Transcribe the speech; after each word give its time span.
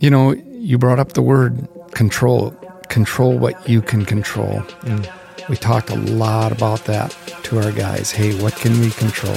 You 0.00 0.10
know, 0.10 0.30
you 0.32 0.78
brought 0.78 1.00
up 1.00 1.14
the 1.14 1.22
word 1.22 1.66
control. 1.90 2.52
Control 2.88 3.36
what 3.36 3.68
you 3.68 3.82
can 3.82 4.04
control. 4.04 4.62
We 5.48 5.56
talked 5.56 5.90
a 5.90 5.96
lot 5.96 6.52
about 6.52 6.84
that 6.84 7.10
to 7.42 7.58
our 7.58 7.72
guys. 7.72 8.12
Hey, 8.12 8.40
what 8.40 8.54
can 8.54 8.78
we 8.78 8.92
control? 8.92 9.36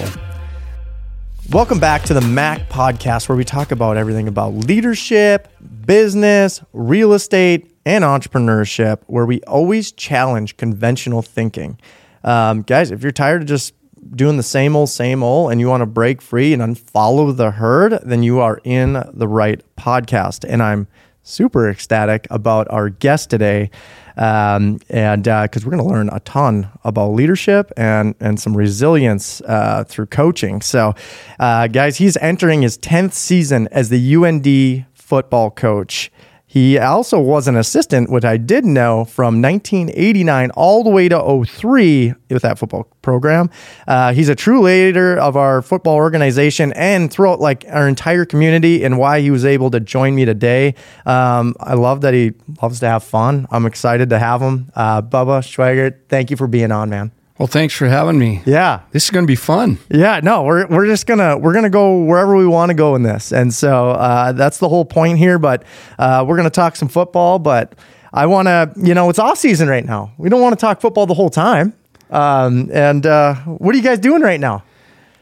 Welcome 1.50 1.80
back 1.80 2.04
to 2.04 2.14
the 2.14 2.22
Mac 2.22 2.70
podcast, 2.70 3.28
where 3.28 3.36
we 3.36 3.44
talk 3.44 3.72
about 3.72 3.98
everything 3.98 4.28
about 4.28 4.54
leadership, 4.54 5.48
business, 5.88 6.62
real 6.74 7.14
estate, 7.14 7.76
and 7.84 8.04
entrepreneurship, 8.04 9.00
where 9.08 9.26
we 9.26 9.42
always 9.46 9.92
challenge 9.92 10.58
conventional 10.58 11.24
thinking. 11.24 11.80
Um, 12.24 12.62
guys, 12.62 12.92
if 12.92 13.02
you're 13.02 13.12
tired 13.12 13.42
of 13.42 13.48
just 13.48 13.74
doing 14.16 14.38
the 14.38 14.44
same 14.44 14.76
old, 14.76 14.90
same 14.90 15.24
old, 15.24 15.52
and 15.52 15.60
you 15.60 15.68
want 15.68 15.82
to 15.82 15.86
break 15.86 16.22
free 16.22 16.54
and 16.54 16.62
unfollow 16.62 17.36
the 17.36 17.52
herd, 17.52 18.00
then 18.04 18.24
you 18.24 18.40
are 18.40 18.60
in 18.64 19.04
the 19.14 19.28
right 19.28 19.62
podcast. 19.78 20.46
And 20.48 20.62
I'm 20.62 20.88
super 21.24 21.70
ecstatic 21.70 22.28
about 22.30 22.68
our 22.70 22.90
guest 22.90 23.30
today. 23.30 23.70
Um, 24.18 24.80
and 24.90 25.24
because 25.24 25.66
we're 25.66 25.72
going 25.72 25.84
to 25.84 25.90
learn 25.90 26.10
a 26.12 26.20
ton 26.22 26.70
about 26.84 27.14
leadership 27.14 27.72
and 27.78 28.14
and 28.20 28.40
some 28.40 28.56
resilience 28.56 29.42
uh, 29.42 29.86
through 29.88 30.08
coaching. 30.08 30.62
So, 30.62 30.94
uh, 31.40 31.68
guys, 31.68 31.98
he's 31.98 32.18
entering 32.18 32.62
his 32.62 32.78
tenth 32.78 33.14
season 33.14 33.70
as 33.72 33.90
the 33.90 34.16
UND 34.16 34.86
football 34.94 35.50
coach. 35.50 36.12
He 36.52 36.78
also 36.78 37.18
was 37.18 37.48
an 37.48 37.56
assistant, 37.56 38.10
which 38.10 38.26
I 38.26 38.36
did 38.36 38.66
know 38.66 39.06
from 39.06 39.42
1989 39.42 40.52
all 40.52 40.84
the 40.84 40.90
way 40.90 41.08
to 41.08 41.46
03 41.46 42.14
with 42.30 42.42
that 42.42 42.60
football 42.60 42.90
program. 43.02 43.50
Uh, 43.88 44.12
he's 44.12 44.28
a 44.28 44.36
true 44.36 44.62
leader 44.62 45.18
of 45.18 45.38
our 45.38 45.62
football 45.62 45.96
organization 45.96 46.74
and 46.74 47.10
throughout 47.10 47.40
like 47.40 47.64
our 47.70 47.88
entire 47.88 48.26
community 48.26 48.84
and 48.84 48.98
why 48.98 49.22
he 49.22 49.32
was 49.32 49.46
able 49.46 49.72
to 49.72 49.80
join 49.80 50.14
me 50.14 50.26
today. 50.26 50.76
Um, 51.06 51.56
I 51.58 51.76
love 51.76 52.02
that 52.02 52.14
he 52.14 52.34
loves 52.62 52.82
to 52.82 52.88
have 52.88 53.06
fun. 53.06 53.48
I'm 53.50 53.66
excited 53.66 54.10
to 54.10 54.20
have 54.20 54.42
him. 54.42 54.74
Uh, 54.76 55.02
Bubba 55.02 55.40
Schweigert, 55.40 56.00
thank 56.10 56.32
you 56.32 56.36
for 56.36 56.48
being 56.48 56.74
on, 56.74 56.90
man. 56.90 57.14
Well, 57.42 57.48
thanks 57.48 57.74
for 57.74 57.88
having 57.88 58.20
me. 58.20 58.44
Yeah. 58.46 58.82
This 58.92 59.06
is 59.06 59.10
going 59.10 59.24
to 59.24 59.28
be 59.28 59.36
fun. 59.36 59.80
Yeah, 59.90 60.20
no, 60.22 60.44
we're 60.44 60.68
we're 60.68 60.86
just 60.86 61.08
gonna 61.08 61.40
we're 61.40 61.56
gonna 61.56 61.72
go 61.72 62.04
wherever 62.04 62.36
we 62.36 62.46
want 62.46 62.70
to 62.70 62.76
go 62.76 62.94
in 62.94 63.02
this, 63.02 63.34
and 63.34 63.52
so 63.52 63.90
uh, 63.90 64.32
that's 64.34 64.60
the 64.60 64.70
whole 64.70 64.86
point 64.86 65.18
here. 65.18 65.40
But 65.40 65.64
uh, 65.98 66.24
we're 66.28 66.38
gonna 66.38 66.52
talk 66.52 66.76
some 66.76 66.88
football. 66.88 67.40
But 67.40 67.74
I 68.14 68.28
want 68.28 68.48
to, 68.48 68.72
you 68.78 68.94
know, 68.94 69.10
it's 69.10 69.18
off 69.18 69.40
season 69.40 69.68
right 69.68 69.84
now. 69.84 70.14
We 70.20 70.30
don't 70.30 70.40
want 70.40 70.54
to 70.54 70.62
talk 70.62 70.82
football 70.82 71.08
the 71.08 71.16
whole 71.16 71.32
time. 71.32 71.74
Um, 72.12 72.70
and 72.72 73.08
uh, 73.08 73.34
what 73.34 73.74
are 73.74 73.78
you 73.80 73.84
guys 73.84 73.98
doing 73.98 74.22
right 74.22 74.40
now? 74.40 74.64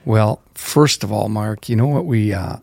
Well, 0.03 0.41
first 0.55 1.05
of 1.05 1.13
all, 1.13 1.29
Mark, 1.29 1.69
you 1.69 1.77
know 1.77 1.87
what 1.87 2.05
we 2.05 2.33
uh, 2.33 2.57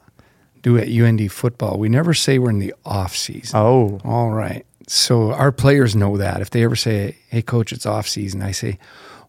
do 0.61 0.77
at 0.77 0.87
UND 0.87 1.33
football? 1.33 1.79
We 1.79 1.89
never 1.89 2.13
say 2.13 2.39
we're 2.39 2.51
in 2.51 2.59
the 2.59 2.75
off 2.85 3.17
season. 3.17 3.59
Oh, 3.59 4.03
All 4.05 4.33
right. 4.33 4.67
So 4.87 5.33
our 5.33 5.51
players 5.51 5.97
know 5.97 6.19
that. 6.19 6.43
If 6.43 6.51
they 6.51 6.63
ever 6.63 6.77
say, 6.77 7.17
"Hey, 7.31 7.41
coach, 7.41 7.73
it's 7.73 7.87
off 7.87 8.07
season," 8.07 8.43
I 8.43 8.53
say, 8.53 8.79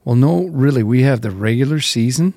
"Well, 0.08 0.16
no, 0.16 0.46
really. 0.46 0.84
We 0.84 1.02
have 1.04 1.20
the 1.22 1.32
regular 1.32 1.82
season, 1.82 2.34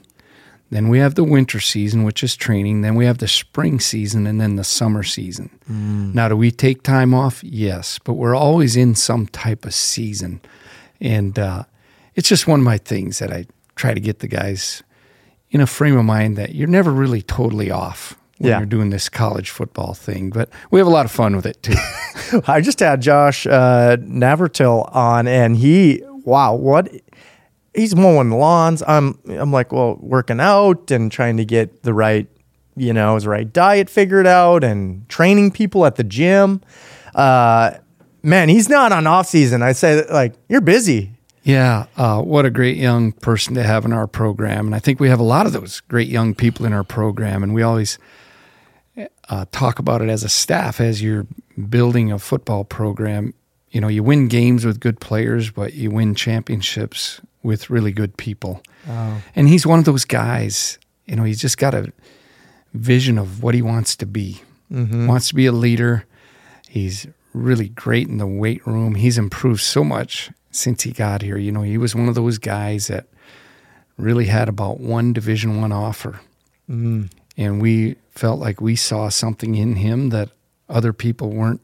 then 0.71 0.89
we 0.89 0.99
have 0.99 1.15
the 1.15 1.23
winter 1.25 1.61
season, 1.61 2.03
which 2.05 2.25
is 2.25 2.37
training, 2.37 2.81
then 2.83 2.95
we 2.97 3.05
have 3.07 3.19
the 3.19 3.29
spring 3.29 3.79
season, 3.81 4.27
and 4.27 4.41
then 4.41 4.57
the 4.57 4.65
summer 4.65 5.03
season." 5.05 5.51
Now, 5.69 6.29
do 6.29 6.37
we 6.37 6.51
take 6.51 6.83
time 6.83 7.15
off? 7.15 7.45
Yes, 7.45 7.99
but 8.05 8.15
we're 8.15 8.35
always 8.35 8.75
in 8.77 8.95
some 8.97 9.27
type 9.29 9.65
of 9.65 9.73
season, 9.75 10.41
and 11.01 11.39
uh, 11.39 11.63
it's 12.17 12.29
just 12.29 12.47
one 12.49 12.61
of 12.61 12.65
my 12.65 12.79
things 12.79 13.19
that 13.21 13.31
I 13.33 13.47
try 13.77 13.95
to 13.95 14.01
get 14.01 14.19
the 14.19 14.29
guys 14.29 14.83
in 15.51 15.61
a 15.61 15.67
frame 15.67 15.97
of 15.99 16.05
mind 16.05 16.37
that 16.37 16.55
you're 16.55 16.69
never 16.69 16.91
really 16.93 17.23
totally 17.23 17.71
off 17.71 18.17
when 18.39 18.51
Yeah. 18.51 18.59
you're 18.59 18.67
doing 18.67 18.91
this 18.91 19.09
college 19.09 19.51
football 19.51 19.95
thing. 19.95 20.31
But 20.31 20.49
we 20.71 20.81
have 20.81 20.87
a 20.87 20.91
lot 20.99 21.05
of 21.07 21.13
fun 21.13 21.35
with 21.37 21.47
it 21.47 21.63
too. 21.63 21.75
I 22.47 22.61
just 22.61 22.81
had 22.81 23.01
Josh 23.03 23.47
uh, 23.47 23.97
Navratil 23.99 24.95
on, 24.95 25.27
and 25.29 25.57
he, 25.57 26.03
wow, 26.25 26.55
what 26.55 26.89
he's 27.75 27.95
mowing 27.95 28.31
lawns. 28.31 28.83
I'm, 28.87 29.19
I'm 29.29 29.53
like, 29.53 29.73
well, 29.73 29.97
working 30.01 30.41
out 30.41 30.91
and 30.91 31.11
trying 31.11 31.37
to 31.37 31.45
get 31.45 31.83
the 31.83 31.95
right, 31.95 32.27
you 32.77 32.93
know, 32.93 33.15
his 33.15 33.27
right 33.27 33.51
diet 33.51 33.91
figured 33.91 34.27
out, 34.27 34.65
and 34.65 35.09
training 35.09 35.51
people 35.51 35.87
at 35.87 35.97
the 35.97 36.05
gym. 36.05 36.63
Uh, 37.15 37.73
man, 38.23 38.49
he's 38.49 38.69
not 38.69 38.93
on 38.93 39.07
off 39.07 39.27
season. 39.27 39.63
I 39.63 39.73
say, 39.73 40.07
like, 40.07 40.35
you're 40.49 40.61
busy. 40.61 41.13
Yeah, 41.43 41.87
uh, 41.97 42.21
what 42.21 42.45
a 42.45 42.51
great 42.51 42.77
young 42.77 43.13
person 43.13 43.55
to 43.55 43.63
have 43.63 43.85
in 43.85 43.93
our 43.93 44.07
program. 44.07 44.67
And 44.67 44.75
I 44.75 44.79
think 44.79 45.01
we 45.01 45.09
have 45.09 45.21
a 45.21 45.25
lot 45.25 45.47
of 45.47 45.53
those 45.53 45.81
great 45.81 46.09
young 46.09 46.35
people 46.35 46.67
in 46.67 46.73
our 46.73 46.85
program. 46.85 47.43
And 47.43 47.55
we 47.55 47.63
always 47.63 47.99
uh, 49.29 49.47
talk 49.51 49.79
about 49.79 50.03
it 50.03 50.11
as 50.11 50.23
a 50.23 50.29
staff 50.29 50.81
as 50.81 51.03
you're 51.03 51.27
building 51.69 52.13
a 52.13 52.19
football 52.19 52.65
program. 52.65 53.33
You 53.71 53.81
know, 53.81 53.89
you 53.89 54.03
win 54.03 54.29
games 54.29 54.65
with 54.65 54.81
good 54.81 55.01
players, 55.01 55.51
but 55.51 55.75
you 55.75 55.91
win 55.91 56.15
championships 56.15 57.21
with 57.43 57.71
really 57.71 57.93
good 57.93 58.17
people. 58.17 58.63
And 59.37 59.49
he's 59.49 59.67
one 59.67 59.79
of 59.79 59.85
those 59.85 60.05
guys, 60.05 60.79
you 61.07 61.17
know, 61.17 61.25
he's 61.25 61.41
just 61.41 61.59
got 61.59 61.75
a 61.75 61.93
vision 62.75 63.19
of 63.19 63.43
what 63.43 63.55
he 63.55 63.63
wants 63.63 63.97
to 63.97 64.07
be. 64.07 64.43
Mm-hmm. 64.73 65.07
Wants 65.07 65.29
to 65.29 65.35
be 65.35 65.47
a 65.47 65.53
leader. 65.53 66.05
He's 66.69 67.07
really 67.33 67.69
great 67.69 68.09
in 68.09 68.19
the 68.19 68.27
weight 68.27 68.67
room. 68.67 68.95
He's 68.95 69.19
improved 69.19 69.61
so 69.61 69.85
much 69.85 70.31
since 70.51 70.83
he 70.83 70.93
got 70.93 71.23
here. 71.23 71.37
You 71.37 71.53
know, 71.53 71.63
he 71.63 71.79
was 71.79 71.95
one 71.95 72.09
of 72.09 72.15
those 72.15 72.39
guys 72.39 72.89
that 72.89 73.07
really 73.97 74.27
had 74.27 74.49
about 74.49 74.81
one 74.81 75.13
Division 75.13 75.61
One 75.61 75.73
offer, 75.73 76.21
mm. 76.69 77.11
and 77.37 77.61
we 77.61 77.97
felt 78.11 78.41
like 78.41 78.61
we 78.61 78.75
saw 78.77 79.09
something 79.09 79.55
in 79.55 79.77
him 79.77 80.09
that 80.11 80.31
other 80.69 80.93
people 80.93 81.31
weren't 81.31 81.61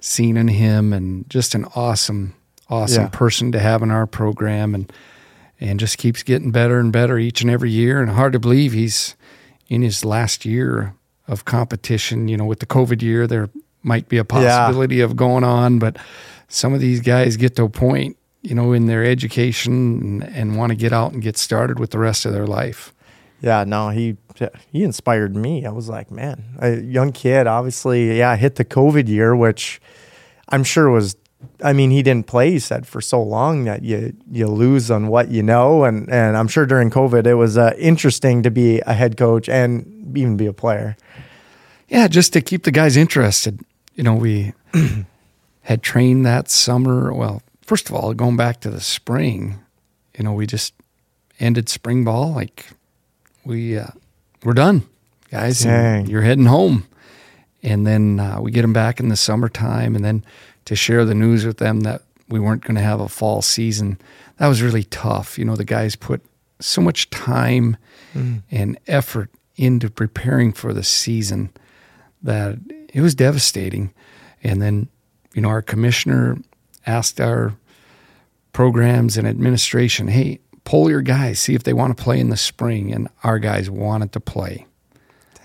seeing 0.00 0.36
in 0.36 0.48
him, 0.48 0.92
and 0.92 1.28
just 1.28 1.54
an 1.54 1.66
awesome, 1.74 2.34
awesome 2.68 3.04
Yeah. 3.04 3.08
person 3.10 3.52
to 3.52 3.58
have 3.58 3.82
in 3.82 3.90
our 3.90 4.06
program, 4.06 4.74
and 4.74 4.92
and 5.62 5.78
just 5.78 5.98
keeps 5.98 6.22
getting 6.22 6.50
better 6.50 6.78
and 6.80 6.90
better 6.90 7.18
each 7.18 7.42
and 7.42 7.50
every 7.50 7.70
year. 7.70 8.00
And 8.00 8.10
hard 8.10 8.32
to 8.32 8.38
believe 8.38 8.72
he's 8.72 9.14
in 9.68 9.82
his 9.82 10.04
last 10.06 10.46
year 10.46 10.94
of 11.28 11.44
competition. 11.44 12.28
You 12.28 12.38
know, 12.38 12.46
with 12.46 12.60
the 12.60 12.66
COVID 12.66 13.02
year, 13.02 13.26
there 13.26 13.50
might 13.82 14.08
be 14.08 14.16
a 14.16 14.24
possibility 14.24 15.00
of 15.00 15.16
going 15.16 15.44
on, 15.44 15.78
but 15.78 15.98
some 16.48 16.72
of 16.72 16.80
these 16.80 17.00
guys 17.00 17.36
get 17.36 17.56
to 17.56 17.64
a 17.64 17.68
point, 17.68 18.16
you 18.42 18.54
know, 18.54 18.72
in 18.72 18.86
their 18.86 19.04
education 19.04 20.22
and, 20.22 20.24
and 20.34 20.56
want 20.56 20.70
to 20.70 20.76
get 20.76 20.92
out 20.94 21.12
and 21.12 21.20
get 21.22 21.36
started 21.36 21.78
with 21.78 21.90
the 21.90 21.98
rest 21.98 22.24
of 22.24 22.32
their 22.32 22.46
life. 22.46 22.94
Yeah, 23.40 23.64
no, 23.64 23.88
he 23.88 24.16
he 24.70 24.84
inspired 24.84 25.34
me. 25.34 25.64
I 25.64 25.70
was 25.70 25.88
like, 25.88 26.10
man, 26.10 26.44
a 26.58 26.80
young 26.80 27.12
kid, 27.12 27.46
obviously, 27.46 28.18
yeah, 28.18 28.36
hit 28.36 28.56
the 28.56 28.64
COVID 28.64 29.08
year, 29.08 29.34
which 29.34 29.80
I'm 30.48 30.64
sure 30.64 30.90
was. 30.90 31.16
I 31.64 31.72
mean, 31.72 31.90
he 31.90 32.02
didn't 32.02 32.26
play. 32.26 32.50
He 32.50 32.58
said 32.58 32.86
for 32.86 33.00
so 33.00 33.22
long 33.22 33.64
that 33.64 33.82
you 33.82 34.14
you 34.30 34.46
lose 34.46 34.90
on 34.90 35.08
what 35.08 35.30
you 35.30 35.42
know, 35.42 35.84
and 35.84 36.08
and 36.10 36.36
I'm 36.36 36.48
sure 36.48 36.66
during 36.66 36.90
COVID 36.90 37.26
it 37.26 37.34
was 37.34 37.56
uh, 37.56 37.72
interesting 37.78 38.42
to 38.42 38.50
be 38.50 38.80
a 38.80 38.92
head 38.92 39.16
coach 39.16 39.48
and 39.48 40.16
even 40.16 40.36
be 40.36 40.46
a 40.46 40.52
player. 40.52 40.98
Yeah, 41.88 42.08
just 42.08 42.34
to 42.34 42.42
keep 42.42 42.64
the 42.64 42.70
guys 42.70 42.96
interested. 42.96 43.60
You 43.94 44.04
know, 44.04 44.14
we 44.14 44.52
had 45.62 45.82
trained 45.82 46.26
that 46.26 46.50
summer. 46.50 47.12
Well, 47.12 47.42
first 47.62 47.88
of 47.88 47.94
all, 47.94 48.12
going 48.12 48.36
back 48.36 48.60
to 48.60 48.70
the 48.70 48.80
spring, 48.80 49.60
you 50.16 50.24
know, 50.24 50.34
we 50.34 50.46
just 50.46 50.74
ended 51.38 51.70
spring 51.70 52.04
ball. 52.04 52.32
Like 52.32 52.66
we 53.44 53.78
uh, 53.78 53.88
we're 54.44 54.54
done, 54.54 54.84
guys. 55.30 55.64
You're 56.06 56.22
heading 56.22 56.46
home, 56.46 56.86
and 57.62 57.86
then 57.86 58.20
uh, 58.20 58.40
we 58.40 58.50
get 58.50 58.62
them 58.62 58.72
back 58.72 59.00
in 59.00 59.08
the 59.08 59.16
summertime, 59.16 59.94
and 59.96 60.04
then 60.04 60.24
to 60.66 60.76
share 60.76 61.04
the 61.04 61.14
news 61.14 61.44
with 61.44 61.58
them 61.58 61.80
that 61.80 62.02
we 62.28 62.38
weren't 62.38 62.62
going 62.62 62.76
to 62.76 62.82
have 62.82 63.00
a 63.00 63.08
fall 63.08 63.42
season. 63.42 63.98
That 64.38 64.48
was 64.48 64.62
really 64.62 64.84
tough. 64.84 65.38
You 65.38 65.44
know, 65.44 65.56
the 65.56 65.64
guys 65.64 65.96
put 65.96 66.22
so 66.60 66.80
much 66.80 67.10
time 67.10 67.76
and 68.50 68.78
effort 68.86 69.30
into 69.56 69.90
preparing 69.90 70.52
for 70.52 70.72
the 70.72 70.84
season 70.84 71.50
that 72.22 72.58
it 72.92 73.00
was 73.00 73.14
devastating. 73.14 73.92
And 74.42 74.60
then, 74.60 74.88
you 75.34 75.42
know, 75.42 75.48
our 75.48 75.62
commissioner 75.62 76.38
asked 76.86 77.20
our 77.20 77.54
programs 78.52 79.16
and 79.16 79.26
administration, 79.26 80.08
hey, 80.08 80.40
poll 80.64 80.90
your 80.90 81.02
guys, 81.02 81.40
see 81.40 81.54
if 81.54 81.62
they 81.62 81.72
want 81.72 81.96
to 81.96 82.02
play 82.02 82.20
in 82.20 82.30
the 82.30 82.36
spring. 82.36 82.92
And 82.92 83.08
our 83.22 83.38
guys 83.38 83.70
wanted 83.70 84.12
to 84.12 84.20
play, 84.20 84.66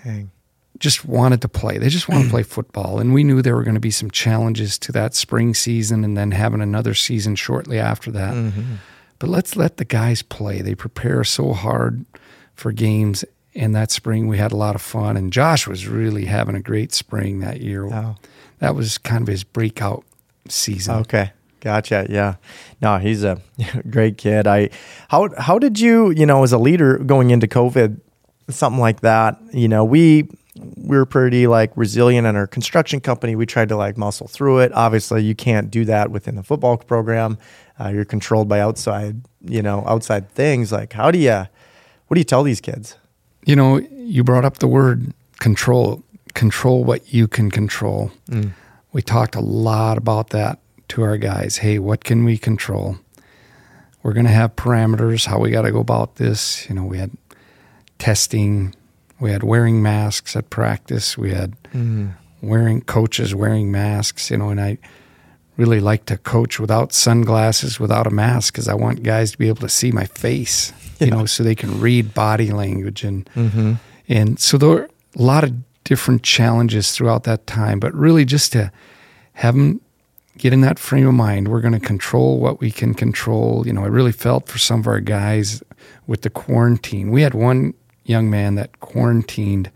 Dang. 0.04 0.30
just 0.78 1.04
wanted 1.04 1.40
to 1.42 1.48
play. 1.48 1.78
They 1.78 1.88
just 1.88 2.08
want 2.08 2.24
to 2.24 2.30
play 2.30 2.42
football. 2.42 2.98
And 2.98 3.14
we 3.14 3.24
knew 3.24 3.42
there 3.42 3.56
were 3.56 3.64
going 3.64 3.74
to 3.74 3.80
be 3.80 3.90
some 3.90 4.10
challenges 4.10 4.78
to 4.80 4.92
that 4.92 5.14
spring 5.14 5.54
season 5.54 6.04
and 6.04 6.16
then 6.16 6.30
having 6.30 6.60
another 6.60 6.94
season 6.94 7.34
shortly 7.36 7.78
after 7.78 8.10
that. 8.12 8.34
Mm-hmm. 8.34 8.74
But 9.18 9.30
let's 9.30 9.56
let 9.56 9.78
the 9.78 9.84
guys 9.84 10.22
play. 10.22 10.60
They 10.60 10.74
prepare 10.74 11.24
so 11.24 11.52
hard 11.52 12.04
for 12.54 12.72
games. 12.72 13.24
And 13.54 13.74
that 13.74 13.90
spring, 13.90 14.28
we 14.28 14.36
had 14.36 14.52
a 14.52 14.56
lot 14.56 14.74
of 14.74 14.82
fun. 14.82 15.16
And 15.16 15.32
Josh 15.32 15.66
was 15.66 15.86
really 15.88 16.26
having 16.26 16.54
a 16.54 16.60
great 16.60 16.92
spring 16.92 17.40
that 17.40 17.62
year. 17.62 17.86
Oh. 17.86 18.16
That 18.58 18.74
was 18.74 18.98
kind 18.98 19.22
of 19.22 19.28
his 19.28 19.44
breakout 19.44 20.04
season. 20.48 20.96
Okay. 20.96 21.32
Gotcha. 21.66 22.06
Yeah. 22.08 22.36
No, 22.80 22.98
he's 22.98 23.24
a 23.24 23.42
great 23.90 24.18
kid. 24.18 24.46
I 24.46 24.70
how 25.08 25.30
how 25.36 25.58
did 25.58 25.80
you, 25.80 26.10
you 26.10 26.24
know, 26.24 26.44
as 26.44 26.52
a 26.52 26.58
leader 26.58 26.98
going 26.98 27.32
into 27.32 27.48
COVID, 27.48 28.00
something 28.48 28.78
like 28.78 29.00
that, 29.00 29.36
you 29.52 29.66
know, 29.66 29.84
we 29.84 30.28
we 30.76 30.96
were 30.96 31.04
pretty 31.04 31.48
like 31.48 31.72
resilient 31.76 32.24
in 32.24 32.36
our 32.36 32.46
construction 32.46 33.00
company. 33.00 33.34
We 33.34 33.46
tried 33.46 33.68
to 33.70 33.76
like 33.76 33.96
muscle 33.96 34.28
through 34.28 34.60
it. 34.60 34.72
Obviously, 34.74 35.24
you 35.24 35.34
can't 35.34 35.68
do 35.68 35.84
that 35.86 36.12
within 36.12 36.36
the 36.36 36.44
football 36.44 36.76
program. 36.76 37.36
Uh, 37.80 37.88
you're 37.88 38.04
controlled 38.04 38.48
by 38.48 38.60
outside, 38.60 39.22
you 39.40 39.60
know, 39.60 39.82
outside 39.88 40.30
things. 40.30 40.70
Like, 40.70 40.92
how 40.92 41.10
do 41.10 41.18
you, 41.18 41.48
what 42.06 42.14
do 42.14 42.20
you 42.20 42.24
tell 42.24 42.44
these 42.44 42.60
kids? 42.60 42.96
You 43.44 43.56
know, 43.56 43.78
you 43.78 44.22
brought 44.22 44.44
up 44.44 44.58
the 44.58 44.68
word 44.68 45.12
control. 45.40 46.04
Control 46.34 46.84
what 46.84 47.12
you 47.12 47.26
can 47.26 47.50
control. 47.50 48.12
Mm. 48.30 48.52
We 48.92 49.02
talked 49.02 49.34
a 49.34 49.40
lot 49.40 49.98
about 49.98 50.30
that 50.30 50.60
to 50.88 51.02
our 51.02 51.16
guys. 51.16 51.58
Hey, 51.58 51.78
what 51.78 52.04
can 52.04 52.24
we 52.24 52.38
control? 52.38 52.98
We're 54.02 54.12
going 54.12 54.26
to 54.26 54.32
have 54.32 54.54
parameters, 54.56 55.26
how 55.26 55.38
we 55.40 55.50
got 55.50 55.62
to 55.62 55.72
go 55.72 55.80
about 55.80 56.16
this. 56.16 56.68
You 56.68 56.74
know, 56.76 56.84
we 56.84 56.98
had 56.98 57.10
testing, 57.98 58.74
we 59.20 59.30
had 59.30 59.42
wearing 59.42 59.82
masks 59.82 60.36
at 60.36 60.50
practice, 60.50 61.16
we 61.18 61.32
had 61.32 61.54
Mm. 61.72 62.12
wearing 62.40 62.80
coaches 62.82 63.34
wearing 63.34 63.70
masks, 63.72 64.30
you 64.30 64.36
know, 64.38 64.50
and 64.50 64.60
I 64.60 64.78
really 65.56 65.80
like 65.80 66.04
to 66.06 66.16
coach 66.18 66.60
without 66.60 66.92
sunglasses, 66.92 67.80
without 67.80 68.06
a 68.06 68.10
mask, 68.10 68.52
because 68.54 68.68
I 68.68 68.74
want 68.74 69.02
guys 69.02 69.32
to 69.32 69.38
be 69.38 69.48
able 69.48 69.62
to 69.62 69.68
see 69.68 69.90
my 69.90 70.04
face, 70.04 70.72
you 71.00 71.10
know, 71.10 71.26
so 71.26 71.42
they 71.42 71.54
can 71.54 71.80
read 71.80 72.14
body 72.14 72.52
language 72.52 73.02
and 73.04 73.28
Mm-hmm. 73.34 73.72
and 74.08 74.38
so 74.38 74.58
there 74.58 74.68
were 74.68 74.90
a 75.18 75.22
lot 75.22 75.44
of 75.44 75.52
different 75.84 76.22
challenges 76.22 76.92
throughout 76.92 77.24
that 77.24 77.46
time, 77.46 77.80
but 77.80 77.94
really 77.94 78.24
just 78.24 78.52
to 78.52 78.70
have 79.34 79.54
them 79.54 79.80
get 80.38 80.52
in 80.52 80.60
that 80.62 80.78
frame 80.78 81.06
of 81.06 81.14
mind. 81.14 81.48
We're 81.48 81.60
going 81.60 81.72
to 81.78 81.80
control 81.80 82.38
what 82.38 82.60
we 82.60 82.70
can 82.70 82.94
control. 82.94 83.66
You 83.66 83.72
know, 83.72 83.84
I 83.84 83.88
really 83.88 84.12
felt 84.12 84.48
for 84.48 84.58
some 84.58 84.80
of 84.80 84.86
our 84.86 85.00
guys 85.00 85.62
with 86.06 86.22
the 86.22 86.30
quarantine. 86.30 87.10
We 87.10 87.22
had 87.22 87.34
one 87.34 87.74
young 88.04 88.30
man 88.30 88.54
that 88.56 88.80
quarantined 88.80 89.70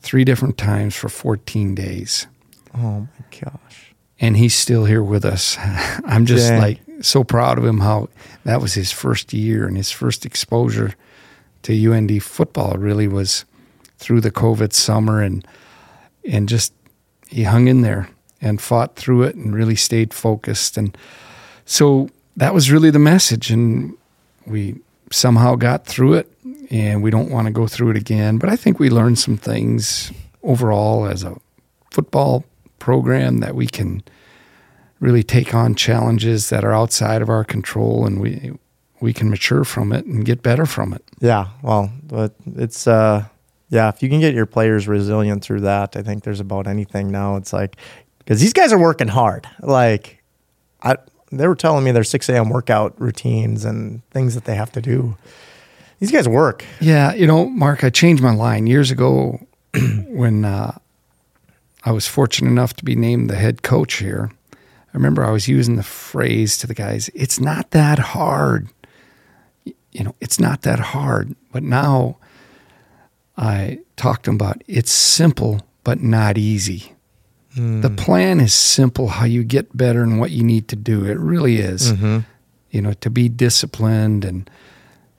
three 0.00 0.24
different 0.24 0.56
times 0.58 0.94
for 0.96 1.08
14 1.08 1.74
days, 1.74 2.26
Oh 2.74 3.00
my 3.00 3.08
gosh. 3.40 3.94
and 4.20 4.36
he's 4.36 4.54
still 4.54 4.84
here 4.84 5.02
with 5.02 5.24
us. 5.24 5.56
I'm 6.04 6.26
just 6.26 6.48
Dang. 6.50 6.60
like 6.60 6.80
so 7.00 7.24
proud 7.24 7.58
of 7.58 7.64
him 7.64 7.80
how 7.80 8.08
that 8.44 8.60
was 8.60 8.74
his 8.74 8.92
first 8.92 9.32
year 9.32 9.66
and 9.66 9.76
his 9.76 9.90
first 9.90 10.24
exposure 10.24 10.94
to 11.62 11.92
UND 11.92 12.22
football 12.22 12.74
really 12.76 13.08
was 13.08 13.44
through 13.98 14.20
the 14.20 14.30
COVID 14.30 14.72
summer 14.72 15.20
and 15.22 15.46
and 16.26 16.48
just 16.48 16.72
he 17.28 17.42
hung 17.44 17.66
in 17.68 17.80
there 17.82 18.08
and 18.44 18.60
fought 18.60 18.96
through 18.96 19.22
it 19.22 19.34
and 19.34 19.54
really 19.54 19.76
stayed 19.76 20.12
focused 20.12 20.76
and 20.76 20.96
so 21.64 22.08
that 22.36 22.52
was 22.52 22.70
really 22.70 22.90
the 22.90 22.98
message 22.98 23.50
and 23.50 23.96
we 24.46 24.76
somehow 25.10 25.54
got 25.54 25.86
through 25.86 26.14
it 26.14 26.30
and 26.70 27.02
we 27.02 27.10
don't 27.10 27.30
want 27.30 27.46
to 27.46 27.52
go 27.52 27.66
through 27.66 27.90
it 27.90 27.96
again 27.96 28.38
but 28.38 28.48
I 28.48 28.56
think 28.56 28.78
we 28.78 28.90
learned 28.90 29.18
some 29.18 29.36
things 29.36 30.12
overall 30.42 31.06
as 31.06 31.24
a 31.24 31.36
football 31.90 32.44
program 32.78 33.38
that 33.38 33.54
we 33.54 33.66
can 33.66 34.02
really 35.00 35.22
take 35.22 35.54
on 35.54 35.74
challenges 35.74 36.50
that 36.50 36.64
are 36.64 36.72
outside 36.72 37.22
of 37.22 37.28
our 37.28 37.44
control 37.44 38.06
and 38.06 38.20
we 38.20 38.52
we 39.04 39.12
can 39.12 39.28
mature 39.28 39.64
from 39.64 39.92
it 39.92 40.06
and 40.06 40.24
get 40.24 40.42
better 40.42 40.64
from 40.64 40.94
it. 40.94 41.04
Yeah. 41.20 41.48
Well, 41.62 41.92
but 42.04 42.34
it's, 42.56 42.86
uh, 42.86 43.26
yeah, 43.68 43.90
if 43.90 44.02
you 44.02 44.08
can 44.08 44.18
get 44.18 44.34
your 44.34 44.46
players 44.46 44.88
resilient 44.88 45.44
through 45.44 45.60
that, 45.60 45.94
I 45.94 46.02
think 46.02 46.24
there's 46.24 46.40
about 46.40 46.66
anything 46.66 47.10
now. 47.10 47.36
It's 47.36 47.52
like, 47.52 47.76
because 48.24 48.40
these 48.40 48.52
guys 48.52 48.72
are 48.72 48.78
working 48.78 49.08
hard. 49.08 49.46
Like, 49.60 50.22
I, 50.82 50.96
they 51.30 51.46
were 51.46 51.54
telling 51.54 51.84
me 51.84 51.92
their 51.92 52.04
6 52.04 52.28
a.m. 52.28 52.48
workout 52.48 52.98
routines 53.00 53.64
and 53.64 54.08
things 54.10 54.34
that 54.34 54.44
they 54.44 54.54
have 54.54 54.72
to 54.72 54.80
do. 54.80 55.16
These 56.00 56.10
guys 56.10 56.28
work. 56.28 56.64
Yeah, 56.80 57.14
you 57.14 57.26
know, 57.26 57.46
Mark, 57.46 57.84
I 57.84 57.90
changed 57.90 58.22
my 58.22 58.34
line 58.34 58.66
years 58.66 58.90
ago 58.90 59.46
when 60.08 60.44
uh, 60.44 60.78
I 61.84 61.92
was 61.92 62.06
fortunate 62.06 62.50
enough 62.50 62.74
to 62.74 62.84
be 62.84 62.96
named 62.96 63.30
the 63.30 63.36
head 63.36 63.62
coach 63.62 63.94
here. 63.94 64.30
I 64.52 64.96
remember 64.96 65.24
I 65.24 65.30
was 65.30 65.48
using 65.48 65.76
the 65.76 65.82
phrase 65.82 66.56
to 66.58 66.66
the 66.66 66.74
guys, 66.74 67.10
it's 67.14 67.40
not 67.40 67.72
that 67.72 67.98
hard. 67.98 68.68
You 69.64 70.04
know, 70.04 70.14
it's 70.20 70.40
not 70.40 70.62
that 70.62 70.78
hard. 70.78 71.34
But 71.52 71.62
now 71.62 72.18
I 73.36 73.80
talked 73.96 74.24
to 74.24 74.28
them 74.30 74.36
about 74.36 74.62
it's 74.66 74.92
simple, 74.92 75.60
but 75.82 76.00
not 76.00 76.38
easy. 76.38 76.94
The 77.56 77.90
plan 77.90 78.40
is 78.40 78.52
simple, 78.52 79.08
how 79.08 79.26
you 79.26 79.44
get 79.44 79.76
better 79.76 80.02
and 80.02 80.18
what 80.18 80.30
you 80.30 80.42
need 80.42 80.68
to 80.68 80.76
do. 80.76 81.04
It 81.04 81.18
really 81.18 81.58
is. 81.58 81.92
You 82.70 82.82
know, 82.82 82.92
to 82.94 83.10
be 83.10 83.28
disciplined 83.28 84.24
and 84.24 84.50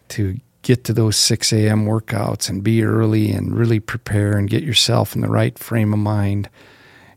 to 0.10 0.38
get 0.62 0.84
to 0.86 0.94
those 0.94 1.16
6 1.16 1.54
a.m. 1.54 1.86
workouts 1.86 2.50
and 2.50 2.64
be 2.64 2.84
early 2.84 3.32
and 3.32 3.56
really 3.56 3.80
prepare 3.80 4.38
and 4.38 4.50
get 4.50 4.64
yourself 4.64 5.16
in 5.16 5.22
the 5.22 5.30
right 5.30 5.58
frame 5.58 5.94
of 5.94 6.00
mind. 6.00 6.50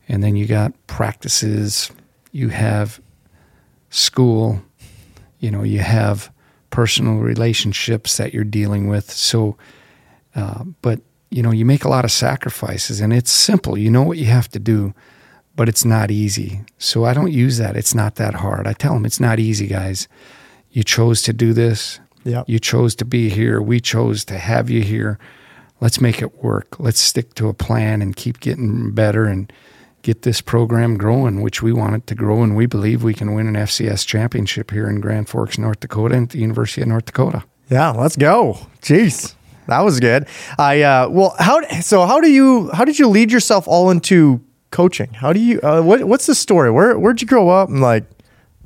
And 0.08 0.22
then 0.22 0.36
you 0.36 0.46
got 0.46 0.72
practices, 0.86 1.90
you 2.30 2.50
have 2.50 3.00
school, 3.90 4.62
you 5.40 5.50
know, 5.50 5.62
you 5.62 5.80
have 5.80 6.30
personal 6.70 7.16
relationships 7.16 8.18
that 8.18 8.32
you're 8.32 8.44
dealing 8.44 8.86
with. 8.86 9.10
So, 9.10 9.56
uh, 10.34 10.64
but, 10.82 11.00
you 11.30 11.42
know, 11.42 11.50
you 11.50 11.64
make 11.64 11.84
a 11.84 11.88
lot 11.88 12.04
of 12.04 12.10
sacrifices 12.10 13.00
and 13.00 13.12
it's 13.12 13.30
simple. 13.30 13.76
You 13.76 13.90
know 13.90 14.02
what 14.02 14.18
you 14.18 14.26
have 14.26 14.48
to 14.50 14.58
do, 14.58 14.94
but 15.56 15.68
it's 15.68 15.84
not 15.84 16.10
easy. 16.10 16.60
So 16.78 17.04
I 17.04 17.14
don't 17.14 17.32
use 17.32 17.58
that. 17.58 17.76
It's 17.76 17.94
not 17.94 18.16
that 18.16 18.34
hard. 18.34 18.66
I 18.66 18.72
tell 18.72 18.94
them 18.94 19.04
it's 19.04 19.20
not 19.20 19.38
easy, 19.38 19.66
guys. 19.66 20.08
You 20.70 20.84
chose 20.84 21.22
to 21.22 21.32
do 21.32 21.52
this. 21.52 22.00
Yeah. 22.24 22.44
You 22.46 22.58
chose 22.58 22.94
to 22.96 23.04
be 23.04 23.28
here. 23.28 23.60
We 23.60 23.80
chose 23.80 24.24
to 24.26 24.38
have 24.38 24.70
you 24.70 24.82
here. 24.82 25.18
Let's 25.80 26.00
make 26.00 26.20
it 26.20 26.42
work. 26.42 26.78
Let's 26.80 27.00
stick 27.00 27.34
to 27.34 27.48
a 27.48 27.54
plan 27.54 28.02
and 28.02 28.16
keep 28.16 28.40
getting 28.40 28.92
better 28.92 29.24
and 29.24 29.52
get 30.02 30.22
this 30.22 30.40
program 30.40 30.96
growing, 30.96 31.42
which 31.42 31.62
we 31.62 31.72
want 31.72 31.94
it 31.94 32.06
to 32.08 32.14
grow. 32.14 32.42
And 32.42 32.56
we 32.56 32.66
believe 32.66 33.02
we 33.02 33.14
can 33.14 33.34
win 33.34 33.46
an 33.46 33.54
FCS 33.54 34.06
championship 34.06 34.70
here 34.70 34.88
in 34.88 35.00
Grand 35.00 35.28
Forks, 35.28 35.58
North 35.58 35.80
Dakota, 35.80 36.14
and 36.14 36.24
at 36.24 36.30
the 36.30 36.38
University 36.38 36.82
of 36.82 36.88
North 36.88 37.06
Dakota. 37.06 37.44
Yeah, 37.70 37.90
let's 37.90 38.16
go. 38.16 38.58
Jeez, 38.80 39.34
that 39.68 39.80
was 39.84 40.00
good. 40.00 40.26
I 40.58 40.82
uh, 40.82 41.08
well, 41.08 41.34
how 41.38 41.60
so? 41.80 42.04
How 42.06 42.20
do 42.20 42.30
you 42.30 42.70
how 42.72 42.84
did 42.84 42.98
you 42.98 43.08
lead 43.08 43.30
yourself 43.30 43.68
all 43.68 43.90
into 43.90 44.40
coaching? 44.70 45.12
How 45.14 45.32
do 45.32 45.40
you 45.40 45.60
uh, 45.62 45.80
what 45.82 46.04
what's 46.04 46.26
the 46.26 46.34
story? 46.34 46.70
Where 46.70 46.98
where'd 46.98 47.20
you 47.20 47.26
grow 47.28 47.48
up 47.50 47.68
and 47.68 47.80
like 47.80 48.04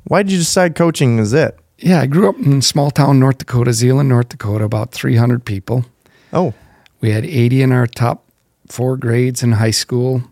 why 0.05 0.23
did 0.23 0.31
you 0.31 0.37
decide 0.39 0.75
coaching 0.75 1.19
is 1.19 1.33
it? 1.33 1.57
Yeah, 1.77 2.01
I 2.01 2.07
grew 2.07 2.29
up 2.29 2.37
in 2.37 2.61
small 2.61 2.91
town 2.91 3.19
North 3.19 3.37
Dakota, 3.39 3.73
Zeeland, 3.73 4.07
North 4.09 4.29
Dakota, 4.29 4.63
about 4.63 4.91
300 4.91 5.43
people. 5.45 5.85
Oh, 6.31 6.53
We 7.01 7.11
had 7.11 7.25
80 7.25 7.61
in 7.61 7.71
our 7.73 7.87
top 7.87 8.23
four 8.69 8.95
grades 8.95 9.43
in 9.43 9.53
high 9.53 9.71
school, 9.71 10.23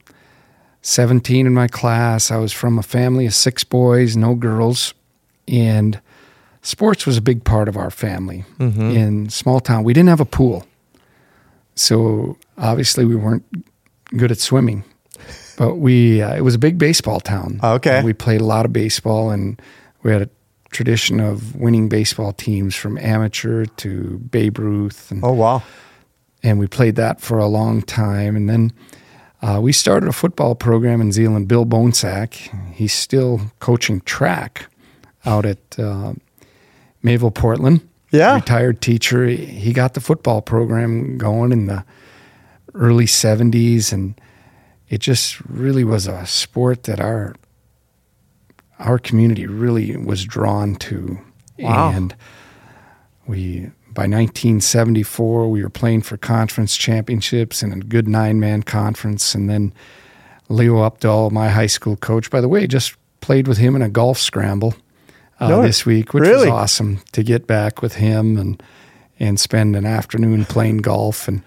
17 0.82 1.46
in 1.46 1.54
my 1.54 1.68
class. 1.68 2.32
I 2.32 2.38
was 2.38 2.54
from 2.54 2.80
a 2.80 2.84
family 2.84 3.26
of 3.26 3.34
six 3.34 3.64
boys, 3.64 4.16
no 4.16 4.34
girls. 4.36 4.94
And 5.48 6.00
sports 6.62 7.06
was 7.06 7.18
a 7.18 7.22
big 7.22 7.44
part 7.44 7.68
of 7.68 7.76
our 7.78 7.92
family 7.92 8.46
in 8.60 9.30
small 9.30 9.60
town. 9.60 9.84
We 9.84 9.94
didn't 9.94 10.10
have 10.10 10.22
a 10.22 10.26
pool. 10.26 10.66
So 11.76 12.38
obviously 12.58 13.06
we 13.06 13.16
weren't 13.16 13.46
good 14.18 14.32
at 14.32 14.40
swimming. 14.40 14.84
But 15.58 15.76
we, 15.76 16.22
uh, 16.22 16.36
it 16.36 16.42
was 16.42 16.56
a 16.56 16.60
big 16.60 16.78
baseball 16.78 17.20
town. 17.20 17.60
Okay. 17.64 17.98
And 17.98 18.06
we 18.06 18.14
played 18.14 18.42
a 18.42 18.46
lot 18.46 18.66
of 18.66 18.74
baseball 18.74 19.30
and 19.30 19.62
we 20.04 20.12
had 20.12 20.24
a 20.24 20.30
tradition 20.72 21.20
of 21.20 21.56
winning 21.56 21.90
baseball 21.90 22.34
teams 22.34 22.76
from 22.76 22.98
amateur 22.98 23.66
to 23.66 24.18
Babe 24.32 24.58
Ruth 24.58 25.12
and 25.12 25.24
oh 25.24 25.34
wow. 25.34 25.64
and 26.42 26.60
we 26.60 26.66
played 26.66 26.96
that 26.96 27.20
for 27.20 27.38
a 27.38 27.48
long 27.48 27.82
time. 27.82 28.36
And 28.36 28.50
then 28.50 28.72
uh, 29.42 29.60
we 29.62 29.74
started 29.74 30.08
a 30.08 30.14
football 30.14 30.56
program 30.56 31.02
in 31.02 31.12
Zeeland. 31.12 31.48
Bill 31.48 31.66
Bonesack, 31.66 32.34
he's 32.74 32.94
still 32.94 33.42
coaching 33.60 34.02
track 34.02 34.68
out 35.26 35.46
at 35.46 35.80
uh, 35.80 36.14
Mayville, 37.04 37.32
Portland. 37.32 37.88
Yeah. 38.12 38.36
retired 38.36 38.82
teacher. 38.82 39.26
He 39.26 39.74
got 39.74 39.94
the 39.94 40.02
football 40.02 40.42
program 40.42 41.18
going 41.18 41.52
in 41.52 41.66
the 41.68 41.84
early 42.74 43.06
'70s, 43.06 43.92
and 43.92 44.20
it 44.90 45.00
just 45.00 45.40
really 45.42 45.84
was 45.84 46.08
a 46.08 46.26
sport 46.26 46.84
that 46.84 47.00
our 47.00 47.36
our 48.80 49.00
community 49.00 49.48
really 49.48 49.96
was 49.96 50.26
drawn 50.26 50.76
to. 50.76 51.20
Wow. 51.60 51.92
And 51.92 52.16
we 53.28 53.72
by 53.94 54.04
1974 54.04 55.50
we 55.50 55.62
were 55.62 55.70
playing 55.70 56.02
for 56.02 56.18
conference 56.18 56.78
championships 56.78 57.62
in 57.62 57.74
a 57.74 57.78
good 57.78 58.08
nine 58.08 58.40
man 58.40 58.64
conference, 58.64 59.36
and 59.36 59.50
then 59.50 59.74
Leo 60.50 60.78
Updahl, 60.78 61.32
my 61.32 61.50
high 61.50 61.68
school 61.68 61.96
coach, 61.96 62.30
by 62.30 62.42
the 62.42 62.50
way, 62.50 62.68
just 62.68 62.96
played 63.22 63.48
with 63.48 63.58
him 63.58 63.76
in 63.76 63.82
a 63.82 63.90
golf 63.90 64.18
scramble 64.18 64.76
uh, 65.42 65.50
No, 65.50 65.62
this 65.62 65.86
week, 65.86 66.14
which 66.14 66.22
really? 66.22 66.48
was 66.48 66.54
awesome 66.54 67.00
to 67.12 67.24
get 67.24 67.48
back 67.48 67.82
with 67.82 67.96
him 67.96 68.38
and 68.38 68.62
and 69.20 69.40
spend 69.40 69.76
an 69.76 69.86
afternoon 69.86 70.46
playing 70.46 70.78
golf. 70.78 71.28
And 71.28 71.44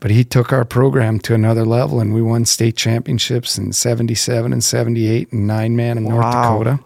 but 0.00 0.10
he 0.10 0.24
took 0.24 0.52
our 0.52 0.64
program 0.64 1.18
to 1.20 1.34
another 1.34 1.64
level 1.64 2.00
and 2.00 2.12
we 2.12 2.22
won 2.22 2.44
state 2.44 2.76
championships 2.76 3.56
in 3.56 3.72
77 3.72 4.52
and 4.52 4.62
78 4.62 5.32
and 5.32 5.46
nine 5.46 5.76
man 5.76 5.98
in 5.98 6.04
North 6.04 6.30
Dakota. 6.32 6.80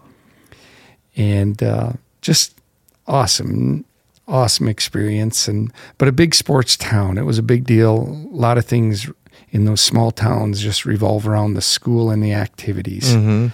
And 1.15 1.61
uh, 1.61 1.93
just 2.21 2.59
awesome 3.07 3.85
awesome 4.27 4.67
experience. 4.67 5.47
And 5.47 5.73
but 5.97 6.07
a 6.07 6.11
big 6.11 6.35
sports 6.35 6.77
town. 6.77 7.17
It 7.17 7.25
was 7.25 7.37
a 7.37 7.43
big 7.43 7.65
deal. 7.65 8.03
A 8.31 8.35
lot 8.35 8.57
of 8.57 8.65
things 8.65 9.09
in 9.51 9.65
those 9.65 9.81
small 9.81 10.11
towns 10.11 10.61
just 10.61 10.85
revolve 10.85 11.27
around 11.27 11.55
the 11.55 11.61
school 11.61 12.11
and 12.11 12.23
the 12.23 12.33
activities. 12.33 13.15
Mm-hmm. 13.15 13.47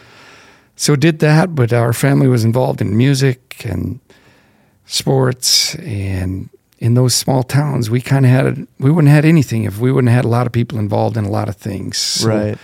So 0.75 0.95
did 0.95 1.19
that, 1.19 1.55
but 1.55 1.71
our 1.73 1.93
family 1.93 2.27
was 2.27 2.43
involved 2.43 2.81
in 2.81 2.97
music 2.97 3.63
and 3.65 3.99
sports 4.85 5.75
and 5.75 6.49
in 6.79 6.93
those 6.93 7.15
small 7.15 7.41
towns 7.41 7.89
we 7.89 8.01
kind 8.01 8.25
of 8.25 8.31
had 8.31 8.67
we 8.79 8.91
wouldn't 8.91 9.07
have 9.07 9.23
had 9.23 9.29
anything 9.29 9.63
if 9.63 9.79
we 9.79 9.91
wouldn't 9.91 10.09
have 10.09 10.17
had 10.17 10.25
a 10.25 10.29
lot 10.29 10.45
of 10.45 10.51
people 10.53 10.77
involved 10.77 11.17
in 11.17 11.25
a 11.25 11.29
lot 11.29 11.49
of 11.49 11.55
things. 11.55 11.97
So 11.97 12.27
right. 12.27 12.57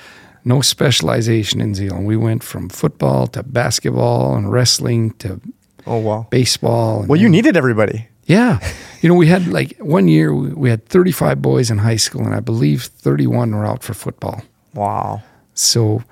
no 0.43 0.61
specialization 0.61 1.61
in 1.61 1.73
Zeeland. 1.73 2.05
We 2.05 2.17
went 2.17 2.43
from 2.43 2.69
football 2.69 3.27
to 3.27 3.43
basketball 3.43 4.35
and 4.35 4.51
wrestling 4.51 5.11
to 5.19 5.39
Oh 5.87 5.97
wow. 5.97 6.27
baseball. 6.29 6.99
and 6.99 7.09
Well, 7.09 7.17
you 7.19 7.25
then- 7.25 7.31
needed 7.31 7.57
everybody. 7.57 8.07
yeah. 8.25 8.59
You 9.01 9.09
know, 9.09 9.15
we 9.15 9.27
had 9.27 9.47
like 9.47 9.75
one 9.79 10.07
year 10.07 10.31
we 10.35 10.49
we 10.49 10.69
had 10.69 10.85
35 10.85 11.41
boys 11.41 11.71
in 11.71 11.79
high 11.79 11.97
school, 11.97 12.23
and 12.23 12.35
I 12.35 12.39
believe 12.39 12.83
31 12.83 13.55
were 13.55 13.65
out 13.65 13.81
for 13.81 13.95
football. 13.95 14.43
Wow. 14.75 15.23
So 15.55 16.03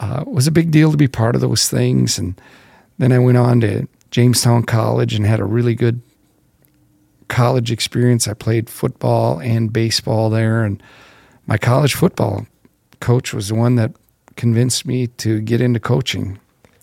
uh, 0.00 0.24
was 0.26 0.46
a 0.46 0.52
big 0.52 0.70
deal 0.70 0.90
to 0.90 0.96
be 0.96 1.08
part 1.08 1.34
of 1.34 1.40
those 1.40 1.68
things. 1.68 2.18
And 2.18 2.40
then 2.98 3.12
I 3.12 3.18
went 3.18 3.38
on 3.38 3.60
to 3.60 3.86
Jamestown 4.10 4.64
College 4.64 5.14
and 5.14 5.26
had 5.26 5.40
a 5.40 5.44
really 5.44 5.74
good 5.74 6.00
college 7.28 7.70
experience. 7.70 8.26
I 8.26 8.34
played 8.34 8.68
football 8.68 9.38
and 9.40 9.72
baseball 9.72 10.30
there. 10.30 10.64
And 10.64 10.82
my 11.46 11.58
college 11.58 11.94
football 11.94 12.46
coach 13.00 13.32
was 13.32 13.48
the 13.48 13.54
one 13.54 13.76
that 13.76 13.92
convinced 14.36 14.86
me 14.86 15.06
to 15.06 15.40
get 15.40 15.60
into 15.60 15.78
coaching. 15.78 16.40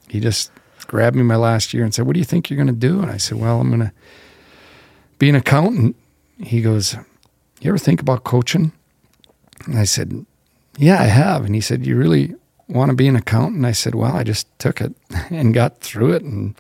He 0.08 0.20
just 0.20 0.52
grabbed 0.86 1.16
me 1.16 1.24
my 1.24 1.36
last 1.36 1.74
year 1.74 1.84
and 1.84 1.94
said, 1.94 2.06
What 2.06 2.14
do 2.14 2.20
you 2.20 2.26
think 2.26 2.50
you're 2.50 2.64
going 2.64 2.68
to 2.68 2.74
do? 2.74 3.02
And 3.02 3.12
I 3.12 3.18
said, 3.18 3.40
Well, 3.40 3.60
I'm 3.60 3.70
going 3.70 3.82
to 3.82 3.92
be 5.20 5.30
an 5.30 5.36
accountant. 5.36 5.96
He 6.40 6.62
goes, 6.62 6.96
You 7.62 7.70
ever 7.70 7.78
think 7.78 8.00
about 8.00 8.24
coaching? 8.24 8.72
And 9.66 9.78
I 9.78 9.84
said, 9.84 10.26
Yeah, 10.78 11.02
I 11.02 11.06
have. 11.06 11.46
And 11.46 11.56
he 11.56 11.62
said, 11.62 11.86
You 11.86 11.98
really 11.98 12.36
want 12.68 12.90
to 12.90 12.96
be 12.96 13.08
an 13.08 13.16
accountant? 13.16 13.66
I 13.66 13.72
said, 13.72 13.96
Well, 13.96 14.16
I 14.16 14.24
just 14.24 14.48
took 14.60 14.82
it 14.82 14.94
and 15.30 15.54
got 15.54 15.80
through 15.80 16.14
it. 16.14 16.24
And 16.24 16.56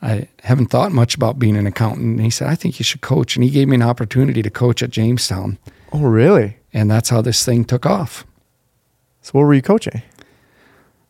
I 0.00 0.28
haven't 0.42 0.66
thought 0.66 0.92
much 0.92 1.14
about 1.14 1.38
being 1.38 1.56
an 1.56 1.66
accountant. 1.66 2.06
And 2.16 2.20
he 2.22 2.30
said, 2.30 2.48
I 2.48 2.54
think 2.54 2.78
you 2.78 2.84
should 2.84 3.00
coach. 3.00 3.36
And 3.36 3.44
he 3.44 3.50
gave 3.50 3.68
me 3.68 3.76
an 3.76 3.82
opportunity 3.82 4.42
to 4.42 4.50
coach 4.50 4.82
at 4.82 4.90
Jamestown. 4.90 5.58
Oh 5.92 6.02
really? 6.02 6.56
And 6.72 6.90
that's 6.90 7.10
how 7.10 7.20
this 7.22 7.44
thing 7.44 7.64
took 7.64 7.84
off. 7.86 8.24
So 9.20 9.32
what 9.32 9.42
were 9.44 9.54
you 9.54 9.62
coaching? 9.62 10.02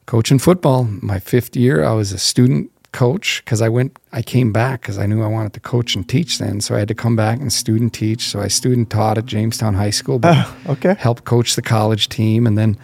Coaching 0.07 0.39
football, 0.39 0.85
my 0.85 1.19
fifth 1.21 1.57
year, 1.57 1.85
I 1.85 1.93
was 1.93 2.13
a 2.13 2.19
student 2.19 2.71
coach 2.93 3.41
because 3.45 3.63
I 3.63 3.69
went, 3.71 3.97
I 4.13 4.21
came 4.21 4.53
back 4.53 4.83
because 4.83 4.99
I 4.99 5.07
knew 5.07 5.23
I 5.23 5.27
wanted 5.29 5.55
to 5.55 5.61
coach 5.61 5.95
and 5.95 6.07
teach 6.07 6.39
then. 6.39 6.61
So 6.61 6.75
I 6.75 6.81
had 6.81 6.89
to 6.89 6.95
come 6.95 7.17
back 7.17 7.39
and 7.41 7.51
student 7.53 7.95
teach. 7.95 8.29
So 8.29 8.41
I 8.41 8.49
student 8.49 8.91
taught 8.91 9.17
at 9.17 9.25
Jamestown 9.25 9.75
High 9.75 9.91
School, 9.91 10.19
but 10.19 10.35
Oh, 10.37 10.57
okay. 10.73 10.95
helped 10.99 11.25
coach 11.25 11.55
the 11.55 11.63
college 11.63 12.09
team. 12.11 12.47
And 12.47 12.59
then 12.59 12.77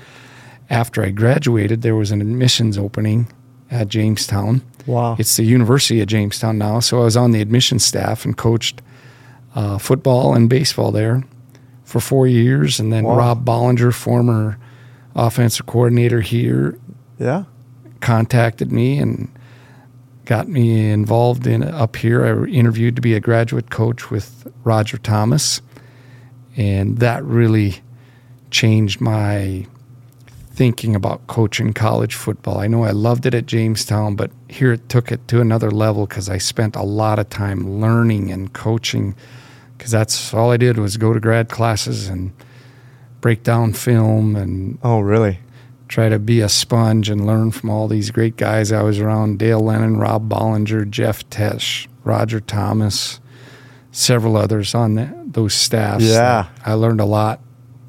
after 0.71 1.03
I 1.03 1.11
graduated, 1.11 1.83
there 1.83 1.97
was 1.97 2.11
an 2.11 2.21
admissions 2.21 2.77
opening 2.77 3.29
at 3.71 3.89
Jamestown. 3.89 4.63
Wow. 4.87 5.17
It's 5.19 5.37
the 5.37 5.45
University 5.45 6.01
of 6.01 6.09
Jamestown 6.09 6.59
now. 6.59 6.81
So 6.81 7.01
I 7.01 7.05
was 7.05 7.17
on 7.17 7.33
the 7.33 7.41
admissions 7.41 7.85
staff 7.85 8.25
and 8.25 8.37
coached 8.37 8.81
uh, 9.55 9.79
football 9.79 10.35
and 10.35 10.49
baseball 10.49 10.93
there 10.93 11.25
for 11.85 12.01
four 12.01 12.27
years. 12.27 12.81
And 12.81 12.93
then 12.93 13.05
Wow. 13.05 13.17
Rob 13.19 13.45
Bollinger, 13.45 13.93
former 13.95 14.59
offensive 15.15 15.67
coordinator 15.67 16.21
here, 16.21 16.79
yeah. 17.19 17.45
contacted 18.01 18.73
me 18.73 18.99
and 18.99 19.29
got 20.25 20.49
me 20.49 20.91
involved 20.91 21.47
in 21.47 21.63
up 21.63 21.97
here. 21.97 22.25
I 22.25 22.47
interviewed 22.49 22.97
to 22.97 23.03
be 23.03 23.15
a 23.15 23.21
graduate 23.21 23.71
coach 23.71 24.11
with 24.11 24.47
Roger 24.65 24.99
Thomas, 24.99 25.63
and 26.57 26.99
that 26.99 27.25
really 27.25 27.81
changed 28.51 29.01
my 29.01 29.67
thinking 30.59 30.97
about 30.97 31.25
coaching 31.29 31.73
college 31.73 32.17
football. 32.17 32.59
I 32.59 32.67
know 32.67 32.83
I 32.83 32.91
loved 32.91 33.27
it 33.27 33.33
at 33.33 33.47
Jamestown, 33.47 34.17
but 34.17 34.33
here 34.49 34.73
it 34.73 34.89
took 34.89 35.13
it 35.13 35.29
to 35.29 35.41
another 35.41 35.71
level 35.71 36.05
because 36.05 36.29
I 36.29 36.39
spent 36.39 36.75
a 36.75 36.83
lot 36.83 37.21
of 37.21 37.31
time 37.31 37.81
learning 37.81 38.33
and 38.33 38.53
coaching 38.53 39.15
because 39.77 39.93
that's 39.93 40.35
all 40.35 40.51
I 40.51 40.57
did 40.57 40.77
was 40.77 40.97
go 40.97 41.13
to 41.13 41.21
grad 41.21 41.49
classes 41.49 42.09
and 42.09 42.33
break 43.21 43.45
down 43.45 43.73
film 43.73 44.35
and 44.35 44.79
Oh 44.83 44.99
really? 44.99 45.39
try 45.87 46.09
to 46.09 46.19
be 46.19 46.41
a 46.41 46.49
sponge 46.49 47.09
and 47.09 47.25
learn 47.25 47.53
from 47.53 47.71
all 47.71 47.87
these 47.87 48.11
great 48.11 48.37
guys 48.37 48.73
I 48.73 48.83
was 48.83 48.99
around 48.99 49.39
Dale 49.39 49.61
Lennon, 49.61 49.97
Rob 49.97 50.29
Bollinger, 50.29 50.91
Jeff 50.91 51.25
Tesh, 51.31 51.87
Roger 52.03 52.41
Thomas, 52.41 53.21
several 53.93 54.37
others 54.37 54.75
on 54.75 54.97
the, 54.97 55.17
those 55.25 55.55
staffs. 55.55 56.03
Yeah. 56.03 56.49
I 56.67 56.75
learned 56.75 57.01
a 57.01 57.05
lot 57.05 57.41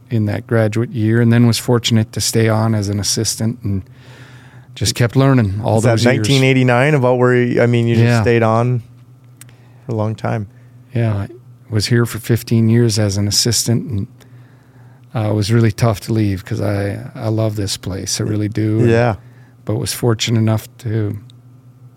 in 0.09 0.25
that 0.25 0.47
graduate 0.47 0.89
year 0.91 1.21
and 1.21 1.31
then 1.31 1.45
was 1.47 1.57
fortunate 1.59 2.11
to 2.13 2.21
stay 2.21 2.49
on 2.49 2.73
as 2.75 2.89
an 2.89 2.99
assistant 2.99 3.61
and 3.63 3.83
just 4.75 4.95
kept 4.95 5.15
learning 5.15 5.61
all 5.61 5.75
Was 5.75 5.83
that 5.83 5.89
those 5.91 6.05
years. 6.05 6.17
1989 6.29 6.93
about 6.95 7.15
where 7.17 7.35
you, 7.35 7.61
I 7.61 7.65
mean 7.67 7.87
you 7.87 7.95
just 7.95 8.05
Yeah. 8.05 8.21
stayed 8.21 8.43
on 8.43 8.79
for 9.85 9.91
a 9.91 9.95
long 9.95 10.15
time. 10.15 10.47
Yeah, 10.95 11.15
I 11.15 11.27
was 11.69 11.87
here 11.87 12.05
for 12.05 12.17
15 12.19 12.69
years 12.69 12.97
as 12.97 13.17
an 13.17 13.27
assistant 13.27 13.89
and 13.91 14.07
uh, 15.13 15.29
it 15.31 15.33
was 15.33 15.51
really 15.51 15.71
tough 15.71 15.99
to 16.01 16.13
leave 16.13 16.43
because 16.43 16.61
I, 16.61 17.11
I 17.15 17.29
love 17.29 17.55
this 17.55 17.77
place. 17.77 18.19
I 18.21 18.23
really 18.23 18.49
do. 18.49 18.79
And- 18.79 18.89
Yeah. 18.89 19.15
but 19.65 19.75
was 19.75 19.93
fortunate 19.93 20.39
enough 20.39 20.67
to 20.79 21.17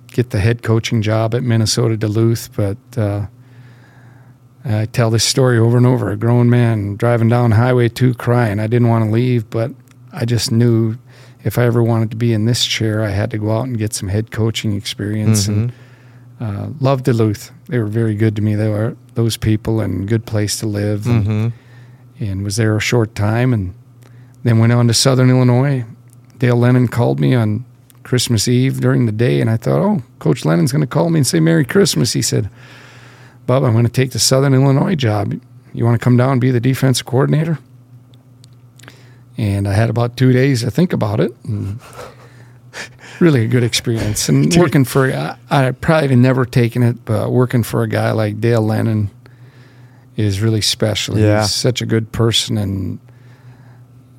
get 0.09 0.31
the 0.31 0.41
head 0.41 0.63
coaching 0.63 1.01
job 1.03 1.35
at 1.35 1.43
Minnesota 1.43 1.97
Duluth. 1.97 2.51
But 2.55 2.77
uh, 2.99 3.27
I 4.65 4.87
tell 4.87 5.11
this 5.11 5.25
story 5.25 5.59
over 5.59 5.77
and 5.77 5.87
over. 5.87 6.11
A 6.11 6.17
grown 6.17 6.49
man 6.49 6.97
driving 6.97 7.29
down 7.29 7.51
Highway 7.53 7.89
2 7.89 8.15
crying. 8.15 8.61
I 8.61 8.67
didn't 8.69 8.89
want 8.89 9.05
to 9.05 9.11
leave, 9.11 9.49
but 9.51 9.73
I 10.13 10.25
just 10.25 10.53
knew 10.53 10.97
if 11.45 11.59
I 11.59 11.65
ever 11.65 11.83
wanted 11.83 12.11
to 12.13 12.17
be 12.17 12.33
in 12.33 12.45
this 12.45 12.65
chair, 12.65 13.03
I 13.03 13.11
had 13.11 13.31
to 13.33 13.39
go 13.39 13.51
out 13.51 13.67
and 13.67 13.77
get 13.77 13.93
some 13.93 14.09
head 14.09 14.31
coaching 14.31 14.75
experience. 14.77 15.49
And 15.49 15.73
uh, 16.41 16.69
loved 16.81 17.05
Duluth. 17.05 17.51
They 17.69 17.79
were 17.79 17.87
very 17.87 18.15
good 18.15 18.37
to 18.37 18.43
me. 18.43 18.55
They 18.55 18.69
were 18.69 18.97
those 19.15 19.37
people 19.37 19.81
and 19.81 20.07
good 20.09 20.27
place 20.27 20.59
to 20.61 20.67
live. 20.67 21.07
And, 21.07 21.27
Mm-hmm. 21.27 22.25
and 22.25 22.45
was 22.45 22.57
there 22.57 22.77
a 22.77 22.81
short 22.81 23.15
time 23.17 23.53
and 23.53 23.75
then 24.45 24.59
went 24.59 24.73
on 24.73 24.87
to 24.89 24.95
Southern 24.95 25.31
Illinois. 25.31 25.85
Dale 26.39 26.57
Lennon 26.57 26.89
called 26.89 27.19
me 27.21 27.35
on 27.35 27.65
Christmas 28.05 28.49
Eve 28.49 28.81
during 28.81 29.07
the 29.07 29.13
day, 29.13 29.41
and 29.41 29.49
I 29.49 29.57
thought, 29.57 29.81
oh, 29.81 30.03
Coach 30.19 30.45
Lennon's 30.45 30.73
going 30.73 30.81
to 30.81 30.87
call 30.89 31.11
me 31.11 31.21
and 31.21 31.27
say 31.27 31.39
Merry 31.41 31.65
Christmas. 31.65 32.13
He 32.13 32.23
said, 32.23 32.51
Bob, 33.47 33.65
I'm 33.65 33.73
going 33.73 33.85
to 33.85 33.91
take 33.91 34.13
the 34.13 34.19
Southern 34.19 34.55
Illinois 34.55 34.95
job. 34.95 35.41
You 35.73 35.85
want 35.85 35.99
to 35.99 36.05
come 36.05 36.17
down 36.17 36.33
and 36.33 36.41
be 36.41 36.51
the 36.51 36.61
defense 36.61 37.03
coordinator? 37.03 37.59
And 39.37 39.67
I 39.67 39.73
had 39.73 39.91
about 39.91 40.17
two 40.17 40.33
days 40.33 40.61
to 40.61 40.71
think 40.71 40.93
about 40.93 41.21
it. 41.21 41.35
Really 43.21 43.45
a 43.45 43.47
good 43.47 43.63
experience. 43.63 44.29
And 44.29 44.53
working 44.57 44.85
for, 44.85 45.13
I, 45.13 45.37
I 45.49 45.71
probably 45.71 46.09
have 46.09 46.19
never 46.19 46.45
taken 46.45 46.83
it, 46.83 47.05
but 47.05 47.31
working 47.31 47.63
for 47.63 47.83
a 47.85 47.89
guy 47.89 48.11
like 48.11 48.41
Dale 48.41 48.63
Lennon 48.63 49.11
is 50.17 50.41
really 50.41 50.61
special. 50.61 51.19
Yeah. 51.19 51.43
He's 51.43 51.55
such 51.55 51.81
a 51.83 51.87
good 51.87 52.11
person 52.11 52.59
and 52.59 52.99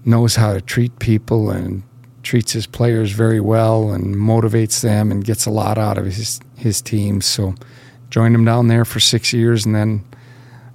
knows 0.06 0.36
how 0.36 0.54
to 0.54 0.62
treat 0.62 1.00
people 1.00 1.50
and 1.50 1.84
treats 2.22 2.54
his 2.54 2.66
players 2.66 3.12
very 3.12 3.40
well 3.42 3.92
and 3.92 4.16
motivates 4.16 4.82
them 4.82 5.12
and 5.12 5.26
gets 5.26 5.46
a 5.46 5.52
lot 5.52 5.78
out 5.78 5.98
of 5.98 6.06
his 6.06 6.40
his 6.56 6.82
team. 6.82 7.20
So 7.20 7.56
joined 8.14 8.36
him 8.36 8.46
down 8.46 8.68
there 8.68 8.86
for 8.86 9.00
six 9.00 9.34
years 9.34 9.66
and 9.66 9.74
then 9.74 10.04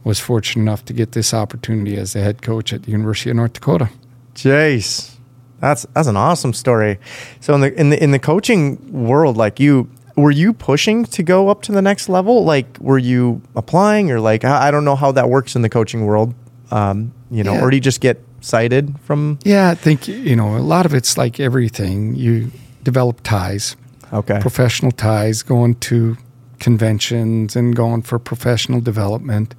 was 0.02 0.18
fortunate 0.18 0.61
enough 0.62 0.85
to 0.87 0.92
get 0.92 1.12
this 1.12 1.33
opportunity 1.33 1.97
as 1.97 2.12
the 2.12 2.21
head 2.21 2.42
coach 2.42 2.73
at 2.73 2.83
the 2.83 2.90
University 2.90 3.30
of 3.30 3.37
North 3.37 3.52
Dakota. 3.52 3.88
Jace, 4.35 5.14
that's 5.61 5.87
that's 5.95 6.09
an 6.09 6.16
awesome 6.16 6.52
story. 6.52 6.99
So 7.40 7.54
in 7.54 7.61
the 7.61 7.73
in 7.80 7.90
the 7.90 8.02
in 8.02 8.11
the 8.11 8.18
coaching 8.18 8.92
world, 8.92 9.37
like 9.37 9.61
you, 9.61 9.88
were 10.16 10.33
you 10.33 10.52
pushing 10.52 11.04
to 11.04 11.23
go 11.23 11.49
up 11.49 11.62
to 11.62 11.73
the 11.73 11.80
next 11.83 12.09
level? 12.09 12.45
Like, 12.45 12.76
were 12.80 12.99
you 12.99 13.40
applying, 13.54 14.11
or 14.11 14.18
like 14.18 14.45
I 14.45 14.68
I 14.68 14.71
don't 14.73 14.85
know 14.85 14.97
how 14.97 15.12
that 15.12 15.28
works 15.28 15.54
in 15.54 15.62
the 15.62 15.68
coaching 15.68 16.07
world. 16.07 16.35
Um, 16.73 17.12
you 17.30 17.45
know, 17.45 17.52
Yeah. 17.54 17.62
or 17.62 17.71
do 17.71 17.76
you 17.76 17.80
just 17.80 18.00
get 18.00 18.18
cited 18.40 18.95
from? 19.04 19.38
Yeah, 19.45 19.71
I 19.71 19.75
think 19.76 20.09
you 20.09 20.35
know 20.35 20.57
a 20.57 20.64
lot 20.75 20.87
of 20.87 20.92
it's 20.95 21.16
like 21.16 21.38
everything. 21.38 22.16
You 22.16 22.50
develop 22.83 23.21
ties, 23.23 23.76
Okay, 24.12 24.38
professional 24.40 24.90
ties, 24.92 25.42
going 25.45 25.76
to 25.90 26.16
conventions 26.60 27.56
and 27.56 27.74
going 27.76 28.02
for 28.02 28.18
professional 28.18 28.80
development. 28.80 29.54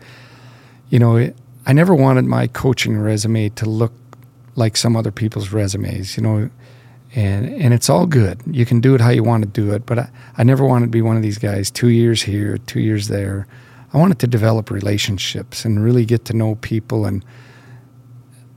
You 0.89 0.99
know, 0.99 1.31
I 1.65 1.73
never 1.73 1.93
wanted 1.95 2.25
my 2.25 2.47
coaching 2.47 2.97
resume 2.97 3.49
to 3.49 3.69
look 3.69 3.93
like 4.55 4.75
some 4.77 4.95
other 4.95 5.11
people's 5.11 5.51
resumes. 5.51 6.17
You 6.17 6.23
know, 6.23 6.49
and 7.15 7.45
and 7.63 7.73
it's 7.73 7.89
all 7.89 8.05
good. 8.05 8.41
You 8.45 8.65
can 8.65 8.81
do 8.81 8.95
it 8.95 9.01
how 9.01 9.09
you 9.09 9.23
want 9.23 9.43
to 9.43 9.49
do 9.49 9.73
it, 9.73 9.85
but 9.85 9.99
I, 9.99 10.09
I 10.37 10.43
never 10.43 10.65
wanted 10.65 10.87
to 10.87 10.91
be 10.91 11.01
one 11.01 11.15
of 11.17 11.21
these 11.23 11.37
guys. 11.37 11.71
Two 11.71 11.89
years 11.89 12.21
here, 12.23 12.57
two 12.57 12.79
years 12.79 13.07
there. 13.07 13.47
I 13.93 13.97
wanted 13.97 14.19
to 14.19 14.27
develop 14.27 14.69
relationships 14.69 15.65
and 15.65 15.83
really 15.83 16.05
get 16.05 16.25
to 16.25 16.33
know 16.33 16.55
people. 16.55 17.05
And 17.07 17.25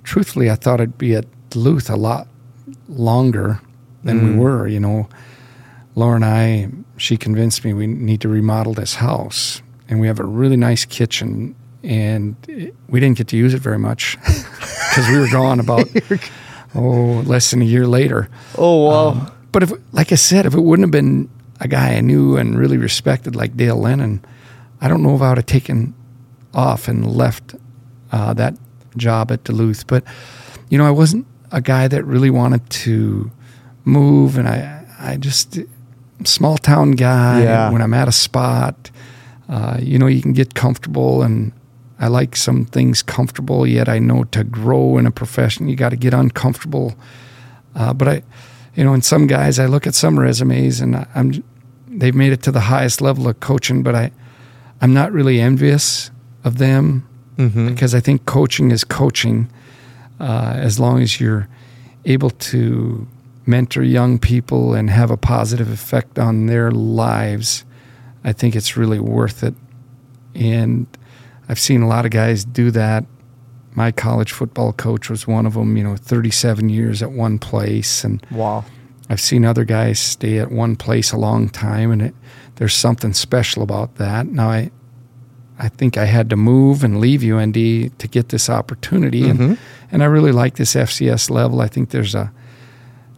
truthfully, 0.05 0.51
I 0.51 0.55
thought 0.57 0.81
I'd 0.81 0.99
be 0.99 1.15
at 1.15 1.25
Duluth 1.51 1.89
a 1.91 1.97
lot 1.97 2.29
longer 2.89 3.61
than 4.05 4.21
Mm. 4.21 4.33
we 4.35 4.39
were. 4.39 4.67
You 4.69 4.81
know, 4.81 5.09
Laura 5.95 6.17
and 6.17 6.25
I, 6.25 6.69
she 7.03 7.17
convinced 7.17 7.65
me 7.65 7.73
we 7.73 7.89
need 7.89 8.21
to 8.21 8.29
remodel 8.29 8.75
this 8.75 8.95
house, 8.95 9.61
and 9.89 9.99
we 9.99 10.07
have 10.07 10.21
a 10.21 10.25
really 10.25 10.57
nice 10.57 10.85
kitchen, 10.85 11.57
and 11.83 12.37
it, 12.47 12.77
we 12.89 13.01
didn't 13.01 13.19
get 13.19 13.27
to 13.29 13.37
use 13.37 13.55
it 13.55 13.61
very 13.61 13.79
much 13.79 14.17
because 14.25 15.09
we 15.09 15.19
were 15.19 15.29
gone 15.29 15.59
about 15.59 15.89
oh 16.77 17.25
less 17.27 17.51
than 17.51 17.61
a 17.61 17.65
year 17.65 17.89
later. 17.89 18.29
Oh 18.57 18.85
wow. 18.85 19.09
Um, 19.09 19.33
but 19.51 19.65
if, 19.65 19.73
like 19.91 20.13
I 20.13 20.15
said, 20.15 20.47
if 20.47 20.55
it 20.55 20.61
wouldn't 20.61 20.85
have 20.87 20.93
been 20.93 21.29
a 21.59 21.67
guy 21.67 21.97
I 21.97 22.01
knew 22.03 22.37
and 22.37 22.57
really 22.57 22.79
respected 22.79 23.35
like 23.35 23.57
Dale 23.57 23.77
Lennon, 23.77 24.25
I 24.81 24.87
don't 24.87 25.03
know 25.03 25.17
if 25.17 25.23
I 25.23 25.31
would 25.31 25.39
have 25.39 25.47
taken 25.47 25.95
off 26.55 26.87
and 26.87 27.05
left 27.05 27.57
uh, 28.13 28.33
that 28.35 28.55
job 28.97 29.33
at 29.33 29.43
Duluth. 29.43 29.89
But 29.89 30.05
you 30.71 30.79
know, 30.79 30.87
I 30.87 30.93
wasn't 30.93 31.27
a 31.51 31.61
guy 31.61 31.89
that 31.89 32.05
really 32.05 32.31
wanted 32.31 32.71
to 32.71 33.33
move, 33.85 34.39
and 34.39 34.47
I, 34.47 34.85
I 35.01 35.17
just 35.17 35.59
small 36.25 36.59
town 36.59 36.93
guy. 36.93 37.43
Yeah. 37.43 37.71
When 37.71 37.83
I'm 37.83 37.95
at 37.95 38.09
a 38.09 38.13
spot, 38.13 38.91
uh, 39.49 39.79
you 39.81 39.99
know, 39.99 40.07
you 40.07 40.23
can 40.23 40.33
get 40.33 40.55
comfortable, 40.55 41.23
and 41.23 41.53
I 41.99 42.09
like 42.09 42.37
some 42.37 42.65
things 42.65 43.03
comfortable. 43.03 43.67
Yet 43.67 43.89
I 43.89 43.99
know 43.99 44.25
to 44.25 44.45
grow 44.45 44.99
in 44.99 45.07
a 45.07 45.11
profession, 45.11 45.69
you 45.69 45.77
got 45.77 45.91
to 45.91 45.97
get 45.97 46.15
uncomfortable. 46.15 46.95
Uh, 47.75 47.93
but 47.93 48.09
I, 48.09 48.23
you 48.77 48.85
know, 48.85 48.95
in 48.95 49.03
some 49.03 49.27
guys, 49.27 49.59
I 49.59 49.67
look 49.67 49.87
at 49.87 49.95
some 49.95 50.19
resumes, 50.19 50.81
and 50.81 50.97
I- 50.97 51.07
I'm 51.15 51.43
they've 51.89 52.15
made 52.15 52.33
it 52.33 52.43
to 52.43 52.51
the 52.53 52.61
highest 52.61 53.01
level 53.03 53.29
of 53.29 53.39
coaching, 53.41 53.83
but 53.83 53.95
I, 53.95 54.11
I'm 54.81 54.95
not 54.95 55.13
really 55.13 55.41
envious 55.41 56.11
of 56.45 56.59
them 56.59 57.07
Mm-hmm. 57.39 57.69
because 57.69 57.95
I 57.95 58.01
think 58.01 58.27
coaching 58.27 58.71
is 58.71 58.85
coaching. 58.85 59.49
Uh, 60.21 60.53
as 60.57 60.79
long 60.79 61.01
as 61.03 61.19
you're 61.19 61.49
able 62.05 62.29
to 62.31 63.07
mentor 63.47 63.83
young 63.83 64.19
people 64.19 64.75
and 64.75 64.91
have 64.91 65.11
a 65.11 65.17
positive 65.17 65.71
effect 65.71 66.19
on 66.19 66.47
their 66.47 66.71
lives, 66.71 67.65
I 68.25 68.33
think 68.33 68.55
it's 68.55 68.77
really 68.77 69.01
worth 69.01 69.43
it. 69.43 69.55
And 70.35 70.87
I've 71.49 71.59
seen 71.59 71.83
a 71.83 71.89
lot 71.89 72.05
of 72.05 72.11
guys 72.11 72.45
do 72.45 72.71
that. 72.71 73.05
My 73.75 73.91
college 73.91 74.33
football 74.33 74.73
coach 74.73 75.09
was 75.11 75.27
one 75.27 75.47
of 75.47 75.55
them, 75.55 75.77
you 75.77 75.83
know, 75.85 75.97
37 75.97 76.69
years 76.69 77.03
at 77.03 77.11
one 77.13 77.39
place. 77.39 78.05
And 78.05 78.25
Wow. 78.31 78.65
I've 79.09 79.21
seen 79.21 79.45
other 79.45 79.65
guys 79.65 79.99
stay 79.99 80.39
at 80.39 80.51
one 80.53 80.77
place 80.77 81.13
a 81.13 81.17
long 81.19 81.49
time, 81.49 81.91
and 81.91 82.01
it, 82.03 82.15
there's 82.57 82.75
something 82.75 83.13
special 83.13 83.63
about 83.63 83.97
that. 83.97 84.27
Now, 84.27 84.51
I, 84.51 84.71
I 85.59 85.69
think 85.69 85.99
I 85.99 86.05
had 86.07 86.31
to 86.31 86.37
move 86.37 86.83
and 86.85 87.01
leave 87.01 87.23
UND 87.25 87.55
to 87.55 88.09
get 88.09 88.29
this 88.31 88.49
opportunity, 88.49 89.23
Mhm. 89.23 89.31
and 89.41 89.59
and 89.91 90.03
I 90.03 90.07
really 90.07 90.33
like 90.33 90.55
this 90.57 90.75
FCS 90.75 91.29
level. 91.31 91.61
I 91.61 91.67
think 91.69 91.91
there's 91.91 92.15
a 92.15 92.33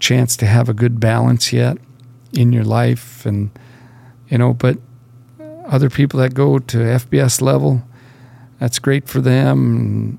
chance 0.01 0.37
to 0.39 0.47
have 0.47 0.69
a 0.69 0.75
good 0.75 1.01
balance 1.01 1.53
yet 1.53 1.79
in 2.33 2.53
your 2.53 2.65
life, 2.65 3.25
and 3.27 3.51
you 4.29 4.39
know, 4.39 4.53
but 4.55 4.79
other 5.67 5.89
people 5.91 6.21
that 6.21 6.35
go 6.35 6.59
to 6.59 6.79
FBS 6.79 7.41
level, 7.41 7.83
that's 8.59 8.79
great 8.79 9.09
for 9.09 9.21
them. 9.21 10.19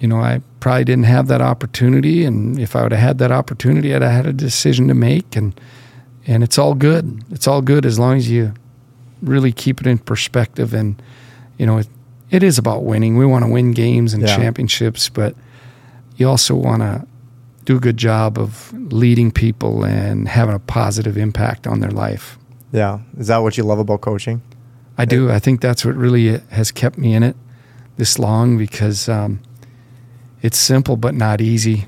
You 0.00 0.08
know, 0.08 0.18
I 0.20 0.40
probably 0.60 0.84
didn't 0.84 1.04
have 1.04 1.26
that 1.28 1.40
opportunity, 1.40 2.24
and 2.24 2.58
if 2.58 2.76
I 2.76 2.82
would 2.82 2.92
have 2.92 3.00
had 3.00 3.18
that 3.18 3.32
opportunity, 3.32 3.94
I'd 3.94 4.02
have 4.02 4.12
had 4.12 4.26
a 4.26 4.32
decision 4.32 4.88
to 4.88 4.94
make, 4.94 5.34
and 5.36 5.58
and 6.26 6.42
it's 6.44 6.58
all 6.58 6.74
good. 6.74 7.24
It's 7.30 7.46
all 7.48 7.62
good 7.62 7.84
as 7.86 7.98
long 7.98 8.16
as 8.16 8.30
you 8.30 8.52
really 9.22 9.50
keep 9.52 9.80
it 9.80 9.86
in 9.86 9.98
perspective. 9.98 10.72
And 10.74 11.02
you 11.58 11.66
know, 11.66 11.78
it, 11.78 11.88
it 12.30 12.42
is 12.44 12.58
about 12.58 12.84
winning. 12.84 13.16
We 13.16 13.26
want 13.26 13.44
to 13.44 13.50
win 13.50 13.72
games 13.72 14.14
and 14.14 14.22
Yeah. 14.22 14.36
championships, 14.36 15.08
but 15.08 15.34
you 16.16 16.28
also 16.28 16.54
want 16.54 16.82
to 16.82 17.04
do 17.68 17.76
a 17.76 17.80
good 17.80 17.98
job 17.98 18.38
of 18.38 18.72
leading 18.90 19.30
people 19.30 19.84
and 19.84 20.26
having 20.26 20.54
a 20.54 20.58
positive 20.58 21.18
impact 21.18 21.66
on 21.66 21.80
their 21.80 21.90
life. 21.90 22.38
Yeah. 22.72 23.00
Is 23.18 23.26
that 23.26 23.38
what 23.38 23.58
you 23.58 23.64
love 23.64 23.78
about 23.78 24.00
coaching? 24.00 24.40
I 24.96 25.04
do. 25.04 25.30
I 25.30 25.38
think 25.38 25.60
that's 25.60 25.84
what 25.84 25.94
really 25.94 26.38
has 26.48 26.72
kept 26.72 26.96
me 26.96 27.12
in 27.12 27.22
it 27.22 27.36
this 27.98 28.18
long 28.18 28.56
because 28.56 29.06
um, 29.06 29.40
it's 30.40 30.56
simple 30.56 30.96
but 30.96 31.14
not 31.14 31.42
easy. 31.42 31.84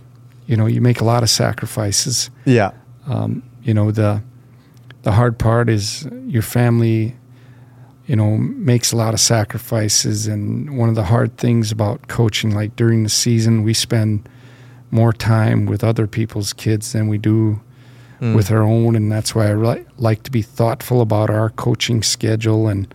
You 0.47 0.59
know, 0.59 0.67
you 0.67 0.83
make 0.83 1.01
a 1.01 1.05
lot 1.05 1.23
of 1.23 1.31
sacrifices. 1.31 2.29
Yeah. 2.45 2.73
Um, 3.07 3.43
you 3.63 3.73
know, 3.73 3.91
the 3.91 4.23
the 5.01 5.13
hard 5.13 5.39
part 5.39 5.71
is 5.71 6.07
your 6.27 6.43
family. 6.43 7.17
You 8.07 8.17
know, 8.17 8.37
makes 8.37 8.93
a 8.93 8.97
lot 8.97 9.15
of 9.15 9.21
sacrifices, 9.21 10.27
and 10.27 10.77
one 10.77 10.89
of 10.89 10.95
the 10.97 11.05
hard 11.05 11.39
things 11.39 11.73
about 11.73 12.09
coaching, 12.09 12.55
like 12.55 12.75
during 12.77 13.05
the 13.05 13.09
season, 13.09 13.63
we 13.63 13.73
spend 13.73 14.29
more 14.91 15.13
time 15.13 15.67
with 15.67 15.83
other 15.85 16.07
people's 16.07 16.53
kids 16.53 16.93
than 16.93 17.09
we 17.09 17.19
do 17.19 17.61
Mm. 18.21 18.35
with 18.37 18.51
our 18.51 18.63
own, 18.63 18.95
and 18.97 19.11
that's 19.11 19.35
why 19.35 19.47
I 19.47 19.51
really 19.51 19.83
like 19.97 20.25
to 20.25 20.31
be 20.31 20.43
thoughtful 20.43 21.01
about 21.01 21.31
our 21.31 21.49
coaching 21.49 22.03
schedule. 22.03 22.69
And 22.69 22.87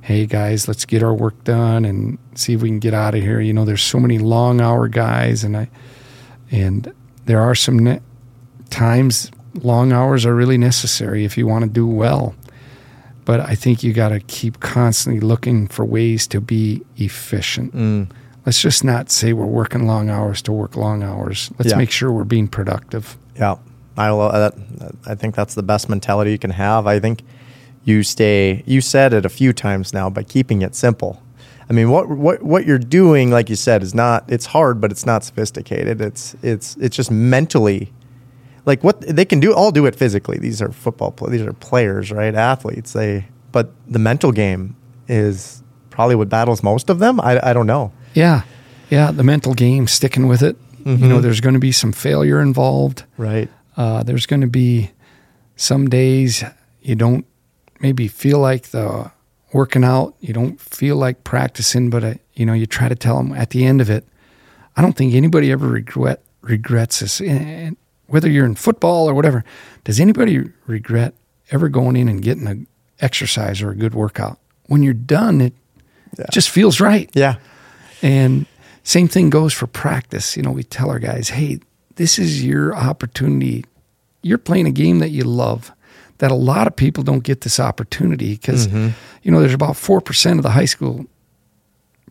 hey, 0.00 0.24
guys, 0.24 0.66
let's 0.66 0.86
get 0.86 1.02
our 1.02 1.12
work 1.12 1.44
done 1.44 1.84
and 1.84 2.16
see 2.34 2.54
if 2.54 2.62
we 2.62 2.70
can 2.70 2.78
get 2.78 2.94
out 2.94 3.14
of 3.14 3.20
here. 3.20 3.38
You 3.38 3.52
know, 3.52 3.66
there's 3.66 3.82
so 3.82 4.00
many 4.00 4.18
long 4.18 4.62
hour 4.62 4.88
guys, 4.88 5.44
and 5.44 5.56
I 5.58 5.68
and 6.50 6.90
there 7.26 7.38
are 7.40 7.54
some 7.54 7.78
ne- 7.80 8.00
times 8.70 9.30
long 9.62 9.92
hours 9.92 10.24
are 10.24 10.34
really 10.34 10.56
necessary 10.58 11.24
if 11.26 11.36
you 11.36 11.46
want 11.46 11.64
to 11.64 11.70
do 11.70 11.86
well. 11.86 12.34
But 13.26 13.40
I 13.40 13.54
think 13.54 13.82
you 13.82 13.92
got 13.92 14.08
to 14.08 14.20
keep 14.20 14.60
constantly 14.60 15.20
looking 15.20 15.68
for 15.68 15.84
ways 15.84 16.26
to 16.28 16.40
be 16.40 16.82
efficient. 16.96 17.76
Mm. 17.76 18.08
Let's 18.44 18.60
just 18.60 18.82
not 18.82 19.10
say 19.10 19.32
we're 19.32 19.46
working 19.46 19.86
long 19.86 20.10
hours 20.10 20.42
to 20.42 20.52
work 20.52 20.76
long 20.76 21.02
hours. 21.02 21.50
Let's 21.58 21.70
Yeah. 21.72 21.78
make 21.78 21.90
sure 21.90 22.10
we're 22.10 22.24
being 22.24 22.48
productive. 22.48 23.16
Yeah, 23.38 23.56
I 23.96 24.10
love 24.10 24.34
uh, 24.34 24.38
that. 24.38 24.54
Uh, 24.80 24.88
I 25.06 25.14
think 25.14 25.34
that's 25.34 25.54
the 25.54 25.62
best 25.62 25.88
mentality 25.88 26.32
you 26.32 26.38
can 26.38 26.50
have. 26.50 26.86
I 26.86 26.98
think 26.98 27.22
you 27.84 28.02
stay. 28.02 28.62
You 28.66 28.80
said 28.80 29.12
it 29.12 29.24
a 29.24 29.28
few 29.28 29.52
times 29.52 29.92
now, 29.94 30.10
by 30.10 30.22
keeping 30.24 30.62
it 30.62 30.74
simple. 30.74 31.22
I 31.70 31.72
mean, 31.72 31.90
what 31.90 32.08
what 32.08 32.42
what 32.42 32.66
you're 32.66 32.78
doing, 32.78 33.30
like 33.30 33.48
you 33.48 33.56
said, 33.56 33.82
is 33.82 33.94
not. 33.94 34.24
It's 34.28 34.46
hard, 34.46 34.80
but 34.80 34.90
it's 34.90 35.06
not 35.06 35.22
sophisticated. 35.24 36.00
It's 36.00 36.34
it's 36.42 36.76
it's 36.80 36.96
just 36.96 37.10
mentally, 37.10 37.92
like 38.66 38.82
what 38.82 39.00
they 39.02 39.24
can 39.24 39.38
do. 39.40 39.54
All 39.54 39.70
do 39.70 39.86
it 39.86 39.94
physically. 39.94 40.38
These 40.38 40.60
are 40.60 40.72
football. 40.72 41.12
Play, 41.12 41.30
these 41.30 41.42
are 41.46 41.52
players, 41.52 42.10
right? 42.10 42.34
Athletes. 42.34 42.92
They. 42.92 43.26
But 43.52 43.70
the 43.86 43.98
mental 44.00 44.32
game 44.32 44.74
is 45.08 45.62
probably 45.90 46.16
what 46.16 46.28
battles 46.28 46.62
most 46.62 46.90
of 46.90 46.98
them. 46.98 47.20
I 47.20 47.50
I 47.50 47.52
don't 47.52 47.66
know. 47.68 47.92
Yeah. 48.14 48.42
Yeah. 48.90 49.10
The 49.10 49.22
mental 49.22 49.54
game, 49.54 49.86
sticking 49.86 50.28
with 50.28 50.42
it. 50.42 50.56
You 50.84 50.96
know, 50.96 51.18
Mhm. 51.18 51.22
there's 51.22 51.40
going 51.40 51.54
to 51.54 51.60
be 51.60 51.70
some 51.72 51.92
failure 51.92 52.40
involved. 52.40 53.04
Right. 53.16 53.48
Uh, 53.76 54.02
there's 54.02 54.26
going 54.26 54.40
to 54.40 54.48
be 54.48 54.90
some 55.56 55.88
days 55.88 56.42
you 56.82 56.96
don't 56.96 57.24
maybe 57.80 58.08
feel 58.08 58.38
like 58.40 58.70
the 58.70 59.10
working 59.52 59.84
out. 59.84 60.14
You 60.20 60.34
don't 60.34 60.60
feel 60.60 60.96
like 60.96 61.22
practicing, 61.24 61.88
but 61.88 62.02
uh, 62.02 62.14
you 62.34 62.44
know 62.46 62.52
you 62.52 62.66
try 62.66 62.88
to 62.88 62.96
tell 62.96 63.16
them 63.18 63.32
at 63.32 63.50
the 63.50 63.64
end 63.64 63.80
of 63.80 63.88
it. 63.90 64.04
I 64.76 64.82
don't 64.82 64.96
think 64.96 65.14
anybody 65.14 65.52
ever 65.52 65.68
regret 65.68 66.20
regrets 66.40 66.98
this. 67.00 67.20
And- 67.20 67.46
and 67.48 67.76
whether 68.08 68.28
you're 68.28 68.44
in 68.46 68.56
football 68.56 69.08
or 69.08 69.14
whatever, 69.14 69.44
does 69.84 70.00
anybody 70.00 70.40
regret 70.66 71.14
ever 71.52 71.68
going 71.68 71.96
in 71.96 72.08
and 72.08 72.20
getting 72.22 72.46
a 72.48 72.56
exercise 73.04 73.62
or 73.62 73.70
a 73.70 73.76
good 73.76 73.94
workout? 73.94 74.38
When 74.66 74.82
you're 74.82 74.94
done, 74.94 75.40
it 75.40 75.54
Yeah. 76.18 76.26
just 76.32 76.50
feels 76.50 76.80
right. 76.80 77.08
Yeah. 77.14 77.36
And 78.02 78.46
same 78.82 79.08
thing 79.08 79.30
goes 79.30 79.52
for 79.54 79.66
practice. 79.66 80.36
You 80.36 80.42
know, 80.42 80.50
we 80.50 80.64
tell 80.64 80.90
our 80.90 80.98
guys, 80.98 81.28
hey, 81.30 81.60
this 81.96 82.18
is 82.18 82.44
your 82.44 82.74
opportunity. 82.74 83.64
You're 84.22 84.38
playing 84.38 84.66
a 84.66 84.72
game 84.72 84.98
that 84.98 85.10
you 85.10 85.24
love. 85.24 85.72
That 86.18 86.30
a 86.30 86.34
lot 86.36 86.66
of 86.66 86.76
people 86.76 87.02
don't 87.02 87.24
get 87.24 87.40
this 87.40 87.58
opportunity 87.58 88.32
because, 88.34 88.68
Mm-hmm. 88.68 88.88
you 89.22 89.32
know, 89.32 89.40
there's 89.40 89.54
about 89.54 89.72
4% 89.74 90.36
of 90.36 90.42
the 90.42 90.50
high 90.50 90.66
school 90.66 91.06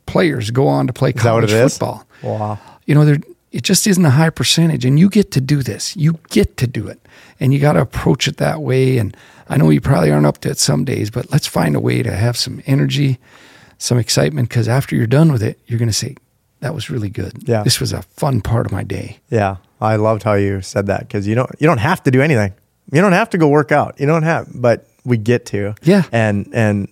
players 0.06 0.51
go 0.51 0.67
on 0.67 0.88
to 0.88 0.93
play 0.93 1.10
Is 1.10 1.15
that 1.15 1.23
what 1.23 1.30
college 1.30 1.51
it 1.51 1.63
is? 1.63 1.73
football. 1.73 2.06
Wow. 2.23 2.60
You 2.86 2.95
know, 2.95 3.06
there 3.06 3.17
it 3.51 3.63
just 3.63 3.86
isn't 3.86 4.06
a 4.06 4.10
high 4.12 4.30
percentage, 4.30 4.86
and 4.86 4.97
you 4.97 5.10
get 5.10 5.32
to 5.32 5.41
do 5.41 5.62
this. 5.62 5.95
You 5.97 6.19
get 6.30 6.56
to 6.58 6.67
do 6.67 6.88
it, 6.88 7.06
and 7.39 7.54
you 7.54 7.60
got 7.60 7.73
to 7.73 7.82
approach 7.82 8.27
it 8.30 8.38
that 8.38 8.62
way. 8.62 8.97
And 8.97 9.15
I 9.49 9.58
know 9.58 9.69
you 9.69 9.82
probably 9.82 10.10
aren't 10.10 10.25
up 10.25 10.38
to 10.39 10.49
it 10.51 10.58
some 10.58 10.86
days, 10.86 11.10
but 11.12 11.30
let's 11.32 11.47
find 11.47 11.75
a 11.75 11.80
way 11.82 12.01
to 12.01 12.13
have 12.15 12.38
some 12.38 12.62
energy, 12.65 13.19
some 13.81 13.97
excitement, 13.97 14.47
because 14.49 14.67
after 14.67 14.95
you're 14.95 15.07
done 15.07 15.31
with 15.31 15.41
it, 15.41 15.59
you're 15.65 15.79
going 15.79 15.89
to 15.89 15.93
say, 15.93 16.15
"That 16.59 16.75
was 16.75 16.89
really 16.89 17.09
good. 17.09 17.33
Yeah. 17.47 17.63
this 17.63 17.79
was 17.79 17.93
a 17.93 18.01
fun 18.03 18.41
part 18.41 18.65
of 18.67 18.71
my 18.71 18.83
day." 18.83 19.19
Yeah, 19.29 19.55
I 19.79 19.95
loved 19.95 20.23
how 20.23 20.33
you 20.35 20.61
said 20.61 20.85
that 20.87 20.99
because 21.07 21.27
you 21.27 21.35
don't 21.35 21.49
you 21.59 21.67
don't 21.67 21.79
have 21.79 22.03
to 22.03 22.11
do 22.11 22.21
anything. 22.21 22.53
You 22.91 23.01
don't 23.01 23.13
have 23.13 23.29
to 23.31 23.37
go 23.37 23.47
work 23.47 23.71
out. 23.71 23.99
You 23.99 24.05
don't 24.05 24.23
have, 24.23 24.47
but 24.53 24.85
we 25.03 25.17
get 25.17 25.45
to. 25.47 25.73
Yeah. 25.81 26.03
and 26.11 26.47
and 26.53 26.87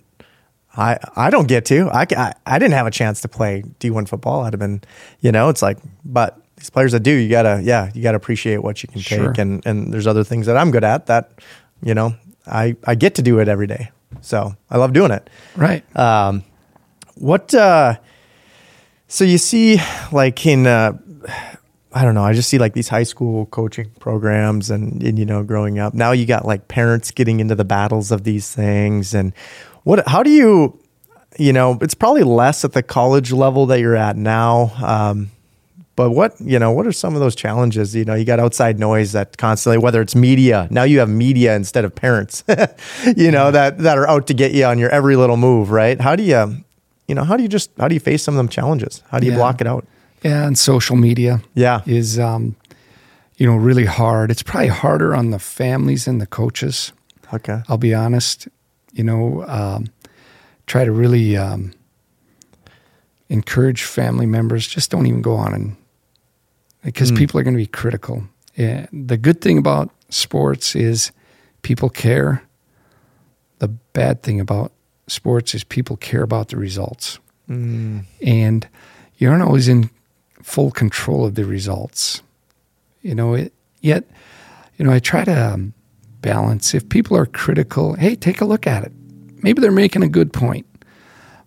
I 0.76 0.98
I 1.16 1.30
don't 1.30 1.46
get 1.48 1.64
to. 1.66 1.88
I 1.90 2.06
I, 2.16 2.32
I 2.46 2.58
didn't 2.58 2.74
have 2.74 2.86
a 2.86 2.90
chance 2.90 3.20
to 3.22 3.28
play 3.28 3.62
D 3.78 3.90
one 3.90 4.06
football. 4.06 4.42
I'd 4.42 4.52
have 4.52 4.60
been, 4.60 4.80
you 5.20 5.30
know, 5.32 5.48
it's 5.48 5.62
like, 5.62 5.78
but 6.04 6.38
these 6.56 6.70
players 6.70 6.92
that 6.92 7.00
do, 7.04 7.10
you 7.12 7.28
gotta 7.28 7.60
yeah, 7.62 7.90
you 7.94 8.02
gotta 8.02 8.16
appreciate 8.16 8.62
what 8.62 8.82
you 8.82 8.88
can 8.88 9.00
Sure. 9.00 9.28
take, 9.28 9.38
and 9.38 9.64
and 9.66 9.92
there's 9.92 10.06
other 10.06 10.24
things 10.24 10.46
that 10.46 10.56
I'm 10.56 10.70
good 10.70 10.84
at 10.84 11.06
that, 11.06 11.30
you 11.82 11.94
know, 11.94 12.14
I 12.46 12.76
I 12.84 12.94
get 12.96 13.14
to 13.16 13.22
do 13.22 13.38
it 13.40 13.48
every 13.48 13.66
day. 13.66 13.90
So 14.22 14.54
I 14.70 14.76
love 14.78 14.92
doing 14.92 15.12
it. 15.12 15.30
Right. 15.56 15.84
Um, 15.96 16.42
what? 17.20 17.54
Uh, 17.54 17.96
so 19.08 19.24
you 19.24 19.38
see, 19.38 19.78
like 20.12 20.44
in, 20.46 20.66
uh, 20.66 20.92
I 21.92 22.04
don't 22.04 22.14
know. 22.14 22.24
I 22.24 22.32
just 22.32 22.48
see 22.48 22.58
like 22.58 22.74
these 22.74 22.88
high 22.88 23.02
school 23.02 23.46
coaching 23.46 23.90
programs, 23.98 24.70
and, 24.70 25.02
and 25.02 25.18
you 25.18 25.24
know, 25.26 25.42
growing 25.42 25.78
up. 25.78 25.94
Now 25.94 26.12
you 26.12 26.26
got 26.26 26.44
like 26.44 26.68
parents 26.68 27.10
getting 27.10 27.40
into 27.40 27.54
the 27.54 27.64
battles 27.64 28.10
of 28.10 28.24
these 28.24 28.50
things, 28.54 29.14
and 29.14 29.32
what? 29.84 30.06
How 30.08 30.22
do 30.22 30.30
you? 30.30 30.78
You 31.38 31.52
know, 31.52 31.78
it's 31.80 31.94
probably 31.94 32.24
less 32.24 32.64
at 32.64 32.72
the 32.72 32.82
college 32.82 33.32
level 33.32 33.66
that 33.66 33.80
you're 33.80 33.96
at 33.96 34.16
now. 34.16 34.72
Um, 34.82 35.30
But 35.96 36.10
what 36.10 36.34
you 36.40 36.58
know, 36.58 36.70
what 36.72 36.86
are 36.86 36.92
some 36.92 37.14
of 37.14 37.20
those 37.20 37.34
challenges? 37.36 37.94
You 37.94 38.04
know, 38.04 38.14
you 38.14 38.24
got 38.24 38.40
outside 38.40 38.78
noise 38.78 39.12
that 39.12 39.36
constantly, 39.36 39.78
whether 39.78 40.00
it's 40.00 40.14
media. 40.14 40.66
Now 40.70 40.84
you 40.84 40.98
have 41.00 41.08
media 41.10 41.54
instead 41.56 41.84
of 41.84 41.94
parents. 41.94 42.42
you 43.16 43.30
know 43.30 43.50
that 43.50 43.78
that 43.78 43.98
are 43.98 44.08
out 44.08 44.26
to 44.28 44.34
get 44.34 44.52
you 44.52 44.64
on 44.64 44.78
your 44.78 44.90
every 44.90 45.16
little 45.16 45.36
move, 45.36 45.70
right? 45.70 46.00
How 46.00 46.16
do 46.16 46.22
you, 46.22 46.64
you 47.10 47.14
know, 47.16 47.24
how 47.24 47.36
do 47.36 47.42
you 47.42 47.48
just 47.48 47.70
how 47.78 47.88
do 47.88 47.94
you 47.94 48.00
face 48.00 48.22
some 48.22 48.34
of 48.34 48.38
them 48.38 48.48
challenges? 48.48 49.02
How 49.10 49.18
do 49.18 49.26
you 49.26 49.32
Yeah. 49.32 49.38
block 49.38 49.60
it 49.60 49.66
out? 49.66 49.84
Yeah, 50.22 50.46
and 50.46 50.56
social 50.56 50.96
media 50.96 51.40
Yeah. 51.54 51.80
is, 51.86 52.18
um, 52.18 52.54
you 53.36 53.46
know, 53.46 53.56
really 53.56 53.86
hard. 53.86 54.30
It's 54.30 54.42
probably 54.44 54.68
harder 54.68 55.14
on 55.14 55.30
the 55.30 55.38
families 55.38 56.06
and 56.08 56.20
the 56.20 56.26
coaches. 56.26 56.92
Okay. 57.34 57.62
I'll 57.68 57.78
be 57.78 57.94
honest. 57.94 58.48
You 58.92 59.04
know, 59.04 59.44
um, 59.48 59.86
try 60.66 60.84
to 60.84 60.92
really 60.92 61.36
um, 61.36 61.72
encourage 63.28 63.82
family 63.82 64.26
members. 64.26 64.66
Just 64.66 64.90
don't 64.90 65.06
even 65.06 65.22
go 65.22 65.34
on 65.34 65.54
and 65.54 65.76
because 66.84 67.12
Mm. 67.12 67.18
people 67.18 67.40
are 67.40 67.42
going 67.44 67.54
to 67.54 67.58
be 67.62 67.66
critical. 67.66 68.22
Yeah, 68.56 68.86
the 68.92 69.16
good 69.16 69.40
thing 69.40 69.58
about 69.58 69.90
sports 70.10 70.74
is 70.76 71.12
people 71.62 71.88
care. 71.90 72.42
The 73.58 73.68
bad 73.92 74.22
thing 74.22 74.40
about 74.40 74.72
sports 75.10 75.54
is 75.54 75.64
people 75.64 75.96
care 75.96 76.22
about 76.22 76.48
the 76.48 76.56
results, 76.56 77.18
Mm. 77.48 78.04
and 78.22 78.68
you 79.16 79.28
aren't 79.28 79.42
always 79.42 79.66
in 79.68 79.90
full 80.42 80.70
control 80.70 81.24
of 81.26 81.34
the 81.34 81.44
results. 81.44 82.22
You 83.02 83.14
know, 83.14 83.34
it, 83.34 83.52
yet, 83.80 84.04
you 84.76 84.84
know, 84.84 84.92
I 84.92 85.00
try 85.00 85.24
to 85.24 85.52
um, 85.54 85.72
balance. 86.22 86.74
If 86.74 86.88
people 86.88 87.16
are 87.16 87.26
critical, 87.26 87.94
hey, 87.94 88.14
take 88.14 88.40
a 88.40 88.44
look 88.44 88.66
at 88.66 88.84
it. 88.84 88.92
Maybe 89.42 89.60
they're 89.60 89.72
making 89.72 90.02
a 90.02 90.08
good 90.08 90.32
point, 90.32 90.66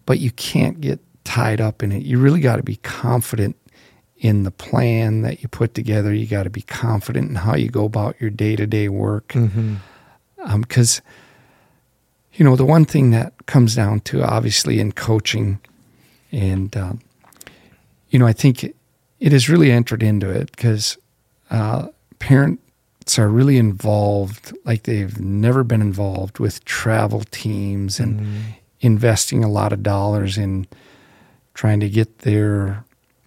but 0.06 0.20
you 0.20 0.32
can't 0.32 0.82
get 0.82 1.00
tied 1.24 1.62
up 1.62 1.84
in 1.84 1.92
it. 1.92 2.04
You 2.04 2.20
really 2.20 2.42
got 2.42 2.58
to 2.58 2.64
be 2.64 2.78
confident 2.78 3.56
in 4.18 4.44
the 4.44 4.52
plan 4.52 5.22
that 5.22 5.42
you 5.42 5.48
put 5.48 5.74
together. 5.74 6.14
You 6.14 6.28
got 6.28 6.44
to 6.44 6.50
be 6.50 6.62
confident 6.64 7.30
in 7.30 7.36
how 7.36 7.56
you 7.56 7.70
go 7.70 7.86
about 7.86 8.20
your 8.20 8.30
day 8.30 8.56
to 8.56 8.66
day 8.68 8.90
work. 8.90 9.30
Mm-hmm. 9.30 9.76
Because, 10.62 11.02
you 12.34 12.44
know, 12.46 12.56
the 12.56 12.66
one 12.66 12.86
thing 12.86 13.12
that 13.12 13.34
comes 13.46 13.76
down 13.76 14.00
to 14.02 14.24
obviously 14.24 14.80
in 14.80 14.92
coaching, 14.92 15.60
and, 16.32 16.76
um, 16.76 17.00
you 18.10 18.20
know, 18.20 18.26
I 18.28 18.34
think 18.34 18.64
it, 18.64 18.76
it 19.20 19.32
has 19.32 19.50
really 19.50 19.72
entered 19.72 20.04
into 20.04 20.30
it 20.30 20.52
because 20.52 20.98
uh, 21.52 21.88
parents 22.20 23.20
are 23.20 23.30
really 23.30 23.58
involved 23.58 24.56
like 24.66 24.84
they've 24.84 25.20
never 25.20 25.64
been 25.64 25.82
involved 25.82 26.40
with 26.40 26.64
travel 26.66 27.24
teams 27.32 28.00
and 28.00 28.20
Mm-hmm. 28.20 28.40
investing 28.82 29.44
a 29.44 29.50
lot 29.50 29.72
of 29.74 29.82
dollars 29.84 30.38
in 30.38 30.68
trying 31.54 31.80
to 31.80 31.90
get 31.90 32.20
their 32.20 32.84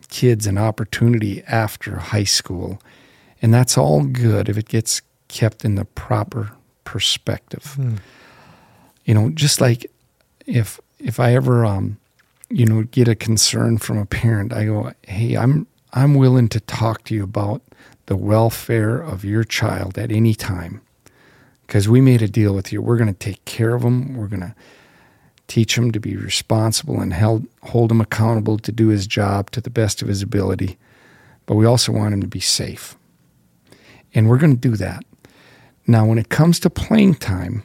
kids 0.09 0.47
an 0.47 0.59
opportunity 0.59 1.42
after 1.45 1.97
high 1.97 2.25
school. 2.25 2.79
And 3.40 3.55
that's 3.55 3.79
all 3.79 4.05
good 4.05 4.49
if 4.49 4.59
it 4.59 4.69
gets 4.69 5.03
kept 5.29 5.64
in 5.64 5.75
the 5.77 5.85
proper 5.85 6.51
perspective. 6.85 7.77
Mm. 7.79 7.99
You 9.07 9.14
know, 9.14 9.31
just 9.31 9.61
like 9.61 9.90
if 10.47 10.79
if 10.99 11.19
I 11.19 11.33
ever 11.35 11.64
um 11.64 11.97
you 12.51 12.66
know 12.66 12.83
get 12.83 13.09
a 13.09 13.14
concern 13.14 13.79
from 13.79 13.97
a 13.97 14.05
parent, 14.05 14.53
I 14.53 14.66
go, 14.66 14.92
"Hey, 15.07 15.37
I'm 15.37 15.66
I'm 15.92 16.14
willing 16.14 16.49
to 16.49 16.61
talk 16.61 17.05
to 17.05 17.14
you 17.14 17.25
about 17.25 17.62
the 18.07 18.16
welfare 18.16 18.99
of 18.99 19.25
your 19.25 19.45
child 19.45 19.97
at 19.97 20.12
any 20.12 20.35
time." 20.35 20.83
Because 21.66 21.88
we 21.88 22.01
made 22.01 22.23
a 22.23 22.29
deal 22.29 22.55
with 22.55 22.73
you. 22.73 22.83
We're 22.83 22.97
going 22.97 23.12
to 23.12 23.19
take 23.19 23.45
care 23.45 23.75
of 23.75 23.83
them. 23.83 24.14
We're 24.14 24.29
going 24.29 24.40
to 24.40 24.55
teach 25.49 25.77
him 25.77 25.90
to 25.92 26.01
be 26.01 26.16
responsible 26.16 27.01
and 27.01 27.12
held, 27.12 27.47
hold 27.62 27.90
him 27.90 28.01
accountable 28.01 28.59
to 28.59 28.73
do 28.73 28.88
his 28.88 29.07
job 29.07 29.51
to 29.51 29.61
the 29.61 29.71
best 29.71 30.03
of 30.03 30.07
his 30.07 30.23
ability. 30.23 30.79
But 31.45 31.57
we 31.57 31.66
also 31.66 31.92
want 31.92 32.14
him 32.14 32.21
to 32.21 32.29
be 32.29 32.40
safe. 32.40 32.97
And 34.14 34.29
we're 34.29 34.38
going 34.38 34.55
to 34.55 34.69
do 34.69 34.77
that. 34.77 35.05
Now, 35.88 36.07
when 36.07 36.19
it 36.19 36.29
comes 36.29 36.59
to 36.61 36.71
playing 36.71 37.16
time, 37.16 37.62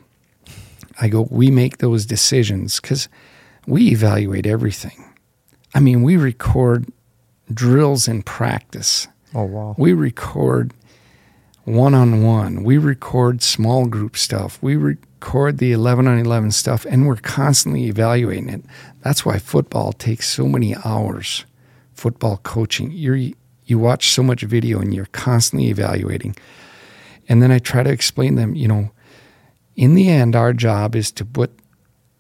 I 1.02 1.10
go, 1.10 1.28
we 1.32 1.50
make 1.50 1.80
those 1.80 2.06
decisions 2.06 2.80
because 2.80 3.10
we 3.66 3.90
evaluate 3.92 4.46
everything. 4.46 5.04
I 5.74 5.80
mean, 5.80 6.04
we 6.04 6.16
record 6.16 6.86
drills 7.52 8.08
in 8.08 8.22
practice, 8.24 9.08
Oh 9.34 9.44
wow. 9.44 9.76
we 9.78 9.94
record 9.94 10.74
one 11.64 11.94
on 11.94 12.24
one, 12.24 12.64
we 12.64 12.78
record 12.78 13.42
small 13.42 13.88
group 13.88 14.16
stuff, 14.16 14.60
we 14.62 14.76
record 14.76 15.58
the 15.58 15.72
11 15.72 16.08
on 16.08 16.20
11 16.20 16.52
stuff, 16.52 16.86
and 16.86 17.08
we're 17.08 17.16
constantly 17.18 17.86
evaluating 17.86 18.50
it. 18.50 18.64
That's 19.02 19.26
why 19.26 19.40
football 19.40 19.94
takes 19.94 20.30
so 20.30 20.46
many 20.48 20.76
hours. 20.86 21.46
Football 21.94 22.38
coaching, 22.38 22.92
you're, 22.92 23.32
you 23.66 23.80
watch 23.80 24.10
so 24.12 24.24
much 24.24 24.42
video 24.42 24.80
and 24.80 24.94
you're 24.94 25.06
constantly 25.08 25.70
evaluating. 25.70 26.36
And 27.30 27.42
then 27.42 27.52
I 27.52 27.60
try 27.60 27.84
to 27.84 27.90
explain 27.92 28.36
them, 28.36 28.56
you 28.56 28.68
know, 28.68 28.92
in 29.82 29.96
the 29.96 30.10
end, 30.10 30.36
our 30.36 30.54
job 30.54 30.96
is 30.96 31.12
to 31.14 31.26
put 31.26 31.50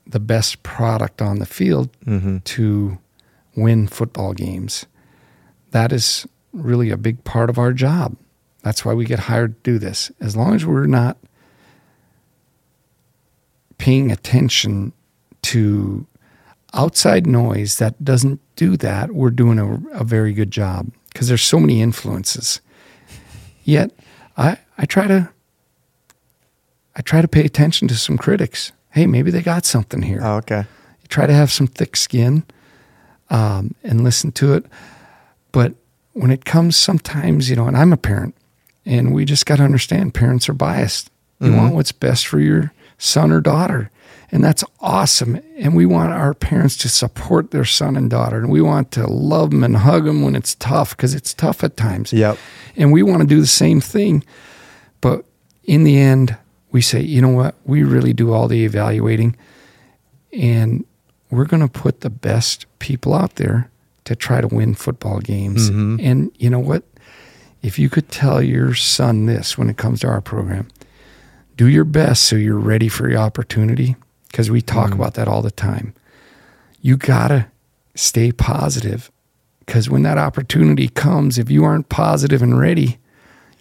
the 0.07 0.19
best 0.19 0.63
product 0.63 1.21
on 1.21 1.37
the 1.39 1.45
field 1.45 1.89
Mm-hmm. 2.05 2.37
to 2.39 2.97
win 3.55 3.87
football 3.87 4.33
games. 4.33 4.85
That 5.69 5.91
is 5.93 6.27
really 6.53 6.89
a 6.89 6.97
big 6.97 7.23
part 7.23 7.49
of 7.51 7.57
our 7.59 7.71
job. 7.73 8.15
That's 8.63 8.83
why 8.83 8.93
we 8.95 9.05
get 9.05 9.19
hired 9.19 9.63
to 9.63 9.71
do 9.73 9.77
this. 9.79 10.11
As 10.19 10.35
long 10.35 10.55
as 10.55 10.65
we're 10.65 10.87
not 10.87 11.17
paying 13.77 14.11
attention 14.11 14.93
to 15.43 16.05
outside 16.73 17.27
noise 17.27 17.77
that 17.77 18.03
doesn't 18.03 18.39
do 18.55 18.77
that, 18.77 19.11
we're 19.11 19.29
doing 19.29 19.59
a, 19.59 19.99
a 19.99 20.03
very 20.03 20.33
good 20.33 20.51
job 20.51 20.91
because 21.09 21.27
there's 21.27 21.41
so 21.43 21.59
many 21.59 21.81
influences. 21.81 22.61
Yet, 23.63 23.91
I, 24.37 24.57
I 24.77 24.85
try 24.85 25.07
to 25.07 25.29
I 26.95 27.01
try 27.01 27.21
to 27.21 27.27
pay 27.27 27.45
attention 27.45 27.87
to 27.89 27.95
some 27.95 28.17
critics. 28.17 28.71
Hey, 28.89 29.05
maybe 29.07 29.31
they 29.31 29.41
got 29.41 29.65
something 29.65 30.01
here 30.01 30.19
Oh, 30.21 30.35
okay. 30.37 30.59
you 31.01 31.07
try 31.07 31.25
to 31.25 31.33
have 31.33 31.51
some 31.51 31.67
thick 31.67 31.95
skin 31.95 32.43
um, 33.29 33.73
and 33.83 34.03
listen 34.03 34.31
to 34.33 34.53
it. 34.53 34.65
But 35.51 35.73
when 36.13 36.31
it 36.31 36.43
comes, 36.45 36.75
sometimes, 36.75 37.49
you 37.49 37.55
know, 37.55 37.67
and 37.67 37.77
I'm 37.77 37.93
a 37.93 37.97
parent, 37.97 38.35
and 38.85 39.13
we 39.13 39.23
just 39.25 39.45
got 39.45 39.57
to 39.57 39.63
understand 39.63 40.13
parents 40.13 40.49
are 40.49 40.53
biased. 40.53 41.09
You 41.39 41.51
Mhm. 41.51 41.57
want 41.57 41.75
what's 41.75 41.91
best 41.93 42.27
for 42.27 42.39
your 42.39 42.73
son 42.97 43.31
or 43.31 43.39
daughter. 43.41 43.89
And 44.33 44.43
that's 44.43 44.63
awesome. 44.79 45.39
And 45.57 45.75
we 45.75 45.85
want 45.85 46.11
our 46.13 46.33
parents 46.33 46.77
to 46.77 46.89
support 46.89 47.51
their 47.51 47.65
son 47.65 47.95
and 47.97 48.09
daughter. 48.09 48.37
And 48.37 48.49
we 48.49 48.61
want 48.61 48.91
to 48.91 49.05
love 49.07 49.51
them 49.51 49.63
and 49.63 49.77
hug 49.77 50.05
them 50.05 50.21
when 50.21 50.35
it's 50.35 50.55
tough, 50.55 50.95
because 50.95 51.13
it's 51.13 51.33
tough 51.33 51.63
at 51.63 51.75
times. 51.77 52.13
Yep. 52.13 52.37
And 52.77 52.91
we 52.91 53.03
want 53.03 53.21
to 53.21 53.27
do 53.27 53.41
the 53.41 53.47
same 53.47 53.81
thing. 53.81 54.23
But 55.01 55.25
in 55.63 55.83
the 55.83 55.97
end, 55.97 56.37
we 56.71 56.81
say, 56.81 57.01
you 57.01 57.21
know 57.21 57.29
what? 57.29 57.55
We 57.65 57.83
really 57.83 58.13
do 58.13 58.31
all 58.33 58.47
the 58.47 58.63
evaluating. 58.65 59.35
And 60.33 60.85
we're 61.29 61.45
going 61.45 61.61
to 61.61 61.67
put 61.67 62.01
the 62.01 62.09
best 62.09 62.65
people 62.79 63.13
out 63.13 63.35
there 63.35 63.69
to 64.05 64.15
try 64.15 64.41
to 64.41 64.47
win 64.47 64.73
football 64.75 65.19
games. 65.19 65.69
Mhm. 65.69 65.99
And 66.01 66.31
you 66.39 66.49
know 66.49 66.59
what? 66.59 66.83
If 67.61 67.77
you 67.77 67.89
could 67.89 68.09
tell 68.09 68.41
your 68.41 68.73
son 68.73 69.25
this 69.25 69.57
when 69.57 69.69
it 69.69 69.77
comes 69.77 69.99
to 70.01 70.07
our 70.07 70.21
program, 70.21 70.67
do 71.57 71.67
your 71.67 71.83
best 71.85 72.23
so 72.23 72.35
you're 72.35 72.57
ready 72.57 72.87
for 72.87 73.09
your 73.09 73.19
opportunity, 73.19 73.95
because 74.31 74.49
we 74.49 74.61
talk 74.61 74.89
Mhm. 74.91 74.95
about 74.95 75.13
that 75.15 75.27
all 75.27 75.41
the 75.41 75.51
time. 75.51 75.93
You 76.81 76.97
got 76.97 77.27
to 77.27 77.45
stay 77.93 78.31
positive 78.31 79.11
because 79.65 79.89
when 79.89 80.01
that 80.03 80.17
opportunity 80.17 80.87
comes, 80.87 81.37
if 81.37 81.51
you 81.51 81.63
aren't 81.63 81.89
positive 81.89 82.41
and 82.41 82.57
ready, 82.57 82.97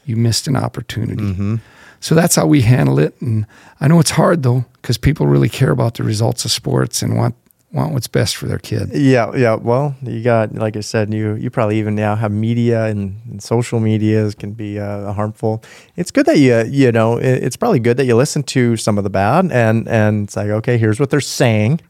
you 0.07 0.17
missed 0.17 0.49
an 0.49 0.57
opportunity. 0.57 1.23
Mm-hmm. 1.23 1.57
So 2.01 2.15
that's 2.15 2.35
how 2.35 2.47
we 2.47 2.63
handle 2.63 2.99
it. 2.99 3.21
And 3.21 3.47
I 3.81 3.89
know 3.89 4.01
it's 4.01 4.11
hard 4.11 4.43
though, 4.43 4.65
because 4.81 4.99
people 4.99 5.27
really 5.27 5.49
care 5.49 5.71
about 5.71 5.95
the 5.95 6.03
results 6.03 6.45
of 6.45 6.51
sports 6.51 7.03
and 7.03 7.17
want 7.17 7.35
want 7.73 7.93
what's 7.93 8.09
best 8.09 8.37
for 8.37 8.47
their 8.47 8.59
kid. 8.59 8.91
Yeah, 8.93 9.33
yeah. 9.37 9.55
Well, 9.55 9.95
you 10.03 10.23
got, 10.23 10.55
like 10.55 10.77
I 10.77 10.81
said, 10.81 11.15
you 11.15 11.35
you 11.35 11.51
probably 11.51 11.79
even 11.79 11.95
now 11.95 12.17
have 12.17 12.33
media 12.33 12.87
and, 12.87 13.21
and 13.31 13.43
social 13.43 13.81
medias 13.81 14.35
can 14.35 14.53
be 14.53 14.79
uh, 14.79 15.13
harmful. 15.13 15.63
It's 15.97 16.11
good 16.11 16.27
that 16.27 16.39
you 16.39 16.65
you 16.65 16.91
know 16.91 17.19
it, 17.19 17.45
it's 17.45 17.57
probably 17.57 17.81
good 17.81 17.97
that 17.99 18.07
you 18.07 18.17
listen 18.17 18.43
to 18.45 18.77
some 18.77 18.99
of 18.99 19.05
the 19.05 19.11
bad 19.11 19.53
and 19.53 19.89
and 19.89 20.25
it's 20.25 20.37
like 20.37 20.49
okay, 20.49 20.79
here's 20.79 20.99
what 20.99 21.11
they're 21.11 21.21
saying, 21.21 21.81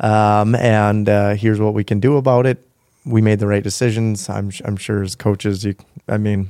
um, 0.00 0.54
and 0.54 1.08
uh, 1.08 1.34
here's 1.34 1.58
what 1.60 1.74
we 1.74 1.82
can 1.82 1.98
do 1.98 2.16
about 2.16 2.46
it. 2.46 2.62
We 3.04 3.20
made 3.20 3.38
the 3.38 3.46
right 3.46 3.62
decisions. 3.62 4.28
I'm 4.28 4.50
I'm 4.64 4.76
sure 4.76 5.02
as 5.02 5.14
coaches, 5.14 5.64
you, 5.64 5.74
I 6.08 6.18
mean, 6.18 6.48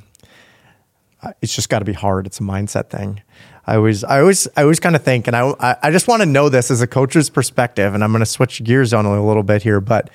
it's 1.40 1.54
just 1.54 1.68
got 1.68 1.80
to 1.80 1.84
be 1.84 1.92
hard. 1.92 2.26
It's 2.26 2.40
a 2.40 2.42
mindset 2.42 2.90
thing. 2.90 3.22
I 3.66 3.76
always, 3.76 4.04
I 4.04 4.20
always, 4.20 4.46
I 4.56 4.62
always 4.62 4.78
kind 4.78 4.94
of 4.94 5.02
think, 5.02 5.26
and 5.26 5.34
I, 5.34 5.76
I, 5.82 5.90
just 5.90 6.06
want 6.06 6.22
to 6.22 6.26
know 6.26 6.48
this 6.48 6.70
as 6.70 6.82
a 6.82 6.86
coach's 6.86 7.28
perspective, 7.28 7.94
and 7.94 8.04
I'm 8.04 8.12
going 8.12 8.20
to 8.20 8.26
switch 8.26 8.62
gears 8.62 8.94
on 8.94 9.06
a 9.06 9.26
little 9.26 9.42
bit 9.42 9.62
here, 9.62 9.80
but 9.80 10.08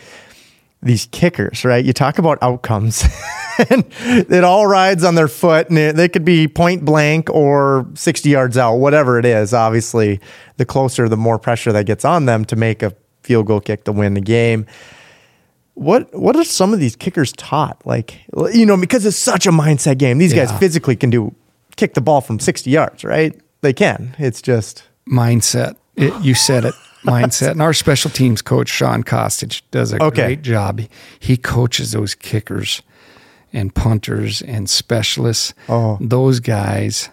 these 0.82 1.08
kickers, 1.12 1.66
right? 1.66 1.84
You 1.84 1.92
talk 1.92 2.18
about 2.18 2.38
outcomes, 2.42 3.04
and 3.70 3.86
it 4.00 4.46
all 4.46 4.68
rides 4.68 5.04
on 5.04 5.16
their 5.16 5.28
foot, 5.28 5.70
and 5.70 5.78
it, 5.78 5.96
they 5.98 6.08
could 6.08 6.24
be 6.24 6.48
point 6.48 6.86
blank 6.86 7.30
or 7.30 7.88
60 7.94 8.30
yards 8.30 8.58
out, 8.58 8.78
whatever 8.78 9.20
it 9.20 9.26
is. 9.26 9.54
Obviously, 9.54 10.22
the 10.56 10.66
closer, 10.66 11.10
the 11.10 11.18
more 11.18 11.38
pressure 11.38 11.74
that 11.74 11.86
gets 11.86 12.06
on 12.06 12.26
them 12.26 12.46
to 12.46 12.56
make 12.56 12.82
a 12.82 12.96
field 13.22 13.48
goal 13.48 13.60
kick 13.60 13.84
to 13.84 13.92
win 13.92 14.14
the 14.14 14.22
game 14.22 14.66
What 15.74 16.14
what 16.18 16.36
are 16.36 16.44
some 16.44 16.74
of 16.74 16.80
these 16.80 16.96
kickers 16.96 17.32
taught? 17.34 17.82
Like 17.86 18.22
you 18.54 18.66
know, 18.66 18.78
because 18.78 19.06
it's 19.06 19.18
such 19.18 19.48
a 19.48 19.52
mindset 19.52 19.98
game. 19.98 20.18
These 20.18 20.34
guys 20.34 20.52
physically 20.60 20.96
can 20.96 21.10
do 21.10 21.34
kick 21.76 21.94
the 21.94 22.02
ball 22.02 22.22
from 22.22 22.40
sixty 22.40 22.70
yards, 22.72 23.04
right? 23.04 23.40
They 23.62 23.74
can. 23.74 24.16
It's 24.20 24.42
just 24.42 24.84
mindset. 25.08 25.76
It, 25.96 26.14
you 26.24 26.34
said 26.34 26.66
it. 26.66 26.74
Mindset. 27.04 27.52
And 27.54 27.64
our 27.64 27.74
special 27.74 28.12
teams 28.12 28.44
coach, 28.44 28.70
Sean 28.70 29.04
Kostic, 29.04 29.64
does 29.72 29.92
a 29.92 30.04
Okay. 30.04 30.22
great 30.26 30.44
job. 30.44 30.82
He, 30.82 30.90
he 31.20 31.36
coaches 31.36 31.94
those 31.94 32.14
kickers 32.14 32.84
and 33.52 33.74
punters 33.74 34.44
and 34.44 34.70
specialists. 34.70 35.56
Oh. 35.68 35.98
Those 36.00 36.40
guys 36.40 37.10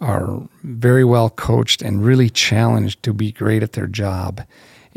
are 0.00 0.40
very 0.62 1.04
well 1.04 1.30
coached 1.30 1.82
and 1.82 2.04
really 2.04 2.30
challenged 2.30 3.02
to 3.02 3.12
be 3.12 3.32
great 3.32 3.64
at 3.64 3.72
their 3.72 3.88
job. 3.88 4.42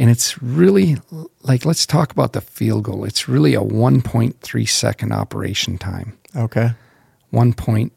And 0.01 0.09
it's 0.09 0.41
really 0.41 0.97
like, 1.43 1.63
let's 1.63 1.85
talk 1.85 2.11
about 2.11 2.33
the 2.33 2.41
field 2.41 2.85
goal. 2.85 3.05
It's 3.05 3.29
really 3.29 3.53
a 3.53 3.61
1.3 3.61 4.67
second 4.67 5.11
operation 5.11 5.77
time. 5.77 6.17
okay. 6.35 6.71
1.2, 7.31 7.91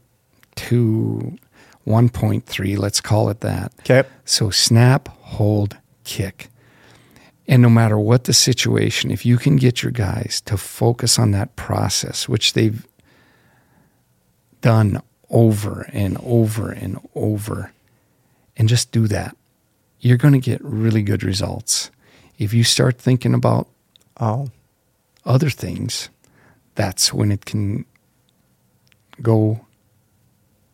1.3, 1.86 2.78
let's 2.78 3.00
call 3.00 3.30
it 3.30 3.40
that. 3.40 3.72
Okay. 3.80 4.04
So 4.26 4.50
snap, 4.50 5.08
hold, 5.08 5.78
kick. 6.04 6.50
And 7.48 7.62
no 7.62 7.70
matter 7.70 7.98
what 7.98 8.24
the 8.24 8.34
situation, 8.34 9.10
if 9.10 9.24
you 9.24 9.38
can 9.38 9.56
get 9.56 9.82
your 9.82 9.90
guys 9.90 10.42
to 10.44 10.58
focus 10.58 11.18
on 11.18 11.30
that 11.30 11.56
process, 11.56 12.28
which 12.28 12.52
they've 12.52 12.86
done 14.60 15.00
over 15.30 15.88
and 15.90 16.18
over 16.22 16.70
and 16.70 17.00
over, 17.14 17.72
and 18.58 18.68
just 18.68 18.92
do 18.92 19.06
that, 19.08 19.34
you're 20.00 20.18
going 20.18 20.34
to 20.34 20.38
get 20.38 20.62
really 20.62 21.00
good 21.00 21.24
results. 21.24 21.90
If 22.38 22.52
you 22.54 22.64
start 22.64 22.98
thinking 22.98 23.34
about 23.34 23.68
Oh, 24.20 24.50
other 25.24 25.50
things, 25.50 26.08
that's 26.76 27.12
when 27.12 27.32
it 27.32 27.44
can 27.46 27.84
go 29.20 29.66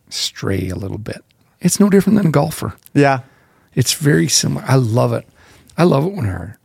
stray 0.09 0.69
a 0.69 0.75
little 0.75 0.99
bit. 0.99 1.23
It's 1.59 1.79
no 1.79 1.89
different 1.89 2.17
than 2.17 2.27
a 2.27 2.31
golfer. 2.31 2.75
yeah. 2.93 3.21
It's 3.73 3.93
very 3.93 4.27
similar. 4.27 4.65
I 4.67 4.75
love 4.75 5.13
it. 5.13 5.25
I 5.77 5.85
love 5.85 6.05
it 6.05 6.13
when 6.13 6.25
our 6.27 6.59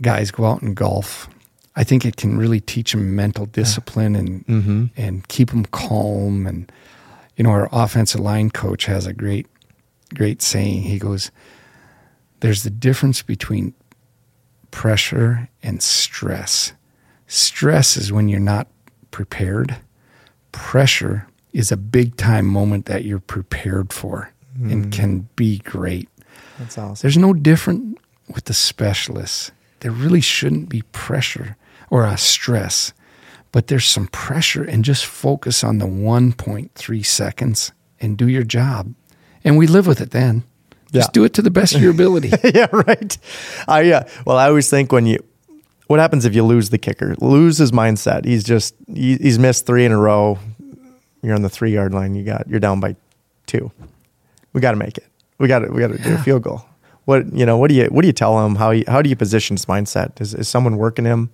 guys 0.00 0.30
go 0.30 0.46
out 0.46 0.62
and 0.62 0.74
golf. 0.74 1.28
I 1.76 1.84
think 1.84 2.06
it 2.06 2.16
can 2.16 2.38
really 2.38 2.58
teach 2.60 2.92
them 2.92 3.14
mental 3.14 3.44
discipline 3.44 4.16
and 4.16 4.46
mm-hmm. 4.46 4.84
and 4.96 5.28
keep 5.28 5.50
them 5.50 5.66
calm. 5.66 6.46
And 6.46 6.72
you 7.36 7.44
know, 7.44 7.50
our 7.50 7.68
offensive 7.70 8.20
line 8.22 8.50
coach 8.50 8.86
has 8.86 9.06
a 9.06 9.12
great 9.12 9.46
great 10.14 10.40
saying. 10.40 10.82
He 10.84 10.98
goes, 10.98 11.30
"There's 12.40 12.62
the 12.62 12.70
difference 12.70 13.20
between 13.20 13.74
pressure 14.70 15.48
and 15.62 15.82
stress. 15.82 16.72
Stress 17.26 17.96
is 17.96 18.12
when 18.12 18.28
you're 18.28 18.40
not 18.40 18.68
prepared. 19.10 19.76
Pressure 20.52 21.26
is 21.52 21.72
a 21.72 21.76
big 21.76 22.16
time 22.16 22.46
moment 22.46 22.86
that 22.86 23.04
you're 23.04 23.18
prepared 23.18 23.92
for 23.92 24.32
and 24.62 24.86
hmm. 24.86 24.90
can 24.90 25.28
be 25.36 25.58
great. 25.58 26.08
That's 26.58 26.78
awesome. 26.78 27.02
There's 27.02 27.18
no 27.18 27.32
different 27.32 27.98
with 28.32 28.44
the 28.44 28.54
specialists. 28.54 29.50
There 29.80 29.90
really 29.90 30.20
shouldn't 30.20 30.68
be 30.68 30.82
pressure 30.92 31.56
or 31.90 32.04
a 32.04 32.16
stress, 32.16 32.92
but 33.52 33.66
there's 33.66 33.86
some 33.86 34.08
pressure 34.08 34.64
and 34.64 34.84
just 34.84 35.06
focus 35.06 35.62
on 35.62 35.78
the 35.78 35.86
1.3 35.86 37.06
seconds 37.06 37.72
and 38.00 38.16
do 38.16 38.28
your 38.28 38.42
job. 38.42 38.94
And 39.44 39.56
we 39.56 39.66
live 39.66 39.86
with 39.86 40.00
it 40.00 40.10
then. 40.10 40.44
Just 40.96 41.08
Yeah. 41.10 41.12
do 41.20 41.24
it 41.24 41.32
to 41.34 41.42
the 41.42 41.50
best 41.50 41.74
of 41.74 41.82
your 41.82 41.90
ability. 41.92 42.30
yeah, 42.54 42.66
right. 42.72 43.18
I 43.68 43.90
uh, 43.92 44.02
well, 44.24 44.36
I 44.38 44.48
always 44.48 44.68
think 44.70 44.92
when 44.92 45.06
you, 45.06 45.18
what 45.86 46.00
happens 46.00 46.24
if 46.24 46.34
you 46.34 46.42
lose 46.44 46.70
the 46.70 46.78
kicker? 46.78 47.14
Lose 47.20 47.58
his 47.58 47.72
mindset. 47.72 48.24
He's 48.24 48.44
just 48.44 48.74
he, 48.92 49.16
he's 49.16 49.38
missed 49.38 49.66
three 49.66 49.84
in 49.84 49.92
a 49.92 49.98
row. 49.98 50.38
You're 51.22 51.34
on 51.34 51.42
the 51.42 51.48
three 51.50 51.72
yard 51.72 51.92
line. 51.94 52.14
You 52.14 52.24
got 52.24 52.48
you're 52.48 52.60
down 52.60 52.80
by 52.80 52.96
two. 53.46 53.70
We 54.52 54.60
got 54.60 54.72
to 54.72 54.76
make 54.76 54.96
it. 54.98 55.06
We 55.38 55.48
got 55.48 55.60
to 55.60 55.68
we 55.72 55.80
got 55.80 55.92
to 55.92 55.98
do 56.02 56.14
a 56.14 56.18
field 56.18 56.42
goal. 56.42 56.64
What 57.04 57.32
you 57.32 57.44
know? 57.46 57.56
What 57.58 57.68
do 57.68 57.74
you 57.74 57.84
what 57.86 58.02
do 58.02 58.06
you 58.08 58.12
tell 58.12 58.44
him? 58.44 58.56
How 58.56 58.70
you, 58.70 58.84
how 58.88 59.02
do 59.02 59.08
you 59.10 59.16
position 59.16 59.54
his 59.56 59.66
mindset? 59.66 60.20
Is 60.20 60.34
is 60.34 60.48
someone 60.48 60.76
working 60.76 61.04
him 61.04 61.30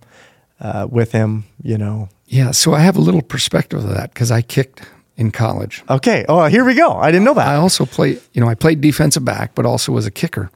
uh, 0.61 0.87
with 0.91 1.13
him? 1.13 1.45
You 1.63 1.79
know. 1.79 2.09
yeah, 2.27 2.51
so 2.51 2.75
I 2.75 2.81
have 2.81 2.97
a 2.97 3.01
little 3.01 3.23
perspective 3.23 3.85
of 3.85 3.91
that 3.95 4.13
because 4.13 4.31
I 4.31 4.43
kicked 4.43 4.83
in 5.23 5.31
college. 5.31 5.83
Okay. 5.89 6.25
Oh, 6.29 6.45
here 6.47 6.65
we 6.65 6.75
go. 6.75 6.93
I 6.93 7.11
didn't 7.11 7.25
know 7.25 7.35
that. 7.35 7.47
I 7.47 7.57
also 7.57 7.87
play, 7.87 8.19
you 8.33 8.41
know, 8.41 8.49
I 8.49 8.55
played 8.55 8.81
defensive 8.81 9.25
back, 9.25 9.55
but 9.55 9.65
also 9.65 9.93
was 9.93 10.05
a 10.05 10.11
kicker. 10.11 10.51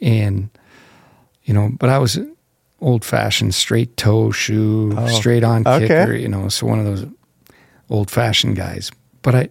And, 0.00 0.50
you 1.44 1.54
know, 1.54 1.70
but 1.78 1.88
I 1.88 1.98
was 1.98 2.18
old 2.80 3.04
fashioned 3.04 3.54
straight 3.54 3.96
toe 3.96 4.30
shoe, 4.30 4.92
Oh, 4.96 5.08
straight 5.08 5.42
on 5.42 5.66
okay. 5.66 5.88
kicker, 5.88 6.14
you 6.14 6.28
know, 6.28 6.48
so 6.48 6.66
one 6.66 6.78
of 6.78 6.84
those 6.84 7.06
old 7.88 8.10
fashioned 8.10 8.56
guys. 8.56 8.92
But 9.22 9.34
I, 9.34 9.48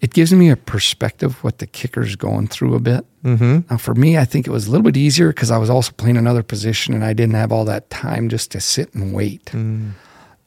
it 0.00 0.14
gives 0.14 0.32
me 0.32 0.48
a 0.48 0.56
perspective 0.56 1.42
what 1.42 1.58
the 1.58 1.66
kicker's 1.66 2.14
going 2.16 2.46
through 2.46 2.74
a 2.74 2.80
bit. 2.80 3.04
Mm-hmm. 3.24 3.58
Now, 3.68 3.76
for 3.76 3.94
me, 3.94 4.16
I 4.16 4.24
think 4.24 4.46
it 4.46 4.50
was 4.50 4.68
a 4.68 4.70
little 4.70 4.84
bit 4.84 4.96
easier 4.96 5.28
because 5.28 5.50
I 5.50 5.58
was 5.58 5.68
also 5.68 5.92
playing 5.92 6.16
another 6.16 6.42
position 6.44 6.94
and 6.94 7.04
I 7.04 7.12
didn't 7.12 7.34
have 7.34 7.52
all 7.52 7.64
that 7.66 7.90
time 7.90 8.28
just 8.28 8.52
to 8.52 8.60
sit 8.60 8.94
and 8.94 9.12
wait. 9.12 9.46
Mm. 9.46 9.90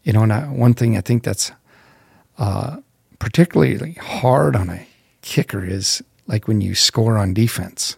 You 0.04 0.14
know, 0.14 0.24
and 0.24 0.34
I, 0.34 0.46
one 0.46 0.74
thing 0.74 0.98
I 0.98 1.02
think 1.02 1.24
that's 1.24 1.52
uh, 2.38 2.78
particularly 3.24 3.94
hard 3.94 4.54
on 4.54 4.70
a 4.70 4.86
kicker 5.22 5.64
is 5.64 6.04
like 6.28 6.46
when 6.46 6.60
you 6.60 6.76
score 6.76 7.18
on 7.18 7.34
defense 7.34 7.96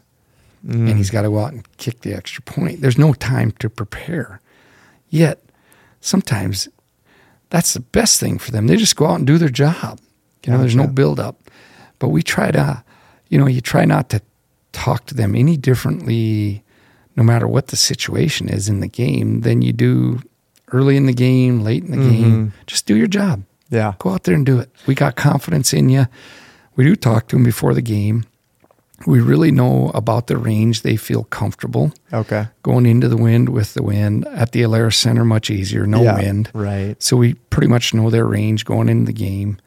and 0.62 0.88
mm. 0.88 0.96
he's 0.96 1.10
got 1.10 1.24
to 1.24 1.30
go 1.30 1.40
out 1.40 1.52
and 1.52 1.78
kick 1.78 2.02
the 2.02 2.14
extra 2.14 2.44
point. 2.44 2.82
There's 2.82 3.00
no 3.00 3.12
time 3.14 3.52
to 3.54 3.68
prepare. 3.68 4.40
Yet, 5.10 5.42
sometimes 6.00 6.70
that's 7.50 7.74
the 7.74 7.80
best 7.80 8.20
thing 8.20 8.38
for 8.38 8.52
them. 8.52 8.68
They 8.68 8.76
just 8.76 8.96
go 8.96 9.08
out 9.08 9.16
and 9.16 9.26
do 9.26 9.40
their 9.40 9.50
job. 9.50 10.00
You 10.46 10.54
know, 10.54 10.60
there's 10.60 10.76
no 10.76 10.86
build 10.86 11.20
up. 11.20 11.50
But 11.98 12.10
we 12.10 12.22
try 12.22 12.52
to, 12.52 12.84
you 13.30 13.40
know, 13.40 13.48
you 13.48 13.62
try 13.62 13.84
not 13.84 14.10
to 14.10 14.22
talk 14.74 15.08
to 15.08 15.16
them 15.16 15.36
any 15.36 15.58
differently, 15.58 16.64
no 17.16 17.24
matter 17.24 17.48
what 17.48 17.70
the 17.70 17.78
situation 17.78 18.48
is 18.48 18.70
in 18.70 18.80
the 18.80 18.88
game, 18.88 19.42
than 19.42 19.64
you 19.64 19.74
do 19.74 20.22
early 20.72 20.98
in 20.98 21.08
the 21.08 21.14
game, 21.14 21.62
late 21.62 21.84
in 21.84 21.90
the 21.90 21.98
mm-hmm. 21.98 22.12
game. 22.12 22.54
Just 22.68 22.86
do 22.86 22.96
your 22.96 23.08
job. 23.08 23.44
Yeah. 23.70 23.94
Go 24.00 24.12
out 24.12 24.24
there 24.24 24.36
and 24.36 24.46
do 24.46 24.60
it. 24.60 24.70
We 24.88 24.96
got 24.96 25.16
confidence 25.16 25.74
in 25.74 25.90
you. 25.90 26.08
We 26.76 26.84
do 26.84 26.96
talk 26.96 27.28
to 27.30 27.36
them 27.36 27.44
before 27.44 27.74
the 27.74 27.82
game. 27.82 28.26
We 29.06 29.20
really 29.20 29.52
know 29.52 29.92
about 29.94 30.28
the 30.28 30.38
range. 30.38 30.82
They 30.82 30.96
feel 30.96 31.26
comfortable 31.26 31.92
Okay. 32.14 32.48
going 32.64 32.86
into 32.86 33.10
the 33.10 33.18
wind 33.18 33.50
with 33.50 33.74
the 33.74 33.84
wind. 33.84 34.26
At 34.28 34.52
the 34.54 34.62
Alerus 34.62 34.94
Center, 34.96 35.26
much 35.26 35.50
easier, 35.50 35.86
no 35.86 36.02
Yeah, 36.04 36.16
wind. 36.16 36.50
right. 36.54 36.96
So 37.04 37.18
we 37.18 37.34
pretty 37.50 37.68
much 37.68 37.94
know 37.94 38.10
their 38.10 38.26
range 38.26 38.64
going 38.66 38.88
into 38.88 39.06
the 39.06 39.14
game. 39.14 39.58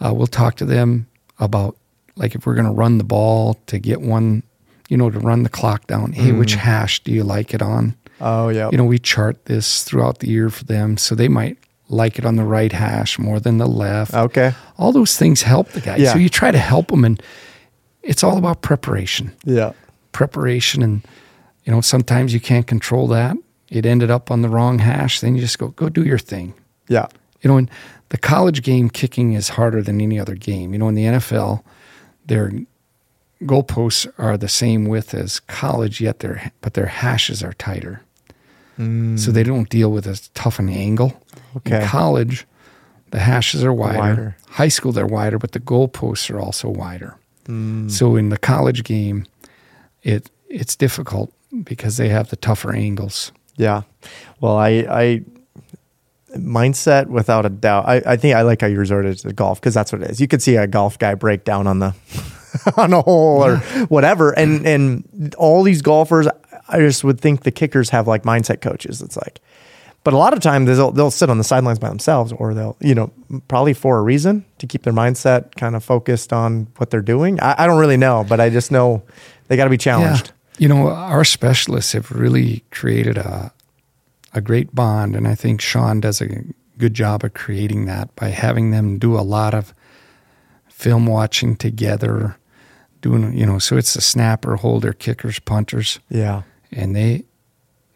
Uh, 0.00 0.12
we'll 0.14 0.26
talk 0.26 0.56
to 0.56 0.64
them 0.66 1.06
about 1.38 1.76
like 2.16 2.34
if 2.34 2.44
we're 2.46 2.54
going 2.54 2.66
to 2.66 2.72
run 2.72 2.98
the 2.98 3.04
ball 3.04 3.58
to 3.66 3.78
get 3.78 4.00
one, 4.02 4.42
you 4.88 4.96
know, 4.96 5.08
to 5.10 5.18
run 5.18 5.44
the 5.44 5.48
clock 5.48 5.86
down. 5.86 6.12
Hey, 6.12 6.32
which 6.32 6.54
Mm. 6.56 6.58
hash 6.58 7.02
do 7.04 7.12
you 7.12 7.24
like 7.24 7.54
it 7.54 7.62
on? 7.62 7.94
Oh 8.20 8.48
yeah. 8.48 8.68
You 8.72 8.78
know, 8.78 8.84
we 8.84 8.98
chart 8.98 9.44
this 9.46 9.82
throughout 9.84 10.18
the 10.18 10.28
year 10.28 10.50
for 10.50 10.64
them, 10.64 10.96
so 10.98 11.14
they 11.14 11.28
might 11.28 11.56
like 11.88 12.18
it 12.18 12.26
on 12.26 12.36
the 12.36 12.44
right 12.44 12.72
hash 12.72 13.18
more 13.18 13.40
than 13.40 13.58
the 13.58 13.66
left. 13.66 14.14
Okay. 14.14 14.52
All 14.76 14.92
those 14.92 15.16
things 15.16 15.42
help 15.42 15.70
the 15.70 15.80
guy. 15.80 15.96
Yeah. 15.96 16.12
So 16.12 16.18
you 16.18 16.28
try 16.28 16.50
to 16.50 16.58
help 16.58 16.88
them, 16.88 17.04
and 17.04 17.22
it's 18.02 18.22
all 18.22 18.36
about 18.36 18.62
preparation. 18.62 19.34
Yeah. 19.44 19.72
Preparation, 20.12 20.82
and 20.82 21.06
you 21.64 21.72
know, 21.72 21.80
sometimes 21.80 22.34
you 22.34 22.40
can't 22.40 22.66
control 22.66 23.06
that. 23.08 23.36
It 23.70 23.84
ended 23.84 24.10
up 24.10 24.30
on 24.30 24.42
the 24.42 24.48
wrong 24.48 24.78
hash. 24.78 25.20
Then 25.20 25.34
you 25.34 25.40
just 25.40 25.58
go, 25.58 25.68
go 25.68 25.88
do 25.88 26.04
your 26.04 26.18
thing. 26.18 26.54
Yeah. 26.88 27.06
You 27.42 27.48
know, 27.48 27.58
in 27.58 27.68
the 28.08 28.18
college 28.18 28.62
game, 28.62 28.88
kicking 28.88 29.34
is 29.34 29.50
harder 29.50 29.82
than 29.82 30.00
any 30.00 30.18
other 30.18 30.34
game. 30.34 30.72
You 30.72 30.78
know, 30.78 30.88
in 30.88 30.94
the 30.94 31.04
NFL, 31.04 31.62
their 32.26 32.52
goalposts 33.42 34.10
are 34.18 34.36
the 34.36 34.48
same 34.48 34.86
width 34.86 35.14
as 35.14 35.40
college, 35.40 36.00
yet 36.00 36.20
their 36.20 36.52
but 36.60 36.74
their 36.74 36.86
hashes 36.86 37.42
are 37.42 37.52
tighter, 37.54 38.02
hmm. 38.76 39.16
so 39.16 39.30
they 39.30 39.42
don't 39.42 39.68
deal 39.68 39.92
with 39.92 40.06
as 40.06 40.28
tough 40.28 40.58
an 40.58 40.68
angle. 40.68 41.20
Okay. 41.58 41.82
In 41.82 41.88
college, 41.88 42.46
the 43.10 43.18
hashes 43.18 43.64
are 43.64 43.72
wider. 43.72 43.98
Wider. 43.98 44.36
High 44.48 44.68
school, 44.68 44.92
they're 44.92 45.06
wider, 45.06 45.38
but 45.38 45.52
the 45.52 45.60
goalposts 45.60 46.30
are 46.30 46.40
also 46.40 46.68
wider. 46.68 47.16
Hmm. 47.46 47.88
So 47.88 48.16
in 48.16 48.28
the 48.28 48.38
college 48.38 48.84
game, 48.84 49.26
it 50.02 50.30
it's 50.48 50.76
difficult 50.76 51.32
because 51.64 51.96
they 51.96 52.08
have 52.08 52.28
the 52.28 52.36
tougher 52.36 52.74
angles. 52.74 53.32
Yeah. 53.56 53.82
Well, 54.40 54.56
I, 54.56 54.68
I 54.88 55.22
mindset 56.36 57.06
without 57.06 57.46
a 57.46 57.48
doubt. 57.48 57.86
I, 57.86 58.02
I 58.06 58.16
think 58.16 58.36
I 58.36 58.42
like 58.42 58.60
how 58.60 58.66
you 58.66 58.78
resorted 58.78 59.18
to 59.18 59.32
golf 59.32 59.60
because 59.60 59.74
that's 59.74 59.92
what 59.92 60.02
it 60.02 60.10
is. 60.10 60.20
You 60.20 60.28
could 60.28 60.42
see 60.42 60.56
a 60.56 60.66
golf 60.66 60.98
guy 60.98 61.14
break 61.14 61.44
down 61.44 61.66
on 61.66 61.78
the 61.78 61.94
on 62.76 62.92
a 62.92 63.02
hole 63.02 63.44
or 63.44 63.56
whatever, 63.88 64.30
and 64.32 64.66
and 64.66 65.34
all 65.36 65.62
these 65.62 65.82
golfers, 65.82 66.28
I 66.68 66.78
just 66.78 67.04
would 67.04 67.20
think 67.20 67.42
the 67.42 67.50
kickers 67.50 67.90
have 67.90 68.06
like 68.06 68.22
mindset 68.22 68.60
coaches. 68.60 69.02
It's 69.02 69.16
like, 69.16 69.40
but 70.04 70.14
a 70.14 70.16
lot 70.16 70.32
of 70.32 70.40
times 70.40 70.66
they'll 70.68 70.90
they'll 70.92 71.10
sit 71.10 71.28
on 71.30 71.38
the 71.38 71.44
sidelines 71.44 71.78
by 71.78 71.88
themselves, 71.88 72.32
or 72.32 72.54
they'll 72.54 72.76
you 72.80 72.94
know 72.94 73.10
probably 73.48 73.74
for 73.74 73.98
a 73.98 74.02
reason 74.02 74.44
to 74.58 74.66
keep 74.66 74.82
their 74.82 74.92
mindset 74.92 75.54
kind 75.56 75.76
of 75.76 75.84
focused 75.84 76.32
on 76.32 76.68
what 76.76 76.90
they're 76.90 77.02
doing. 77.02 77.38
I, 77.40 77.64
I 77.64 77.66
don't 77.66 77.78
really 77.78 77.96
know, 77.96 78.24
but 78.28 78.40
I 78.40 78.48
just 78.50 78.70
know 78.70 79.02
they 79.48 79.56
got 79.56 79.64
to 79.64 79.70
be 79.70 79.76
challenged. 79.78 80.32
You 80.58 80.68
know, 80.68 80.88
our 80.88 81.24
specialists 81.24 81.92
have 81.92 82.10
really 82.10 82.64
created 82.70 83.18
a 83.18 83.52
a 84.34 84.40
great 84.40 84.74
bond, 84.74 85.16
and 85.16 85.26
I 85.28 85.34
think 85.34 85.60
Sean 85.60 86.00
does 86.00 86.20
a 86.20 86.28
good 86.78 86.94
job 86.94 87.24
of 87.24 87.34
creating 87.34 87.86
that 87.86 88.14
by 88.16 88.28
having 88.28 88.70
them 88.70 88.98
do 88.98 89.16
a 89.18 89.22
lot 89.22 89.52
of 89.54 89.74
film 90.68 91.06
watching 91.06 91.56
together, 91.56 92.36
doing 93.00 93.36
you 93.36 93.46
know. 93.46 93.58
So 93.58 93.76
it's 93.76 93.94
the 93.94 94.00
snapper, 94.00 94.56
holder, 94.56 94.92
kickers, 94.92 95.38
punters, 95.38 95.98
Yeah. 96.08 96.42
and 96.72 96.94
they 96.94 97.24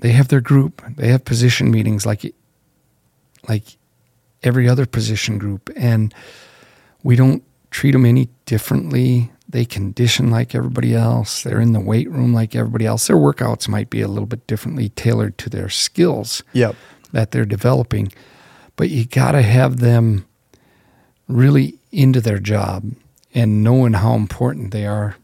they 0.02 0.10
have 0.12 0.28
their 0.28 0.40
group. 0.40 0.82
They 0.96 1.08
have 1.08 1.24
position 1.24 1.70
meetings 1.70 2.04
like 2.04 2.34
like 3.48 3.64
every 4.42 4.68
other 4.68 4.84
position 4.86 5.38
group, 5.38 5.70
and 5.76 6.12
we 7.02 7.16
don't 7.16 7.42
treat 7.70 7.92
them 7.92 8.04
any 8.04 8.28
differently. 8.44 9.30
They 9.48 9.64
condition 9.64 10.30
like 10.30 10.54
everybody 10.54 10.94
else. 10.94 11.42
They're 11.42 11.60
in 11.60 11.72
the 11.72 11.80
weight 11.80 12.10
room 12.10 12.32
like 12.34 12.54
everybody 12.56 12.84
else. 12.86 13.06
Their 13.06 13.16
workouts 13.16 13.68
might 13.68 13.90
be 13.90 14.00
a 14.00 14.08
little 14.08 14.26
bit 14.26 14.46
differently 14.46 14.88
tailored 14.90 15.38
to 15.38 15.50
their 15.50 15.68
skills 15.68 16.42
Yep. 16.52 16.74
that 17.12 17.30
they're 17.30 17.44
developing, 17.44 18.12
but 18.76 18.90
you 18.90 19.04
got 19.04 19.32
to 19.32 19.42
have 19.42 19.78
them 19.78 20.24
really 21.28 21.78
into 21.92 22.20
their 22.20 22.38
job 22.38 22.84
and 23.34 23.62
knowing 23.62 23.92
how 23.94 24.14
important 24.14 24.72
they 24.72 24.86
are 24.86 25.16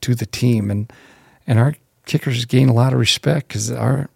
to 0.00 0.14
the 0.14 0.26
team. 0.26 0.70
And 0.70 0.92
and 1.46 1.58
our 1.58 1.74
kickers 2.06 2.44
gain 2.46 2.68
a 2.68 2.74
lot 2.74 2.92
of 2.92 2.98
respect 2.98 3.48
because 3.48 3.70
our 3.70 4.08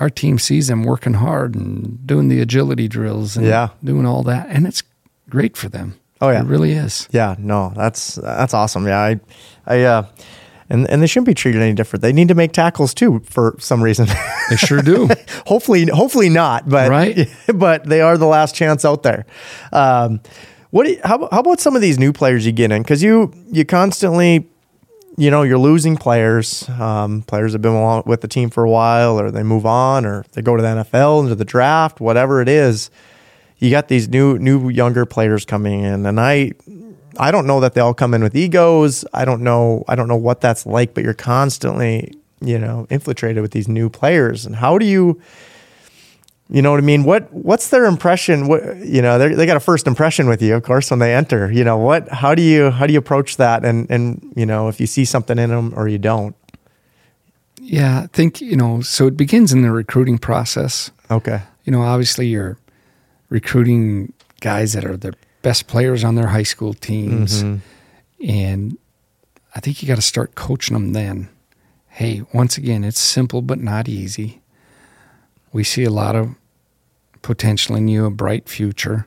our 0.00 0.10
team 0.10 0.38
sees 0.38 0.66
them 0.68 0.82
working 0.82 1.14
hard 1.14 1.54
and 1.54 2.04
doing 2.06 2.28
the 2.28 2.40
agility 2.40 2.88
drills 2.88 3.36
and 3.36 3.46
Yeah. 3.46 3.68
doing 3.84 4.06
all 4.06 4.22
that, 4.24 4.48
and 4.50 4.66
it's 4.66 4.82
great 5.28 5.56
for 5.56 5.68
them. 5.68 5.94
Oh, 6.22 6.30
yeah. 6.30 6.40
it 6.40 6.46
really 6.46 6.72
is. 6.72 7.08
Yeah, 7.12 7.36
no, 7.38 7.72
that's 7.76 8.16
that's 8.16 8.52
awesome. 8.52 8.86
Yeah, 8.86 8.98
I, 9.00 9.20
I, 9.66 9.82
uh, 9.84 10.02
and 10.68 10.88
and 10.90 11.00
they 11.02 11.06
shouldn't 11.06 11.26
be 11.28 11.34
treated 11.34 11.62
any 11.62 11.72
different. 11.72 12.02
They 12.02 12.12
need 12.12 12.28
to 12.28 12.34
make 12.34 12.52
tackles 12.52 12.92
too 12.94 13.22
for 13.24 13.56
some 13.58 13.82
reason. 13.82 14.06
They 14.50 14.56
sure 14.56 14.82
do. 14.82 15.08
hopefully, 15.46 15.86
hopefully 15.86 16.28
not, 16.28 16.68
but 16.68 16.90
Right. 16.90 17.28
But 17.54 17.84
they 17.88 18.00
are 18.00 18.18
the 18.18 18.26
last 18.26 18.54
chance 18.54 18.84
out 18.84 19.02
there. 19.04 19.24
Um, 19.72 20.20
what? 20.70 20.86
how, 21.04 21.28
how 21.30 21.40
about 21.40 21.60
some 21.60 21.76
of 21.76 21.82
these 21.82 21.98
new 22.00 22.12
players 22.12 22.44
you 22.44 22.50
get 22.52 22.72
in? 22.72 22.82
Because 22.82 23.00
you 23.02 23.32
you 23.52 23.64
constantly, 23.64 24.49
you 25.20 25.30
know, 25.30 25.42
you're 25.42 25.58
losing 25.58 25.98
players. 25.98 26.66
Um, 26.70 27.20
players 27.20 27.52
have 27.52 27.60
been 27.60 28.02
with 28.06 28.22
the 28.22 28.28
team 28.28 28.48
for 28.48 28.64
a 28.64 28.70
while, 28.70 29.20
or 29.20 29.30
they 29.30 29.42
move 29.42 29.66
on, 29.66 30.06
or 30.06 30.24
they 30.32 30.40
go 30.40 30.56
to 30.56 30.62
the 30.62 30.68
NFL 30.68 31.24
into 31.24 31.34
the 31.34 31.44
draft, 31.44 32.00
whatever 32.00 32.40
it 32.40 32.48
is. 32.48 32.90
You 33.58 33.70
got 33.70 33.88
these 33.88 34.08
new 34.08 34.38
new 34.38 34.70
younger 34.70 35.04
players 35.04 35.44
coming 35.44 35.82
in, 35.82 36.06
and 36.06 36.18
I 36.18 36.52
I 37.18 37.30
don't 37.32 37.46
know 37.46 37.60
that 37.60 37.74
they 37.74 37.82
all 37.82 37.92
come 37.92 38.14
in 38.14 38.22
with 38.22 38.34
egos. 38.34 39.04
I 39.12 39.26
don't 39.26 39.42
know. 39.42 39.84
I 39.86 39.94
don't 39.94 40.08
know 40.08 40.16
what 40.16 40.40
that's 40.40 40.64
like, 40.64 40.94
but 40.94 41.04
you're 41.04 41.12
constantly, 41.12 42.14
you 42.40 42.58
know, 42.58 42.86
infiltrated 42.88 43.42
with 43.42 43.52
these 43.52 43.68
new 43.68 43.90
players. 43.90 44.46
And 44.46 44.56
how 44.56 44.78
do 44.78 44.86
you, 44.86 45.20
you 46.50 46.62
know 46.62 46.72
what 46.72 46.78
I 46.78 46.82
mean? 46.82 47.04
What 47.04 47.32
What's 47.32 47.68
their 47.68 47.86
impression? 47.86 48.48
What 48.48 48.76
you 48.78 49.02
know, 49.02 49.18
they 49.18 49.34
they 49.34 49.46
got 49.46 49.56
a 49.56 49.60
first 49.60 49.86
impression 49.86 50.28
with 50.28 50.42
you, 50.42 50.56
of 50.56 50.62
course, 50.62 50.90
when 50.90 50.98
they 50.98 51.14
enter. 51.14 51.50
You 51.50 51.64
know 51.64 51.78
what? 51.78 52.08
How 52.08 52.34
do 52.34 52.42
you 52.42 52.70
how 52.70 52.86
do 52.86 52.92
you 52.92 52.98
approach 52.98 53.36
that? 53.36 53.64
And 53.64 53.88
and 53.90 54.32
you 54.36 54.46
know, 54.46 54.68
if 54.68 54.80
you 54.80 54.86
see 54.86 55.04
something 55.04 55.38
in 55.38 55.50
them 55.50 55.72
or 55.76 55.86
you 55.88 55.98
don't. 55.98 56.34
yeah, 57.60 58.02
I 58.04 58.06
think 58.08 58.40
you 58.40 58.56
know. 58.56 58.80
So 58.80 59.06
it 59.06 59.16
begins 59.16 59.52
in 59.52 59.62
the 59.62 59.70
recruiting 59.70 60.18
process. 60.18 60.90
Okay. 61.10 61.42
you 61.64 61.72
know, 61.72 61.82
obviously 61.82 62.26
you're 62.28 62.56
recruiting 63.28 64.12
guys 64.40 64.72
that 64.72 64.84
are 64.84 64.96
the 64.96 65.14
best 65.42 65.66
players 65.66 66.04
on 66.04 66.14
their 66.14 66.28
high 66.28 66.42
school 66.44 66.74
teams. 66.74 67.42
Mm-hmm. 67.42 68.30
And 68.30 68.78
I 69.54 69.60
think 69.60 69.82
you 69.82 69.88
got 69.88 69.96
to 69.96 70.02
start 70.02 70.34
coaching 70.34 70.74
them 70.74 70.92
then. 70.92 71.28
Hey, 71.88 72.22
once 72.32 72.56
again, 72.56 72.84
it's 72.84 73.00
simple 73.00 73.42
but 73.42 73.58
not 73.58 73.88
easy. 73.88 74.40
We 75.52 75.64
see 75.64 75.84
a 75.84 75.90
lot 75.90 76.14
of 76.14 76.34
potential 77.22 77.76
in 77.76 77.88
you, 77.88 78.06
a 78.06 78.10
bright 78.10 78.48
future. 78.48 79.06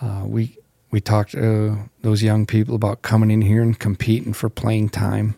Uh, 0.00 0.22
we 0.26 0.56
we 0.90 1.00
talked 1.00 1.32
to 1.32 1.78
those 2.02 2.22
young 2.22 2.46
people 2.46 2.74
about 2.74 3.02
coming 3.02 3.30
in 3.30 3.42
here 3.42 3.62
and 3.62 3.78
competing 3.78 4.32
for 4.32 4.48
playing 4.48 4.88
time. 4.88 5.34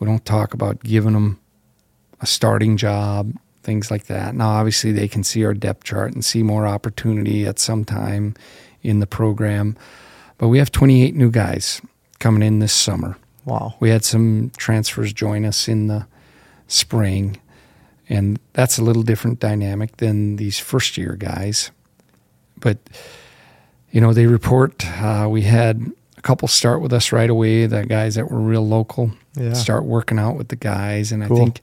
We 0.00 0.06
don't 0.06 0.24
talk 0.24 0.54
about 0.54 0.82
giving 0.82 1.12
them 1.12 1.40
a 2.20 2.26
starting 2.26 2.76
job, 2.76 3.32
things 3.62 3.90
like 3.90 4.06
that. 4.06 4.34
Now, 4.34 4.50
obviously, 4.50 4.92
they 4.92 5.08
can 5.08 5.24
see 5.24 5.44
our 5.44 5.52
depth 5.52 5.84
chart 5.84 6.12
and 6.12 6.24
see 6.24 6.42
more 6.42 6.66
opportunity 6.66 7.44
at 7.46 7.58
some 7.58 7.84
time 7.84 8.34
in 8.82 9.00
the 9.00 9.06
program. 9.06 9.76
But 10.38 10.48
we 10.48 10.58
have 10.58 10.72
28 10.72 11.14
new 11.14 11.30
guys 11.30 11.82
coming 12.18 12.42
in 12.42 12.60
this 12.60 12.72
summer. 12.72 13.16
Wow. 13.44 13.74
We 13.80 13.90
had 13.90 14.04
some 14.04 14.52
transfers 14.56 15.12
join 15.12 15.44
us 15.44 15.68
in 15.68 15.88
the 15.88 16.06
spring, 16.68 17.40
and 18.12 18.38
that's 18.52 18.78
a 18.78 18.84
little 18.84 19.02
different 19.02 19.40
dynamic 19.40 19.96
than 19.96 20.36
these 20.36 20.58
first 20.58 20.96
year 20.98 21.16
guys. 21.16 21.70
But, 22.60 22.78
you 23.90 24.00
know, 24.00 24.12
they 24.12 24.26
report 24.26 24.84
uh, 25.02 25.26
we 25.30 25.42
had 25.42 25.80
a 26.16 26.22
couple 26.22 26.46
start 26.48 26.80
with 26.82 26.92
us 26.92 27.10
right 27.12 27.30
away, 27.30 27.66
the 27.66 27.84
guys 27.86 28.14
that 28.14 28.30
were 28.30 28.40
real 28.40 28.66
local, 28.66 29.12
Yeah. 29.34 29.54
start 29.54 29.84
working 29.84 30.18
out 30.18 30.36
with 30.36 30.48
the 30.48 30.56
guys. 30.56 31.10
And 31.12 31.26
Cool. 31.26 31.36
I 31.36 31.40
think 31.44 31.60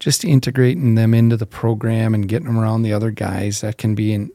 just 0.00 0.24
integrating 0.24 0.94
them 0.96 1.14
into 1.14 1.36
the 1.36 1.46
program 1.46 2.14
and 2.14 2.28
getting 2.28 2.46
them 2.48 2.58
around 2.58 2.82
the 2.82 2.92
other 2.92 3.10
guys, 3.12 3.60
that 3.60 3.78
can 3.78 3.94
be, 3.94 4.12
in, 4.12 4.30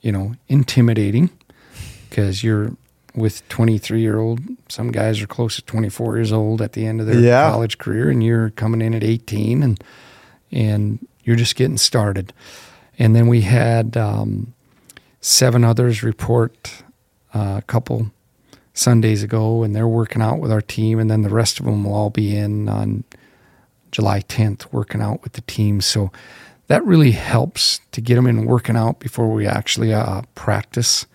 you 0.00 0.10
know, 0.12 0.34
intimidating 0.48 1.30
because 2.10 2.42
you're 2.44 2.72
with 3.14 3.46
23 3.50 4.00
year 4.00 4.18
old 4.18 4.40
some 4.70 4.90
guys 4.90 5.20
are 5.20 5.26
close 5.26 5.56
to 5.56 5.62
24 5.62 6.16
years 6.16 6.32
old 6.32 6.62
at 6.62 6.72
the 6.72 6.86
end 6.86 6.98
of 6.98 7.06
their 7.06 7.20
Yeah. 7.20 7.50
college 7.50 7.76
career 7.76 8.08
and 8.10 8.24
you're 8.24 8.48
coming 8.50 8.80
in 8.80 8.94
at 8.94 9.04
18 9.04 9.62
and 9.62 9.82
and 10.50 11.06
you're 11.24 11.36
just 11.36 11.56
getting 11.56 11.78
started 11.78 12.32
and 12.98 13.16
then 13.16 13.26
we 13.26 13.42
had 13.42 13.96
um, 13.96 14.54
seven 15.20 15.64
others 15.64 16.02
report 16.02 16.82
uh, 17.34 17.56
a 17.58 17.62
couple 17.62 18.10
sundays 18.74 19.22
ago 19.22 19.62
and 19.62 19.74
they're 19.76 19.88
working 19.88 20.22
out 20.22 20.38
with 20.38 20.50
our 20.50 20.62
team 20.62 20.98
and 20.98 21.10
then 21.10 21.22
the 21.22 21.28
rest 21.28 21.60
of 21.60 21.66
them 21.66 21.84
will 21.84 21.94
all 21.94 22.10
be 22.10 22.36
in 22.36 22.68
on 22.68 23.04
july 23.90 24.20
10th 24.20 24.72
working 24.72 25.02
out 25.02 25.22
with 25.22 25.34
the 25.34 25.42
team 25.42 25.80
so 25.80 26.10
that 26.68 26.84
really 26.84 27.10
helps 27.10 27.80
to 27.90 28.00
get 28.00 28.14
them 28.14 28.26
in 28.26 28.46
working 28.46 28.76
out 28.76 28.98
before 28.98 29.28
we 29.28 29.46
actually 29.46 29.92
uh, 29.92 30.22
practice 30.34 31.06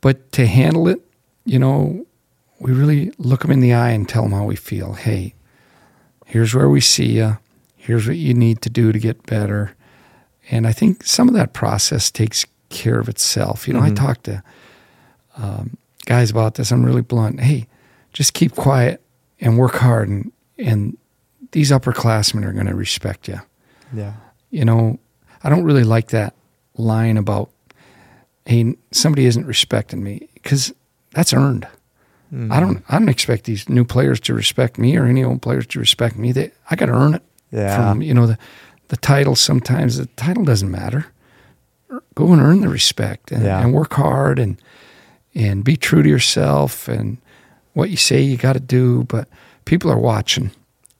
but 0.00 0.30
to 0.32 0.46
handle 0.46 0.88
it, 0.88 1.00
you 1.44 1.58
know, 1.58 2.06
we 2.60 2.72
really 2.72 3.12
look 3.18 3.42
them 3.42 3.50
in 3.50 3.60
the 3.60 3.72
eye 3.72 3.90
and 3.90 4.08
tell 4.08 4.22
them 4.22 4.32
how 4.32 4.44
we 4.44 4.56
feel. 4.56 4.94
Hey, 4.94 5.34
here's 6.26 6.54
where 6.54 6.68
we 6.68 6.80
see 6.80 7.16
you. 7.16 7.38
Here's 7.88 8.06
what 8.06 8.18
you 8.18 8.34
need 8.34 8.60
to 8.60 8.68
do 8.70 8.92
to 8.92 8.98
get 8.98 9.24
better. 9.24 9.74
And 10.50 10.66
I 10.66 10.72
think 10.72 11.04
some 11.04 11.26
of 11.26 11.34
that 11.34 11.54
process 11.54 12.10
takes 12.10 12.44
care 12.68 13.00
of 13.00 13.08
itself. 13.08 13.66
You 13.66 13.72
know, 13.72 13.80
I 13.80 13.88
talk 13.94 14.22
to 14.24 14.42
um, 15.38 15.78
guys 16.04 16.30
about 16.30 16.56
this. 16.56 16.70
I'm 16.70 16.84
really 16.84 17.00
blunt. 17.00 17.40
Hey, 17.40 17.66
just 18.12 18.34
keep 18.34 18.54
quiet 18.54 19.02
and 19.40 19.56
work 19.56 19.76
hard, 19.76 20.10
and 20.10 20.32
and 20.58 20.98
these 21.52 21.70
upperclassmen 21.70 22.44
are 22.44 22.52
going 22.52 22.66
to 22.66 22.74
respect 22.74 23.26
you 23.26 23.40
Yeah. 23.94 24.12
you 24.50 24.66
know, 24.66 24.98
I 25.42 25.48
don't 25.48 25.64
really 25.64 25.84
like 25.84 26.08
that 26.08 26.34
line 26.76 27.16
about, 27.16 27.48
hey, 28.44 28.76
somebody 28.90 29.24
isn't 29.24 29.46
respecting 29.46 30.02
me 30.04 30.28
because 30.34 30.74
that's 31.14 31.32
earned. 31.32 31.66
I 32.50 32.60
don't. 32.60 32.84
I 32.90 32.98
don't 32.98 33.08
expect 33.08 33.44
these 33.44 33.66
new 33.70 33.86
players 33.86 34.20
to 34.20 34.34
respect 34.34 34.76
me 34.76 34.98
or 34.98 35.06
any 35.06 35.24
old 35.24 35.40
players 35.40 35.66
to 35.68 35.78
respect 35.78 36.16
me. 36.16 36.32
They, 36.32 36.50
I 36.70 36.76
got 36.76 36.86
to 36.86 36.92
earn 36.92 37.14
it. 37.14 37.22
Yeah. 37.50 37.76
From 37.76 38.02
you 38.02 38.14
know 38.14 38.26
the, 38.26 38.38
the 38.88 38.96
title. 38.96 39.34
Sometimes 39.36 39.96
the 39.96 40.06
title 40.16 40.44
doesn't 40.44 40.70
matter. 40.70 41.06
Go 42.14 42.32
and 42.32 42.42
earn 42.42 42.60
the 42.60 42.68
respect 42.68 43.32
and, 43.32 43.44
Yeah. 43.44 43.60
and 43.62 43.72
work 43.72 43.94
hard 43.94 44.38
and 44.38 44.60
and 45.34 45.64
be 45.64 45.76
true 45.76 46.02
to 46.02 46.08
yourself 46.08 46.88
and 46.88 47.18
what 47.74 47.90
you 47.90 47.96
say 47.96 48.20
you 48.20 48.36
got 48.36 48.54
to 48.54 48.60
do. 48.60 49.04
But 49.04 49.28
people 49.64 49.90
are 49.90 49.98
watching. 49.98 50.50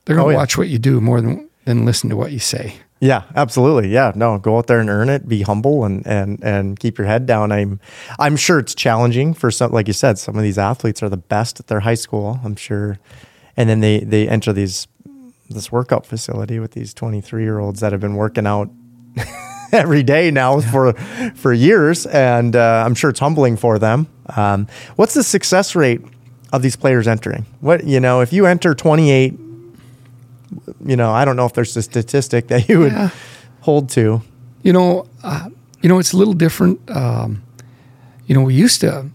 They're 0.05 0.17
going 0.17 0.27
Oh, 0.27 0.31
to 0.31 0.33
yeah. 0.35 0.39
watch 0.39 0.57
what 0.57 0.69
you 0.69 0.79
do 0.79 1.01
more 1.01 1.21
than 1.21 1.49
than 1.65 1.85
listen 1.85 2.09
to 2.11 2.17
what 2.17 2.33
you 2.33 2.39
say. 2.39 2.75
Yeah, 3.01 3.23
absolutely. 3.37 3.91
Yeah, 3.91 4.11
no, 4.17 4.39
go 4.39 4.57
out 4.59 4.67
there 4.67 4.81
and 4.81 4.89
earn 4.91 5.09
it. 5.09 5.29
Be 5.29 5.43
humble 5.43 5.85
and 5.85 6.07
and 6.07 6.43
and 6.43 6.79
keep 6.81 6.97
your 6.99 7.07
head 7.07 7.27
down. 7.27 7.53
I'm 7.53 7.79
I'm 8.19 8.37
sure 8.37 8.59
it's 8.59 8.75
challenging 8.75 9.35
for 9.35 9.51
some. 9.51 9.71
Like 9.73 9.87
you 9.87 9.93
said, 9.93 10.19
some 10.19 10.37
of 10.37 10.43
these 10.43 10.59
athletes 10.59 11.03
are 11.03 11.09
the 11.11 11.17
best 11.19 11.61
at 11.61 11.67
their 11.67 11.81
high 11.81 11.95
school. 11.95 12.41
I'm 12.43 12.57
sure, 12.57 12.99
and 13.57 13.69
then 13.69 13.81
they 13.81 14.01
they 14.01 14.27
enter 14.29 14.53
these 14.55 14.89
this 15.51 15.73
workout 15.73 16.05
facility 16.07 16.59
with 16.59 16.73
these 16.73 16.93
23 16.95 17.43
year 17.43 17.59
olds 17.59 17.81
that 17.81 17.93
have 17.93 18.01
been 18.01 18.15
working 18.17 18.47
out 18.47 18.71
every 19.73 20.03
day 20.03 20.31
now 20.31 20.61
for 20.61 20.93
for 21.35 21.53
years, 21.53 22.07
and 22.07 22.55
uh, 22.57 22.83
I'm 22.87 22.95
sure 22.95 23.11
it's 23.11 23.21
humbling 23.21 23.57
for 23.57 23.79
them. 23.79 24.07
Um, 24.37 24.67
what's 24.97 25.15
the 25.15 25.23
success 25.23 25.75
rate 25.75 26.01
of 26.53 26.63
these 26.63 26.77
players 26.77 27.07
entering? 27.09 27.47
What 27.61 27.85
you 27.85 28.01
know, 28.01 28.21
if 28.21 28.33
you 28.33 28.47
enter 28.47 28.75
28 28.75 29.39
you 30.85 30.97
know, 30.97 31.11
I 31.13 31.25
don't 31.27 31.37
know 31.37 31.45
if 31.45 31.53
there's 31.53 31.77
a 31.77 31.83
statistic 31.83 32.49
that 32.49 32.69
you 32.69 32.79
would 32.81 32.93
Yeah. 32.93 33.11
hold 33.61 33.91
to. 33.91 34.23
You 34.63 34.73
know, 34.73 35.07
uh, 35.23 35.51
you 35.83 35.89
know, 35.91 35.99
it's 35.99 36.13
a 36.13 36.17
little 36.17 36.33
different. 36.35 36.81
Um, 36.91 37.43
you 38.27 38.35
know, 38.35 38.43
we 38.43 38.55
used 38.55 38.81
to. 38.81 39.07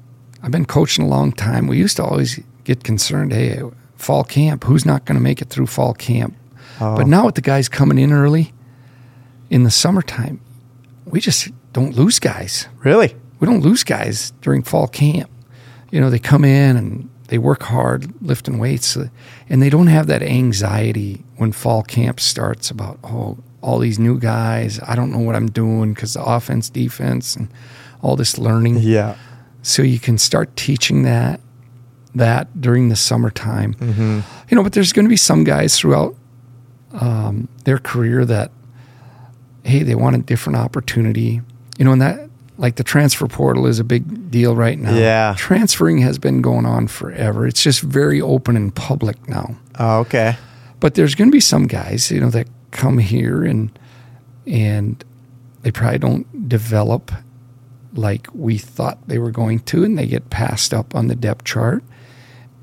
I've 0.43 0.51
been 0.51 0.65
coaching 0.65 1.05
a 1.05 1.07
long 1.07 1.31
time. 1.31 1.67
We 1.67 1.77
used 1.77 1.97
to 1.97 2.03
always 2.03 2.39
get 2.65 2.83
concerned. 2.83 3.33
Hey, 3.33 3.61
fall 4.03 4.23
camp. 4.23 4.63
Who's 4.65 4.85
not 4.85 5.05
going 5.05 5.17
to 5.17 5.23
make 5.23 5.41
it 5.41 5.49
through 5.49 5.67
fall 5.67 5.93
camp? 5.93 6.35
Oh. 6.79 6.95
But 6.95 7.07
now 7.07 7.25
with 7.25 7.35
the 7.35 7.41
guys 7.41 7.69
coming 7.69 7.97
in 7.97 8.11
early, 8.11 8.53
in 9.49 9.63
the 9.63 9.71
summertime, 9.71 10.41
we 11.05 11.19
just 11.19 11.49
don't 11.73 11.95
lose 11.95 12.19
guys. 12.19 12.67
Really? 12.83 13.15
We 13.39 13.47
don't 13.47 13.61
lose 13.61 13.83
guys 13.83 14.31
during 14.41 14.63
fall 14.63 14.87
camp. 14.87 15.29
You 15.91 16.01
know, 16.01 16.09
they 16.09 16.19
come 16.19 16.43
in 16.43 16.77
and 16.77 17.09
they 17.27 17.37
work 17.37 17.63
hard 17.63 18.13
lifting 18.21 18.57
weights, 18.59 18.95
uh, 18.97 19.07
and 19.49 19.61
they 19.61 19.69
don't 19.69 19.87
have 19.87 20.07
that 20.07 20.21
anxiety 20.21 21.23
when 21.37 21.51
fall 21.51 21.83
camp 21.83 22.19
starts 22.19 22.69
about 22.69 22.99
oh 23.03 23.37
all 23.61 23.79
these 23.79 23.97
new 23.97 24.19
guys. 24.19 24.79
I 24.85 24.95
don't 24.95 25.11
know 25.11 25.19
what 25.19 25.35
I'm 25.35 25.49
doing 25.49 25.93
because 25.93 26.13
the 26.13 26.23
offense, 26.23 26.69
defense, 26.69 27.35
and 27.35 27.47
all 28.01 28.15
this 28.15 28.37
learning. 28.37 28.79
Yeah. 28.79 29.15
So 29.61 29.81
you 29.81 29.99
can 29.99 30.17
start 30.17 30.55
teaching 30.55 31.03
that 31.03 31.39
that 32.15 32.61
during 32.61 32.89
the 32.89 32.95
summertime. 32.95 33.73
Mm-hmm. 33.75 34.19
You 34.49 34.55
know, 34.55 34.63
but 34.63 34.73
there's 34.73 34.93
going 34.93 35.05
to 35.05 35.09
be 35.09 35.17
some 35.17 35.43
guys 35.43 35.77
throughout 35.77 36.15
um, 36.93 37.47
their 37.65 37.79
career 37.79 38.25
that 38.25 38.51
hey, 39.63 39.81
they 39.83 39.95
want 39.95 40.15
a 40.15 40.19
different 40.19 40.57
opportunity. 40.57 41.41
You 41.77 41.85
know, 41.85 41.93
and 41.93 42.01
that 42.01 42.29
like 42.57 42.75
the 42.75 42.83
transfer 42.83 43.27
portal 43.27 43.65
is 43.65 43.79
a 43.79 43.83
big 43.83 44.29
deal 44.29 44.55
right 44.55 44.77
now. 44.77 44.95
Yeah. 44.95 45.33
Transferring 45.37 45.99
has 45.99 46.19
been 46.19 46.41
going 46.41 46.65
on 46.65 46.87
forever. 46.87 47.47
It's 47.47 47.63
just 47.63 47.81
very 47.81 48.21
open 48.21 48.55
and 48.55 48.73
public 48.73 49.27
now. 49.27 49.55
Oh, 49.79 49.99
okay. 49.99 50.37
But 50.79 50.95
there's 50.95 51.15
going 51.15 51.29
to 51.29 51.31
be 51.31 51.39
some 51.39 51.67
guys, 51.67 52.11
you 52.11 52.19
know, 52.19 52.29
that 52.29 52.47
come 52.71 52.97
here 52.97 53.43
and 53.43 53.77
and 54.45 55.03
they 55.61 55.71
probably 55.71 55.99
don't 55.99 56.49
develop 56.49 57.11
like 57.93 58.27
we 58.33 58.57
thought 58.57 59.07
they 59.07 59.17
were 59.17 59.31
going 59.31 59.59
to 59.59 59.83
and 59.83 59.97
they 59.97 60.07
get 60.07 60.29
passed 60.29 60.73
up 60.73 60.93
on 60.93 61.07
the 61.07 61.15
depth 61.15 61.45
chart. 61.45 61.83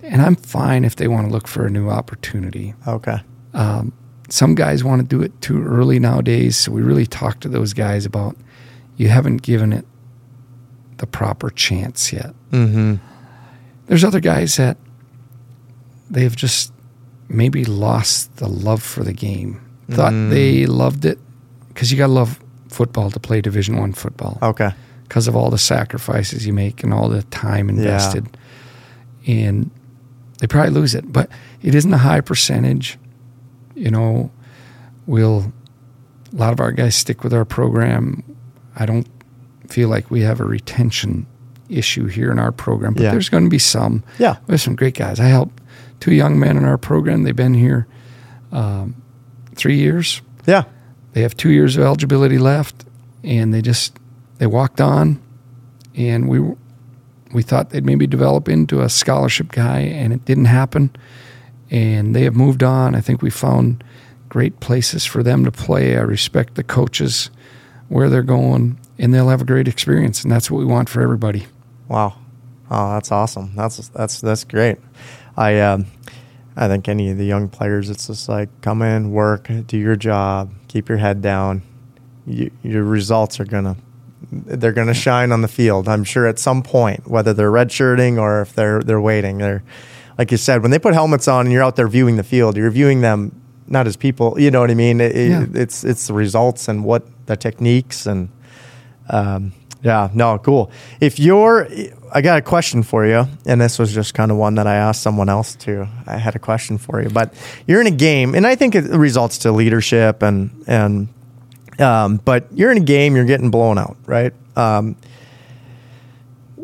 And 0.03 0.23
I'm 0.23 0.37
fine 0.37 0.85
if 0.85 0.97
they 0.97 1.09
want 1.09 1.27
to 1.29 1.33
look 1.33 1.47
for 1.49 1.67
a 1.67 1.71
new 1.71 1.89
opportunity. 1.89 2.75
Okay. 2.87 3.21
Um, 3.55 3.93
some 4.29 4.55
guys 4.55 4.83
want 4.85 5.01
to 5.03 5.07
do 5.07 5.23
it 5.23 5.39
too 5.41 5.63
early 5.63 5.99
nowadays, 5.99 6.57
so 6.57 6.73
we 6.73 6.83
really 6.83 7.07
talk 7.07 7.41
to 7.41 7.49
those 7.49 7.73
guys 7.73 8.07
about 8.07 8.37
you 8.97 9.09
haven't 9.09 9.39
given 9.43 9.73
it 9.73 9.85
the 10.99 11.07
proper 11.07 11.51
chance 11.51 12.13
yet. 12.13 12.33
Mm-hmm. 12.53 12.97
There's 13.87 14.05
other 14.05 14.21
guys 14.21 14.57
that 14.57 14.77
they've 16.11 16.35
just 16.37 16.73
maybe 17.29 17.65
lost 17.65 18.37
the 18.37 18.49
love 18.49 18.83
for 18.83 19.03
the 19.05 19.13
game. 19.13 19.61
Thought 19.91 20.13
Mm. 20.13 20.31
they 20.31 20.67
loved 20.67 21.05
it 21.05 21.19
because 21.69 21.91
you 21.91 21.99
got 21.99 22.07
to 22.07 22.13
love 22.13 22.39
football 22.69 23.11
to 23.11 23.19
play 23.19 23.41
Division 23.41 23.77
One 23.79 23.93
football 23.93 24.39
Okay. 24.43 24.71
because 25.05 25.27
of 25.27 25.35
all 25.35 25.51
the 25.51 25.59
sacrifices 25.59 26.47
you 26.47 26.53
make 26.53 26.85
and 26.85 26.93
all 26.95 27.09
the 27.09 27.23
time 27.25 27.69
invested. 27.69 28.29
And 29.27 29.71
they 30.41 30.47
probably 30.47 30.71
lose 30.73 30.95
it, 30.95 31.11
but 31.13 31.31
it 31.63 31.75
isn't 31.75 31.93
a 31.93 31.99
high 31.99 32.21
percentage. 32.21 32.99
You 33.75 33.91
know, 33.91 34.31
we'll 35.07 35.53
a 36.33 36.37
lot 36.37 36.53
of 36.53 36.61
our 36.61 36.73
guys 36.73 36.95
stick 36.95 37.23
with 37.25 37.33
our 37.33 37.45
program. 37.45 38.23
I 38.77 38.87
don't 38.87 39.07
feel 39.69 39.89
like 39.89 40.11
we 40.11 40.21
have 40.23 40.41
a 40.41 40.45
retention 40.45 41.27
issue 41.69 42.07
here 42.07 42.31
in 42.33 42.39
our 42.39 42.53
program, 42.53 42.95
but 42.95 43.03
Yeah. 43.05 43.13
there's 43.13 43.29
going 43.29 43.45
to 43.45 43.51
be 43.51 43.59
some. 43.59 44.03
Yeah. 44.19 44.37
We 44.47 44.53
have 44.55 44.61
some 44.61 44.75
great 44.77 44.95
guys. 44.97 45.21
I 45.21 45.27
helped 45.27 45.61
two 46.01 46.13
young 46.15 46.39
men 46.39 46.57
in 46.57 46.65
our 46.65 46.79
program. 46.79 47.23
They've 47.23 47.35
been 47.37 47.55
here 47.55 47.87
um, 48.53 49.01
three 49.55 49.77
years. 49.77 50.21
Yeah. 50.47 50.65
They 51.13 51.23
have 51.23 51.37
two 51.37 51.51
years 51.51 51.77
of 51.77 51.83
eligibility 51.85 52.39
left, 52.39 52.85
and 53.23 53.53
they 53.53 53.63
just 53.63 53.97
they 54.39 54.47
walked 54.47 54.81
on, 54.81 55.21
and 55.95 56.29
we 56.29 56.41
we 57.33 57.43
thought 57.43 57.71
they'd 57.71 57.85
maybe 57.85 58.07
develop 58.07 58.49
into 58.49 58.81
a 58.81 58.89
scholarship 58.89 59.53
guy, 59.53 59.81
and 59.81 60.13
it 60.13 60.25
didn't 60.25 60.47
happen. 60.47 60.91
And 61.71 62.15
they 62.15 62.25
have 62.25 62.35
moved 62.35 62.63
on. 62.63 62.95
I 62.95 63.01
think 63.01 63.23
we 63.23 63.31
found 63.31 63.85
great 64.29 64.61
places 64.61 65.05
for 65.05 65.23
them 65.23 65.45
to 65.45 65.53
play. 65.53 65.97
I 65.97 66.01
respect 66.01 66.55
the 66.55 66.65
coaches 66.65 67.31
where 67.89 68.09
they're 68.09 68.23
going, 68.23 68.79
and 68.99 69.15
they'll 69.15 69.29
have 69.29 69.43
a 69.43 69.45
great 69.45 69.69
experience, 69.69 70.23
and 70.23 70.33
that's 70.33 70.51
what 70.51 70.59
we 70.59 70.65
want 70.65 70.89
for 70.89 71.01
everybody. 71.03 71.47
Wow. 71.89 72.17
Oh, 72.71 72.93
that's 72.93 73.11
awesome. 73.11 73.53
That's 73.57 73.89
that's 73.89 74.21
that's 74.21 74.45
great. 74.45 74.79
I 75.37 75.59
um, 75.61 75.87
I 76.57 76.69
think 76.69 76.89
any 76.89 77.11
of 77.11 77.19
the 77.19 77.25
young 77.25 77.49
players, 77.49 77.91
it's 77.91 78.07
just 78.07 78.29
like 78.29 78.49
come 78.61 78.83
in, 78.83 79.11
work, 79.11 79.49
do 79.67 79.77
your 79.77 79.97
job, 79.97 80.53
keep 80.69 80.89
your 80.89 80.99
head 80.99 81.21
down. 81.21 81.63
You, 82.27 82.51
your 82.63 82.85
results 82.85 83.41
are 83.41 83.45
gonna 83.45 83.77
they're 84.31 84.73
gonna 84.73 84.95
shine 84.95 85.33
on 85.33 85.43
the 85.43 85.49
field. 85.49 85.89
I'm 85.89 86.05
sure 86.05 86.27
at 86.27 86.39
some 86.39 86.63
point, 86.63 87.09
whether 87.09 87.33
they're 87.33 87.51
redshirting 87.51 88.19
or 88.19 88.43
if 88.43 88.55
they're 88.55 88.83
they're 88.83 89.01
waiting. 89.01 89.39
They're 89.39 89.63
like 90.19 90.31
you 90.31 90.37
said, 90.37 90.63
when 90.63 90.71
they 90.71 90.79
put 90.79 90.95
helmets 90.95 91.29
on 91.29 91.47
and 91.47 91.53
you're 91.53 91.63
out 91.63 91.77
there 91.77 91.89
viewing 91.89 92.17
the 92.17 92.23
field, 92.23 92.57
you're 92.57 92.71
viewing 92.71 93.01
them 93.01 93.41
not 93.67 93.87
as 93.87 93.97
people. 93.97 94.39
You 94.39 94.51
know 94.51 94.61
what 94.61 94.71
I 94.71 94.75
mean? 94.75 95.01
It, 95.01 95.17
Yeah. 95.17 95.47
It's 95.55 95.85
it's 95.85 96.09
the 96.09 96.15
results 96.15 96.69
and 96.69 96.85
what 96.85 97.05
the 97.27 97.37
techniques 97.37 98.07
and 98.07 98.29
um, 99.09 99.53
yeah, 99.83 100.11
no, 100.13 100.39
cool. 100.39 100.71
If 101.01 101.19
you're, 101.19 101.67
I 102.13 102.21
got 102.21 102.39
a 102.39 102.43
question 102.43 102.83
for 102.83 103.07
you, 103.07 103.27
and 103.47 103.61
this 103.61 103.79
was 103.79 103.95
just 103.95 104.13
kind 104.13 104.31
of 104.31 104.37
one 104.37 104.57
that 104.57 104.67
I 104.67 104.75
asked 104.75 105.03
someone 105.03 105.29
else 105.31 105.55
too. 105.55 105.87
I 106.07 106.19
had 106.19 106.37
a 106.37 106.39
question 106.39 106.77
for 106.77 107.03
you, 107.03 107.09
but 107.09 107.33
you're 107.67 107.81
in 107.81 107.87
a 107.87 107.91
game, 107.93 108.35
and 108.35 108.47
I 108.47 108.57
think 108.57 108.75
it 108.75 108.85
results 108.85 109.39
to 109.39 109.53
leadership 109.53 110.23
and 110.23 110.51
and, 110.67 111.09
um, 111.79 112.17
but 112.25 112.47
you're 112.53 112.71
in 112.71 112.79
a 112.79 112.85
game, 112.85 113.17
you're 113.17 113.25
getting 113.25 113.51
blown 113.51 113.79
out, 113.79 113.97
right? 114.07 114.33
Um, 114.57 114.97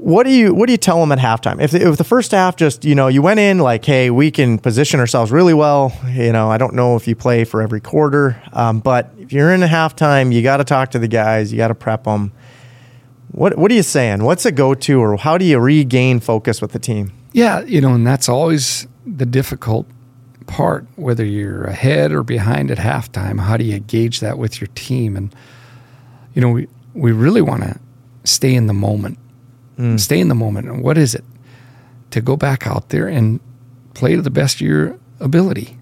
what 0.07 0.25
do 0.25 0.31
you 0.31 0.55
what 0.55 0.67
do 0.67 0.73
you 0.73 0.79
tell 0.79 1.01
them 1.01 1.11
at 1.11 1.19
halftime? 1.19 1.61
If, 1.61 1.75
if 1.75 1.97
the 1.97 2.05
first 2.05 2.31
half 2.31 2.57
just 2.57 2.85
you 2.85 2.95
know 2.95 3.09
you 3.09 3.23
went 3.23 3.41
in 3.41 3.59
like, 3.59 3.85
hey, 3.85 4.11
we 4.11 4.31
can 4.31 4.59
position 4.59 5.01
ourselves 5.01 5.33
really 5.33 5.55
well. 5.55 5.93
You 6.09 6.33
know, 6.33 6.51
I 6.51 6.59
don't 6.59 6.75
know 6.75 6.97
if 6.97 7.09
you 7.09 7.17
play 7.17 7.45
for 7.45 7.63
every 7.63 7.81
quarter, 7.81 8.41
um, 8.53 8.81
but 8.81 9.11
if 9.19 9.33
you're 9.33 9.53
in 9.53 9.63
a 9.63 9.67
halftime, 9.67 10.33
you 10.33 10.43
got 10.43 10.59
to 10.59 10.65
talk 10.65 10.91
to 10.93 10.99
the 10.99 11.09
guys, 11.09 11.51
you 11.51 11.59
got 11.59 11.69
to 11.69 11.75
prep 11.75 12.05
them. 12.05 12.33
What 13.33 13.59
what 13.59 13.71
are 13.71 13.75
you 13.75 13.83
saying? 13.83 14.23
What's 14.23 14.47
a 14.47 14.53
go 14.53 14.75
to, 14.75 15.01
or 15.01 15.17
how 15.17 15.39
do 15.39 15.45
you 15.45 15.59
regain 15.59 16.21
focus 16.21 16.61
with 16.61 16.73
the 16.73 16.79
team? 16.79 17.13
Yeah, 17.33 17.63
you 17.63 17.81
know, 17.81 17.95
and 17.95 18.07
that's 18.07 18.29
always 18.29 18.87
the 19.05 19.27
difficult 19.27 19.87
part, 20.47 20.87
whether 20.97 21.25
you're 21.25 21.65
ahead 21.65 22.13
or 22.13 22.23
behind 22.23 22.71
at 22.71 22.79
halftime. 22.79 23.41
How 23.41 23.57
do 23.57 23.65
you 23.65 23.79
gauge 23.79 24.21
that 24.21 24.39
with 24.39 24.61
your 24.61 24.69
team? 24.75 25.17
And, 25.17 25.35
you 26.35 26.43
know, 26.43 26.51
we, 26.51 26.69
we 26.95 27.13
really 27.13 27.43
want 27.43 27.63
to 27.63 27.79
stay 28.25 28.55
in 28.55 28.67
the 28.67 28.75
moment. 28.75 29.19
Mm. 29.79 30.01
Stay 30.01 30.21
in 30.21 30.29
the 30.29 30.35
moment. 30.35 30.69
And 30.69 30.83
what 30.83 30.97
is 30.97 31.15
it? 31.15 31.25
To 32.11 32.21
go 32.21 32.37
back 32.37 32.67
out 32.67 32.91
there 32.91 33.09
and 33.09 33.41
play 33.95 34.15
to 34.15 34.23
the 34.23 34.31
best 34.31 34.57
of 34.57 34.61
your 34.63 34.99
ability 35.21 35.79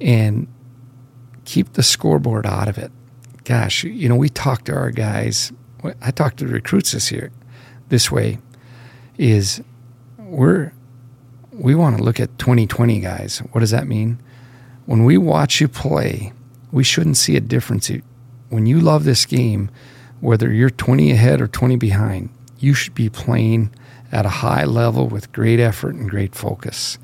and 0.00 0.46
keep 1.44 1.74
the 1.74 1.82
scoreboard 1.82 2.46
out 2.46 2.68
of 2.68 2.78
it. 2.78 2.90
Gosh, 3.44 3.84
you 3.84 4.08
know, 4.08 4.16
we 4.16 4.28
talk 4.28 4.64
to 4.64 4.74
our 4.74 4.90
guys. 4.90 5.52
I 6.02 6.10
talk 6.10 6.36
to 6.36 6.44
the 6.44 6.52
recruits 6.52 6.92
this 6.92 7.10
year 7.10 7.30
this 7.88 8.10
way 8.10 8.38
is 9.16 9.62
we're 10.18 10.72
we 11.58 11.74
want 11.74 11.98
to 11.98 12.02
look 12.02 12.20
at 12.20 12.38
2020 12.38 13.00
guys. 13.00 13.38
What 13.52 13.60
does 13.60 13.70
that 13.72 13.86
mean? 13.86 14.18
When 14.86 15.04
we 15.04 15.18
watch 15.18 15.60
you 15.60 15.68
play, 15.68 16.32
we 16.70 16.84
shouldn't 16.84 17.16
see 17.16 17.36
a 17.36 17.40
difference. 17.40 17.90
When 18.48 18.66
you 18.66 18.80
love 18.80 19.04
this 19.04 19.26
game, 19.26 19.70
whether 20.20 20.52
you're 20.52 20.70
20 20.70 21.10
ahead 21.10 21.40
or 21.40 21.46
20 21.48 21.76
behind, 21.76 22.30
you 22.58 22.74
should 22.74 22.94
be 22.94 23.08
playing 23.08 23.70
at 24.10 24.24
a 24.24 24.30
high 24.30 24.64
level 24.64 25.08
with 25.08 25.32
great 25.32 25.60
effort 25.60 25.94
and 25.94 26.08
great 26.08 26.34
focus. 26.34 26.98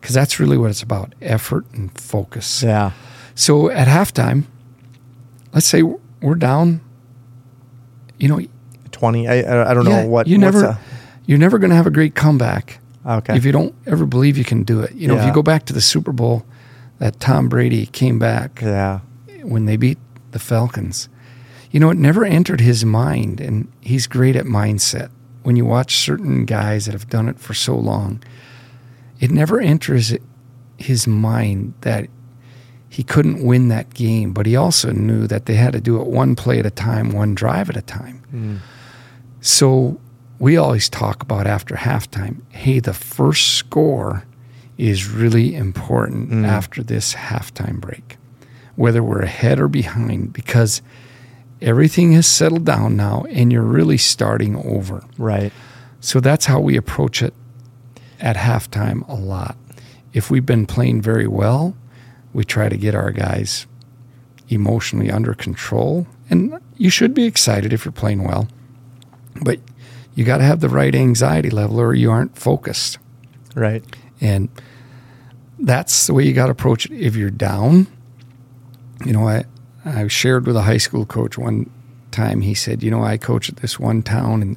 Because 0.00 0.14
that's 0.14 0.40
really 0.40 0.56
what 0.56 0.70
it's 0.70 0.82
about 0.82 1.14
effort 1.20 1.66
and 1.74 1.96
focus. 1.98 2.62
Yeah, 2.62 2.92
So 3.34 3.68
at 3.70 3.86
halftime, 3.86 4.44
let's 5.52 5.66
say 5.66 5.82
we're 5.82 6.34
down, 6.36 6.80
you 8.18 8.28
know, 8.28 8.40
twenty. 8.92 9.28
I 9.28 9.70
I 9.70 9.74
don't 9.74 9.86
yeah, 9.86 10.02
know 10.02 10.08
what 10.08 10.26
you 10.26 10.38
never 10.38 10.78
you're 11.26 11.38
never 11.38 11.58
going 11.58 11.70
to 11.70 11.76
have 11.76 11.86
a 11.86 11.90
great 11.90 12.14
comeback 12.14 12.72
a- 12.72 12.80
okay. 13.06 13.36
if 13.36 13.44
you 13.44 13.52
don't 13.52 13.74
ever 13.86 14.06
believe 14.06 14.36
you 14.36 14.44
can 14.44 14.62
do 14.62 14.80
it. 14.80 14.94
You 14.94 15.08
know, 15.08 15.16
if 15.16 15.26
you 15.26 15.32
go 15.32 15.42
back 15.42 15.66
to 15.66 15.72
the 15.72 15.80
Super 15.80 16.12
Bowl 16.12 16.44
that 16.98 17.20
Tom 17.20 17.48
Brady 17.48 17.86
came 17.86 18.18
back 18.18 18.60
yeah, 18.60 19.00
when 19.42 19.64
they 19.66 19.76
beat 19.76 19.98
the 20.32 20.38
Falcons, 20.38 21.08
you 21.70 21.80
know, 21.80 21.90
it 21.90 21.96
never 21.96 22.24
entered 22.24 22.60
his 22.60 22.84
mind, 22.84 23.40
and 23.40 23.70
he's 23.80 24.06
great 24.06 24.36
at 24.36 24.44
mindset. 24.44 25.10
When 25.42 25.56
you 25.56 25.64
watch 25.64 25.96
certain 25.96 26.44
guys 26.44 26.86
that 26.86 26.92
have 26.92 27.08
done 27.08 27.28
it 27.28 27.38
for 27.38 27.54
so 27.54 27.74
long, 27.74 28.22
it 29.20 29.30
never 29.30 29.60
enters 29.60 30.14
his 30.76 31.06
mind 31.06 31.74
that 31.82 32.08
he 32.88 33.04
couldn't 33.04 33.44
win 33.44 33.68
that 33.68 33.94
game, 33.94 34.32
but 34.32 34.46
he 34.46 34.56
also 34.56 34.90
knew 34.90 35.26
that 35.28 35.46
they 35.46 35.54
had 35.54 35.72
to 35.72 35.80
do 35.80 36.00
it 36.00 36.08
one 36.08 36.34
play 36.34 36.58
at 36.58 36.66
a 36.66 36.70
time, 36.70 37.12
one 37.12 37.34
drive 37.34 37.70
at 37.70 37.76
a 37.76 37.82
time. 37.82 38.22
Mm. 38.34 38.58
So 39.40 40.00
we 40.40 40.56
always 40.56 40.88
talk 40.88 41.22
about 41.22 41.46
after 41.46 41.76
halftime 41.76 42.40
hey, 42.48 42.80
the 42.80 42.94
first 42.94 43.50
score 43.54 44.24
is 44.76 45.08
really 45.08 45.54
important 45.54 46.30
mm. 46.30 46.48
after 46.48 46.82
this 46.82 47.14
halftime 47.14 47.80
break, 47.80 48.16
whether 48.74 49.02
we're 49.02 49.20
ahead 49.20 49.60
or 49.60 49.68
behind, 49.68 50.32
because 50.32 50.82
everything 51.60 52.12
has 52.12 52.26
settled 52.26 52.64
down 52.64 52.96
now 52.96 53.24
and 53.28 53.52
you're 53.52 53.62
really 53.62 53.98
starting 53.98 54.56
over. 54.56 55.04
right. 55.18 55.52
So 56.00 56.18
that's 56.18 56.46
how 56.46 56.58
we 56.60 56.78
approach 56.78 57.22
it 57.22 57.34
at 58.18 58.36
halftime 58.36 59.06
a 59.06 59.14
lot. 59.14 59.58
If 60.14 60.30
we've 60.30 60.46
been 60.46 60.64
playing 60.64 61.02
very 61.02 61.26
well, 61.26 61.76
we 62.32 62.44
try 62.44 62.70
to 62.70 62.76
get 62.78 62.94
our 62.94 63.10
guys, 63.10 63.66
emotionally 64.48 65.10
under 65.10 65.34
control. 65.34 66.06
And 66.30 66.58
you 66.78 66.88
should 66.88 67.12
be 67.12 67.24
excited 67.24 67.74
if 67.74 67.84
you're 67.84 67.92
playing 67.92 68.24
well, 68.24 68.48
but 69.42 69.60
you 70.14 70.24
got 70.24 70.38
to 70.38 70.44
have 70.44 70.60
the 70.60 70.68
right 70.68 70.94
anxiety 70.94 71.50
level 71.50 71.80
or 71.80 71.94
you 71.94 72.10
aren't 72.10 72.36
focused. 72.36 72.98
Right. 73.54 73.84
And 74.20 74.48
that's 75.58 76.06
the 76.06 76.14
way 76.14 76.24
you 76.24 76.32
got 76.32 76.46
to 76.46 76.52
approach 76.52 76.86
it. 76.86 76.92
If 76.92 77.16
you're 77.16 77.30
down, 77.30 77.86
you 79.04 79.12
know, 79.12 79.28
I, 79.28 79.44
I 79.84 80.06
shared 80.08 80.46
with 80.46 80.56
a 80.56 80.62
high 80.62 80.78
school 80.78 81.06
coach 81.06 81.38
one 81.38 81.70
time. 82.10 82.40
He 82.40 82.54
said, 82.54 82.82
You 82.82 82.90
know, 82.90 83.02
I 83.02 83.16
coach 83.16 83.48
at 83.48 83.56
this 83.56 83.78
one 83.78 84.02
town 84.02 84.42
and 84.42 84.56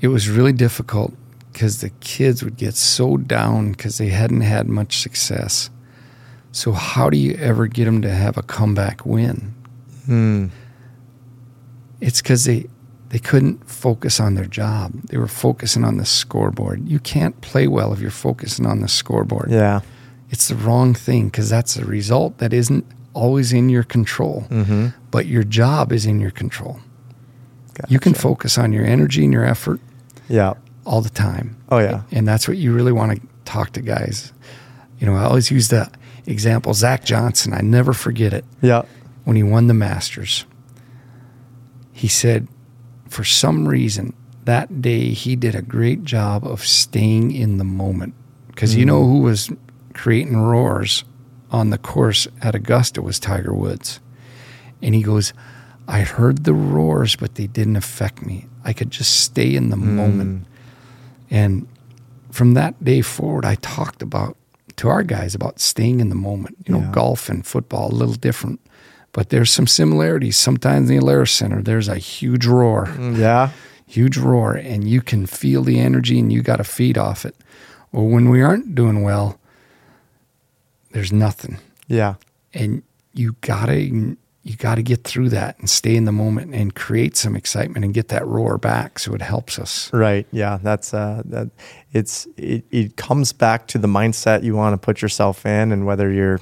it 0.00 0.08
was 0.08 0.28
really 0.28 0.52
difficult 0.52 1.14
because 1.52 1.80
the 1.80 1.90
kids 2.00 2.42
would 2.42 2.56
get 2.56 2.74
so 2.74 3.16
down 3.16 3.72
because 3.72 3.98
they 3.98 4.08
hadn't 4.08 4.40
had 4.40 4.68
much 4.68 4.98
success. 4.98 5.70
So, 6.50 6.72
how 6.72 7.08
do 7.08 7.16
you 7.16 7.34
ever 7.34 7.66
get 7.66 7.84
them 7.84 8.02
to 8.02 8.10
have 8.10 8.36
a 8.36 8.42
comeback 8.42 9.06
win? 9.06 9.54
Hmm. 10.06 10.48
It's 12.00 12.20
because 12.20 12.44
they, 12.44 12.66
they 13.12 13.18
couldn't 13.20 13.68
focus 13.70 14.18
on 14.18 14.34
their 14.34 14.46
job. 14.46 14.92
They 15.10 15.18
were 15.18 15.28
focusing 15.28 15.84
on 15.84 15.98
the 15.98 16.04
scoreboard. 16.06 16.88
You 16.88 16.98
can't 16.98 17.38
play 17.42 17.68
well 17.68 17.92
if 17.92 18.00
you're 18.00 18.10
focusing 18.10 18.66
on 18.66 18.80
the 18.80 18.88
scoreboard. 18.88 19.50
Yeah. 19.50 19.80
It's 20.30 20.48
the 20.48 20.56
wrong 20.56 20.94
thing 20.94 21.26
because 21.26 21.48
that's 21.50 21.76
a 21.76 21.84
result 21.84 22.38
that 22.38 22.52
isn't 22.54 22.84
always 23.12 23.52
in 23.52 23.68
your 23.68 23.82
control, 23.84 24.46
Mm-hmm. 24.48 24.88
but 25.10 25.26
your 25.26 25.44
job 25.44 25.92
is 25.92 26.06
in 26.06 26.18
your 26.20 26.30
control. 26.30 26.80
You 27.88 28.00
can 28.00 28.14
focus 28.14 28.56
on 28.58 28.72
your 28.72 28.84
energy 28.86 29.24
and 29.24 29.32
your 29.32 29.44
effort 29.44 29.78
Yeah. 30.28 30.54
all 30.86 31.02
the 31.02 31.10
time. 31.10 31.56
Oh 31.70 31.78
yeah. 31.78 32.02
And 32.10 32.26
that's 32.26 32.48
what 32.48 32.56
you 32.56 32.72
really 32.72 32.92
want 32.92 33.12
to 33.20 33.26
talk 33.44 33.72
to 33.74 33.82
guys. 33.82 34.32
You 34.98 35.06
know, 35.06 35.14
I 35.14 35.24
always 35.24 35.50
use 35.50 35.68
the 35.68 35.90
example 36.26 36.72
Zach 36.74 37.04
Johnson. 37.04 37.52
I 37.52 37.60
never 37.60 37.92
forget 37.92 38.32
it 38.32 38.44
Yeah. 38.62 38.82
when 39.24 39.36
he 39.36 39.42
won 39.42 39.66
the 39.66 39.74
Masters. 39.74 40.46
He 41.92 42.08
said, 42.08 42.48
for 43.12 43.24
some 43.24 43.68
reason, 43.68 44.14
that 44.44 44.80
day 44.80 45.10
he 45.10 45.36
did 45.36 45.54
a 45.54 45.62
great 45.62 46.02
job 46.02 46.46
of 46.46 46.64
staying 46.64 47.32
in 47.32 47.58
the 47.58 47.64
moment. 47.64 48.14
Because 48.48 48.74
you 48.74 48.84
know 48.84 49.02
mm. 49.02 49.06
who 49.06 49.18
was 49.20 49.50
creating 49.92 50.36
roars 50.36 51.04
on 51.50 51.70
the 51.70 51.78
course 51.78 52.26
at 52.40 52.54
Augusta 52.54 53.02
was 53.02 53.20
Tiger 53.20 53.52
Woods. 53.52 54.00
And 54.80 54.94
he 54.94 55.02
goes, 55.02 55.32
I 55.86 56.00
heard 56.00 56.44
the 56.44 56.54
roars, 56.54 57.16
but 57.16 57.34
they 57.34 57.46
didn't 57.46 57.76
affect 57.76 58.24
me. 58.24 58.46
I 58.64 58.72
could 58.72 58.90
just 58.90 59.20
stay 59.20 59.54
in 59.54 59.70
the 59.70 59.76
mm. 59.76 59.94
moment. 59.94 60.46
And 61.30 61.66
from 62.30 62.54
that 62.54 62.82
day 62.82 63.02
forward, 63.02 63.44
I 63.44 63.56
talked 63.56 64.02
about 64.02 64.36
to 64.76 64.88
our 64.88 65.02
guys 65.02 65.34
about 65.34 65.60
staying 65.60 66.00
in 66.00 66.08
the 66.08 66.14
moment. 66.14 66.56
You 66.66 66.74
know, 66.74 66.80
Yeah. 66.80 66.92
golf 66.92 67.28
and 67.28 67.44
football 67.46 67.92
a 67.92 67.94
little 67.94 68.14
different, 68.14 68.60
but 69.12 69.28
there's 69.30 69.52
some 69.52 69.66
similarities. 69.66 70.36
Sometimes 70.36 70.88
in 70.90 70.96
the 70.98 71.02
Alerus 71.04 71.30
Center, 71.30 71.62
there's 71.62 71.88
a 71.88 71.96
huge 71.98 72.46
roar, 72.46 72.88
Yeah. 72.98 73.50
huge 73.86 74.16
roar, 74.16 74.54
and 74.54 74.88
you 74.88 75.00
can 75.02 75.26
feel 75.26 75.62
the 75.62 75.78
energy, 75.80 76.18
and 76.18 76.32
you 76.32 76.42
got 76.42 76.56
to 76.56 76.64
feed 76.64 76.96
off 76.98 77.24
it. 77.26 77.36
Or 77.92 78.08
when 78.08 78.30
we 78.30 78.40
aren't 78.42 78.74
doing 78.74 79.02
well, 79.02 79.38
there's 80.92 81.12
nothing, 81.12 81.58
Yeah. 81.88 82.14
and 82.54 82.82
you 83.14 83.36
gotta 83.40 83.78
you 84.44 84.56
gotta 84.56 84.82
get 84.82 85.04
through 85.04 85.28
that 85.28 85.56
and 85.60 85.70
stay 85.70 85.94
in 85.94 86.04
the 86.04 86.10
moment 86.10 86.52
and 86.52 86.74
create 86.74 87.16
some 87.16 87.36
excitement 87.36 87.84
and 87.84 87.94
get 87.94 88.08
that 88.08 88.26
roar 88.26 88.58
back, 88.58 88.98
so 88.98 89.14
it 89.14 89.22
helps 89.22 89.56
us. 89.56 89.88
Right. 89.92 90.26
Yeah. 90.32 90.58
That's 90.60 90.92
uh 90.92 91.22
that 91.26 91.50
it's 91.92 92.26
it, 92.36 92.64
it 92.72 92.96
comes 92.96 93.32
back 93.32 93.68
to 93.68 93.78
the 93.78 93.86
mindset 93.86 94.42
you 94.42 94.56
want 94.56 94.72
to 94.72 94.78
put 94.84 95.00
yourself 95.00 95.46
in 95.46 95.70
and 95.70 95.86
whether 95.86 96.10
you're 96.10 96.40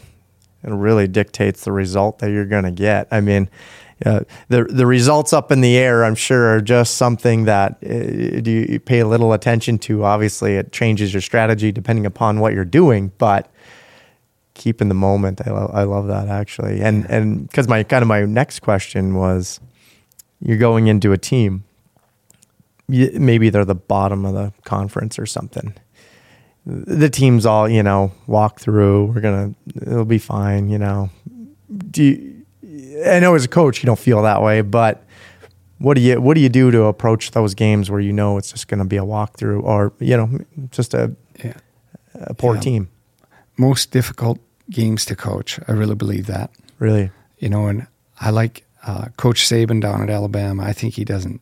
it 0.63 0.71
really 0.71 1.09
dictates 1.09 1.65
the 1.65 1.73
result 1.73 2.19
that 2.19 2.31
you're 2.31 2.47
going 2.47 2.65
to 2.65 2.71
get. 2.71 3.09
I 3.11 3.21
mean, 3.21 3.49
uh, 4.05 4.21
the 4.49 4.65
the 4.65 4.87
results 4.87 5.33
up 5.33 5.53
in 5.53 5.61
the 5.61 5.77
air, 5.77 6.05
I'm 6.05 6.15
sure, 6.15 6.55
are 6.55 6.61
just 6.61 6.97
something 6.97 7.45
that 7.45 7.73
uh, 7.85 8.41
do 8.41 8.51
you 8.51 8.81
pay 8.81 9.01
a 9.01 9.07
little 9.07 9.33
attention 9.33 9.79
to. 9.81 10.05
Obviously, 10.05 10.57
it 10.57 10.73
changes 10.73 11.13
your 11.13 11.21
strategy 11.21 11.71
depending 11.73 12.07
upon 12.07 12.41
what 12.41 12.55
you're 12.55 12.65
doing, 12.65 13.13
but 13.19 13.53
keep 14.55 14.81
in 14.81 14.89
the 14.89 14.95
moment. 14.95 15.47
I 15.47 15.51
love 15.51 15.71
I 15.75 15.83
love 15.83 16.07
that 16.07 16.29
actually, 16.29 16.81
and 16.81 17.05
and 17.11 17.47
because 17.47 17.69
my 17.69 17.83
kind 17.83 18.03
of 18.03 18.09
my 18.09 18.25
next 18.25 18.61
question 18.61 19.15
was, 19.15 19.61
you're 20.41 20.59
going 20.59 20.87
into 20.87 21.13
a 21.13 21.19
team 21.19 21.65
maybe 22.91 23.51
they're 23.51 23.65
the 23.65 23.75
bottom 23.75 24.25
of 24.25 24.35
the 24.35 24.53
conference 24.65 25.19
or 25.19 25.27
something. 25.27 25.75
The 26.67 27.09
teams 27.11 27.47
all, 27.47 27.69
you 27.69 27.83
know, 27.83 28.13
walk 28.27 28.61
through. 28.61 29.07
We're 29.07 29.21
gonna, 29.21 29.55
it'll 29.81 30.05
be 30.05 30.19
fine. 30.19 30.69
You 30.69 30.79
know, 30.79 31.11
do 31.91 32.03
you, 32.05 32.47
I 33.07 33.19
know 33.19 33.35
as 33.35 33.45
a 33.45 33.49
coach 33.49 33.83
you 33.83 33.87
don't 33.87 33.99
feel 33.99 34.23
that 34.23 34.43
way, 34.43 34.61
but 34.61 35.03
what 35.79 35.95
do 35.95 36.03
you 36.03 36.21
what 36.21 36.35
do 36.35 36.41
you 36.43 36.51
do 36.51 36.71
to 36.71 36.85
approach 36.85 37.31
those 37.31 37.55
games 37.55 37.91
where 37.91 38.01
you 38.01 38.13
know 38.13 38.37
it's 38.37 38.51
just 38.53 38.69
going 38.69 38.79
to 38.81 38.85
be 38.85 38.99
a 38.99 39.03
walkthrough 39.05 39.63
or 39.63 39.93
you 39.99 40.17
know 40.17 40.39
just 40.71 40.93
a, 40.95 41.13
Yeah. 41.43 41.55
a 42.15 42.35
poor 42.35 42.57
Yeah. 42.57 42.61
team? 42.61 42.91
Most 43.57 43.91
difficult 43.91 44.39
games 44.69 45.05
to 45.07 45.17
coach. 45.17 45.59
I 45.67 45.73
really 45.73 45.95
believe 45.95 46.27
that. 46.27 46.51
Really, 46.79 47.11
you 47.39 47.49
know, 47.49 47.67
and 47.69 47.87
I 48.21 48.31
like 48.31 48.65
uh, 48.87 49.07
Coach 49.17 49.47
Saban 49.47 49.81
down 49.81 50.03
at 50.03 50.11
Alabama. 50.11 50.63
I 50.65 50.73
think 50.75 50.95
he 50.95 51.05
does 51.05 51.25
an 51.25 51.41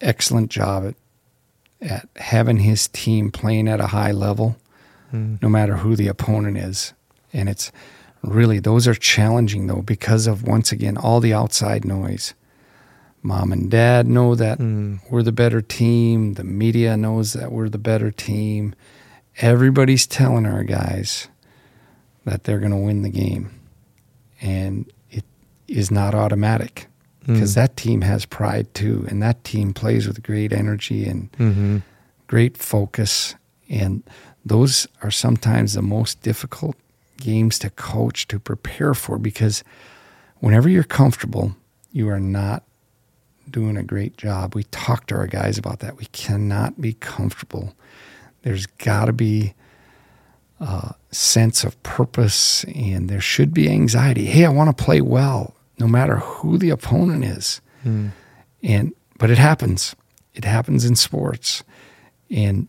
excellent 0.00 0.50
job 0.50 0.84
at 0.86 0.94
at 1.80 2.08
having 2.16 2.58
his 2.58 2.88
team 2.88 3.30
playing 3.30 3.68
at 3.68 3.80
a 3.80 3.88
high 3.88 4.12
level, 4.12 4.56
hmm. 5.10 5.36
no 5.40 5.48
matter 5.48 5.76
who 5.76 5.96
the 5.96 6.08
opponent 6.08 6.56
is, 6.56 6.92
and 7.32 7.48
it's 7.48 7.70
really 8.22 8.58
those 8.58 8.88
are 8.88 8.94
challenging 8.94 9.68
though 9.68 9.82
because 9.82 10.26
of 10.26 10.42
once 10.42 10.72
again 10.72 10.96
all 10.96 11.20
the 11.20 11.34
outside 11.34 11.84
noise. 11.84 12.34
Mom 13.22 13.52
and 13.52 13.70
dad 13.70 14.06
know 14.06 14.34
that 14.34 14.58
hmm. 14.58 14.96
we're 15.10 15.22
the 15.22 15.32
better 15.32 15.60
team. 15.60 16.34
The 16.34 16.44
media 16.44 16.96
knows 16.96 17.32
that 17.32 17.52
we're 17.52 17.68
the 17.68 17.78
better 17.78 18.10
team. 18.10 18.74
Everybody's 19.40 20.06
telling 20.06 20.46
our 20.46 20.64
guys 20.64 21.28
that 22.24 22.44
they're 22.44 22.58
going 22.58 22.72
to 22.72 22.76
win 22.76 23.02
the 23.02 23.10
game 23.10 23.58
and 24.40 24.90
it 25.10 25.24
is 25.66 25.90
not 25.90 26.14
automatic 26.14 26.86
because 27.34 27.54
that 27.54 27.76
team 27.76 28.00
has 28.00 28.24
pride 28.24 28.72
too 28.74 29.06
and 29.08 29.22
that 29.22 29.44
team 29.44 29.74
plays 29.74 30.06
with 30.06 30.22
great 30.22 30.52
energy 30.52 31.06
and 31.06 31.30
mm-hmm. 31.32 31.78
great 32.26 32.56
focus. 32.56 33.34
And 33.68 34.02
those 34.44 34.86
are 35.02 35.10
sometimes 35.10 35.74
the 35.74 35.82
most 35.82 36.22
difficult 36.22 36.76
games 37.18 37.58
to 37.58 37.70
coach 37.70 38.26
to 38.28 38.38
prepare 38.38 38.94
for 38.94 39.18
because 39.18 39.62
whenever 40.38 40.68
you're 40.68 40.84
comfortable 40.84 41.54
you 41.92 42.08
are 42.08 42.20
not 42.20 42.64
doing 43.50 43.76
a 43.76 43.82
great 43.82 44.16
job. 44.16 44.54
We 44.54 44.64
talk 44.64 45.06
to 45.06 45.16
our 45.16 45.26
guys 45.26 45.58
about 45.58 45.80
that. 45.80 45.96
We 45.96 46.04
cannot 46.06 46.80
be 46.80 46.92
comfortable. 46.94 47.74
There's 48.42 48.66
got 48.66 49.06
to 49.06 49.12
be 49.12 49.54
a 50.60 50.94
sense 51.10 51.64
of 51.64 51.80
purpose 51.82 52.64
and 52.64 53.08
there 53.08 53.20
should 53.20 53.54
be 53.54 53.70
anxiety. 53.70 54.26
Hey 54.26 54.44
i 54.44 54.48
want 54.48 54.76
to 54.76 54.84
play 54.84 55.00
well 55.00 55.54
no 55.78 55.86
matter 55.86 56.16
who 56.16 56.58
the 56.58 56.70
opponent 56.70 57.24
is. 57.24 57.60
Hmm. 57.82 58.08
And 58.62 58.92
but 59.18 59.30
it 59.30 59.38
happens. 59.38 59.94
It 60.34 60.44
happens 60.44 60.84
in 60.84 60.96
sports. 60.96 61.64
And 62.30 62.68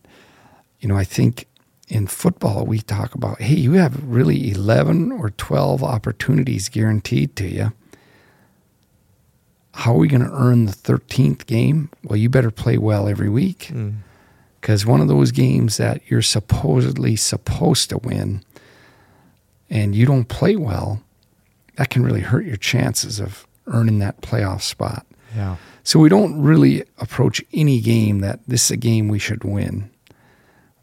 you 0.80 0.88
know 0.88 0.96
i 0.96 1.04
think 1.04 1.46
in 1.88 2.06
football 2.06 2.64
we 2.64 2.80
talk 2.80 3.14
about 3.14 3.40
hey 3.40 3.54
you 3.54 3.72
have 3.72 4.02
really 4.02 4.50
11 4.50 5.12
or 5.12 5.30
12 5.30 5.82
opportunities 5.82 6.68
guaranteed 6.68 7.36
to 7.36 7.48
you. 7.48 7.72
How 9.74 9.94
are 9.94 9.98
we 9.98 10.08
going 10.08 10.24
to 10.24 10.32
earn 10.32 10.66
the 10.66 10.72
13th 10.72 11.46
game? 11.46 11.90
Well 12.04 12.16
you 12.16 12.28
better 12.28 12.50
play 12.50 12.78
well 12.78 13.08
every 13.08 13.28
week. 13.28 13.66
Hmm. 13.66 13.90
Because 14.60 14.84
one 14.84 15.00
of 15.00 15.08
those 15.08 15.32
games 15.32 15.78
that 15.78 16.02
you're 16.10 16.20
supposedly 16.20 17.16
supposed 17.16 17.88
to 17.90 17.98
win 17.98 18.44
and 19.70 19.94
you 19.94 20.04
don't 20.04 20.28
play 20.28 20.54
well 20.54 21.02
that 21.80 21.88
can 21.88 22.02
really 22.02 22.20
hurt 22.20 22.44
your 22.44 22.58
chances 22.58 23.18
of 23.18 23.46
earning 23.66 24.00
that 24.00 24.20
playoff 24.20 24.60
spot 24.60 25.06
yeah, 25.34 25.56
so 25.82 25.98
we 25.98 26.08
don't 26.08 26.40
really 26.40 26.84
approach 26.98 27.42
any 27.52 27.80
game 27.80 28.20
that 28.20 28.40
this 28.46 28.64
is 28.64 28.70
a 28.72 28.76
game 28.76 29.08
we 29.08 29.18
should 29.18 29.44
win. 29.44 29.90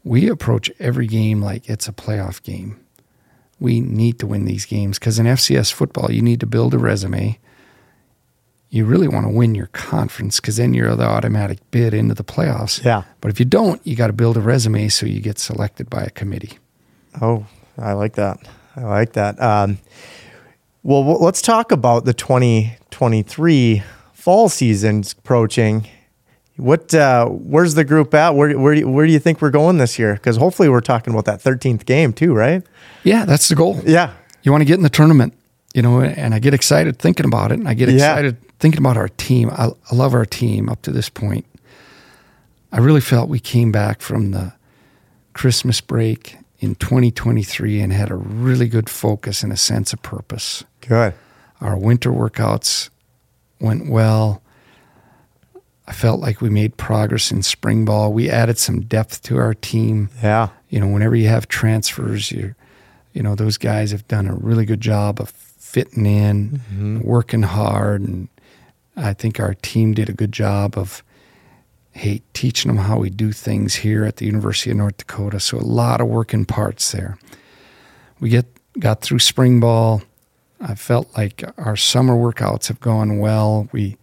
We 0.04 0.28
approach 0.28 0.70
every 0.78 1.06
game 1.06 1.40
like 1.40 1.68
it's 1.68 1.88
a 1.88 1.92
playoff 1.92 2.42
game. 2.42 2.80
We 3.60 3.80
need 3.80 4.18
to 4.20 4.26
win 4.26 4.44
these 4.44 4.64
games 4.64 4.98
because 4.98 5.18
in 5.18 5.26
FCS 5.26 5.72
football, 5.72 6.10
you 6.10 6.22
need 6.22 6.40
to 6.40 6.46
build 6.46 6.74
a 6.74 6.78
resume. 6.78 7.38
You 8.70 8.84
really 8.84 9.08
want 9.08 9.26
to 9.26 9.32
win 9.32 9.54
your 9.54 9.66
conference 9.68 10.40
because 10.40 10.56
then 10.56 10.74
you're 10.74 10.94
the 10.94 11.04
automatic 11.04 11.58
bid 11.70 11.94
into 11.94 12.14
the 12.14 12.24
playoffs. 12.24 12.84
yeah. 12.84 13.02
But 13.20 13.30
if 13.30 13.38
you 13.38 13.46
don't, 13.46 13.84
you 13.86 13.96
got 13.96 14.08
to 14.08 14.12
build 14.12 14.36
a 14.36 14.40
resume 14.40 14.88
so 14.88 15.06
you 15.06 15.20
get 15.20 15.38
selected 15.38 15.90
by 15.90 16.02
a 16.02 16.10
committee. 16.10 16.58
Oh, 17.20 17.46
I 17.76 17.92
like 17.92 18.14
that. 18.14 18.38
I 18.76 18.82
like 18.82 19.14
that. 19.14 19.40
Um, 19.40 19.78
well, 20.88 21.02
w- 21.02 21.18
let's 21.22 21.42
talk 21.42 21.70
about 21.70 22.04
the 22.06 22.14
2023 22.14 23.82
fall 24.14 24.48
season's 24.48 25.12
approaching. 25.12 25.86
What, 26.56 26.94
uh, 26.94 27.26
where's 27.26 27.74
the 27.74 27.84
group 27.84 28.14
at? 28.14 28.34
Where, 28.34 28.58
where, 28.58 28.74
do 28.74 28.80
you, 28.80 28.88
where 28.88 29.06
do 29.06 29.12
you 29.12 29.18
think 29.18 29.40
we're 29.42 29.50
going 29.50 29.78
this 29.78 29.98
year? 29.98 30.14
Because 30.14 30.36
hopefully 30.38 30.68
we're 30.68 30.80
talking 30.80 31.12
about 31.12 31.26
that 31.26 31.40
13th 31.40 31.84
game 31.84 32.12
too, 32.12 32.34
right? 32.34 32.62
Yeah, 33.04 33.24
that's 33.26 33.48
the 33.48 33.54
goal. 33.54 33.80
Yeah. 33.84 34.14
You 34.42 34.50
want 34.50 34.62
to 34.62 34.64
get 34.64 34.74
in 34.76 34.82
the 34.82 34.88
tournament. 34.88 35.34
you 35.74 35.82
know, 35.82 36.00
and 36.00 36.34
I 36.34 36.38
get 36.38 36.54
excited 36.54 36.98
thinking 36.98 37.26
about 37.26 37.52
it, 37.52 37.58
and 37.58 37.68
I 37.68 37.74
get 37.74 37.88
Yeah. 37.90 37.96
excited 37.96 38.36
thinking 38.58 38.80
about 38.80 38.96
our 38.96 39.08
team. 39.10 39.50
I, 39.50 39.68
I 39.90 39.94
love 39.94 40.14
our 40.14 40.24
team 40.24 40.68
up 40.70 40.80
to 40.82 40.90
this 40.90 41.08
point. 41.10 41.44
I 42.72 42.78
really 42.78 43.02
felt 43.02 43.28
we 43.28 43.38
came 43.40 43.70
back 43.70 44.00
from 44.00 44.30
the 44.32 44.54
Christmas 45.34 45.80
break 45.82 46.36
in 46.60 46.74
2023 46.76 47.80
and 47.80 47.92
had 47.92 48.10
a 48.10 48.16
really 48.16 48.66
good 48.66 48.88
focus 48.90 49.42
and 49.44 49.52
a 49.52 49.56
sense 49.56 49.92
of 49.92 50.00
purpose. 50.02 50.64
Good. 50.80 51.14
Our 51.60 51.76
winter 51.76 52.10
workouts 52.10 52.90
went 53.60 53.90
well. 53.90 54.42
I 55.86 55.92
felt 55.92 56.20
like 56.20 56.40
we 56.40 56.50
made 56.50 56.76
progress 56.76 57.32
in 57.32 57.42
spring 57.42 57.84
ball. 57.84 58.12
We 58.12 58.28
added 58.28 58.58
some 58.58 58.82
depth 58.82 59.22
to 59.22 59.38
our 59.38 59.54
team. 59.54 60.10
Yeah. 60.22 60.50
You 60.68 60.80
know, 60.80 60.88
whenever 60.88 61.16
you 61.16 61.28
have 61.28 61.48
transfers, 61.48 62.30
you're, 62.30 62.54
you 63.14 63.22
know, 63.22 63.34
those 63.34 63.56
guys 63.56 63.90
have 63.90 64.06
done 64.06 64.26
a 64.26 64.34
really 64.34 64.66
good 64.66 64.82
job 64.82 65.18
of 65.20 65.30
fitting 65.30 66.06
in, 66.06 66.50
mm-hmm. 66.50 67.00
working 67.00 67.42
hard, 67.42 68.02
and 68.02 68.28
I 68.96 69.12
think 69.12 69.38
our 69.38 69.54
team 69.54 69.94
did 69.94 70.08
a 70.08 70.12
good 70.12 70.32
job 70.32 70.76
of 70.76 71.02
hey, 71.92 72.22
teaching 72.32 72.68
them 72.68 72.84
how 72.84 72.98
we 72.98 73.10
do 73.10 73.32
things 73.32 73.76
here 73.76 74.04
at 74.04 74.16
the 74.16 74.26
University 74.26 74.70
of 74.70 74.76
North 74.76 74.98
Dakota. 74.98 75.40
So 75.40 75.58
a 75.58 75.60
lot 75.60 76.00
of 76.00 76.06
working 76.06 76.44
parts 76.44 76.92
there. 76.92 77.18
We 78.20 78.28
get 78.30 78.46
got 78.78 79.00
through 79.00 79.18
spring 79.18 79.58
ball. 79.58 80.02
I 80.60 80.74
felt 80.74 81.16
like 81.16 81.44
our 81.56 81.76
summer 81.76 82.14
workouts 82.14 82.68
have 82.68 82.80
gone 82.80 83.18
well. 83.18 83.68
We, 83.72 83.96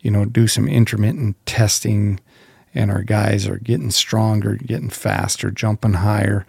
you 0.00 0.10
know, 0.10 0.24
do 0.24 0.46
some 0.46 0.68
intermittent 0.68 1.36
testing, 1.44 2.20
and 2.74 2.90
our 2.90 3.02
guys 3.02 3.46
are 3.46 3.58
getting 3.58 3.90
stronger, 3.90 4.54
getting 4.54 4.90
faster, 4.90 5.50
jumping 5.50 5.94
higher. 5.94 6.46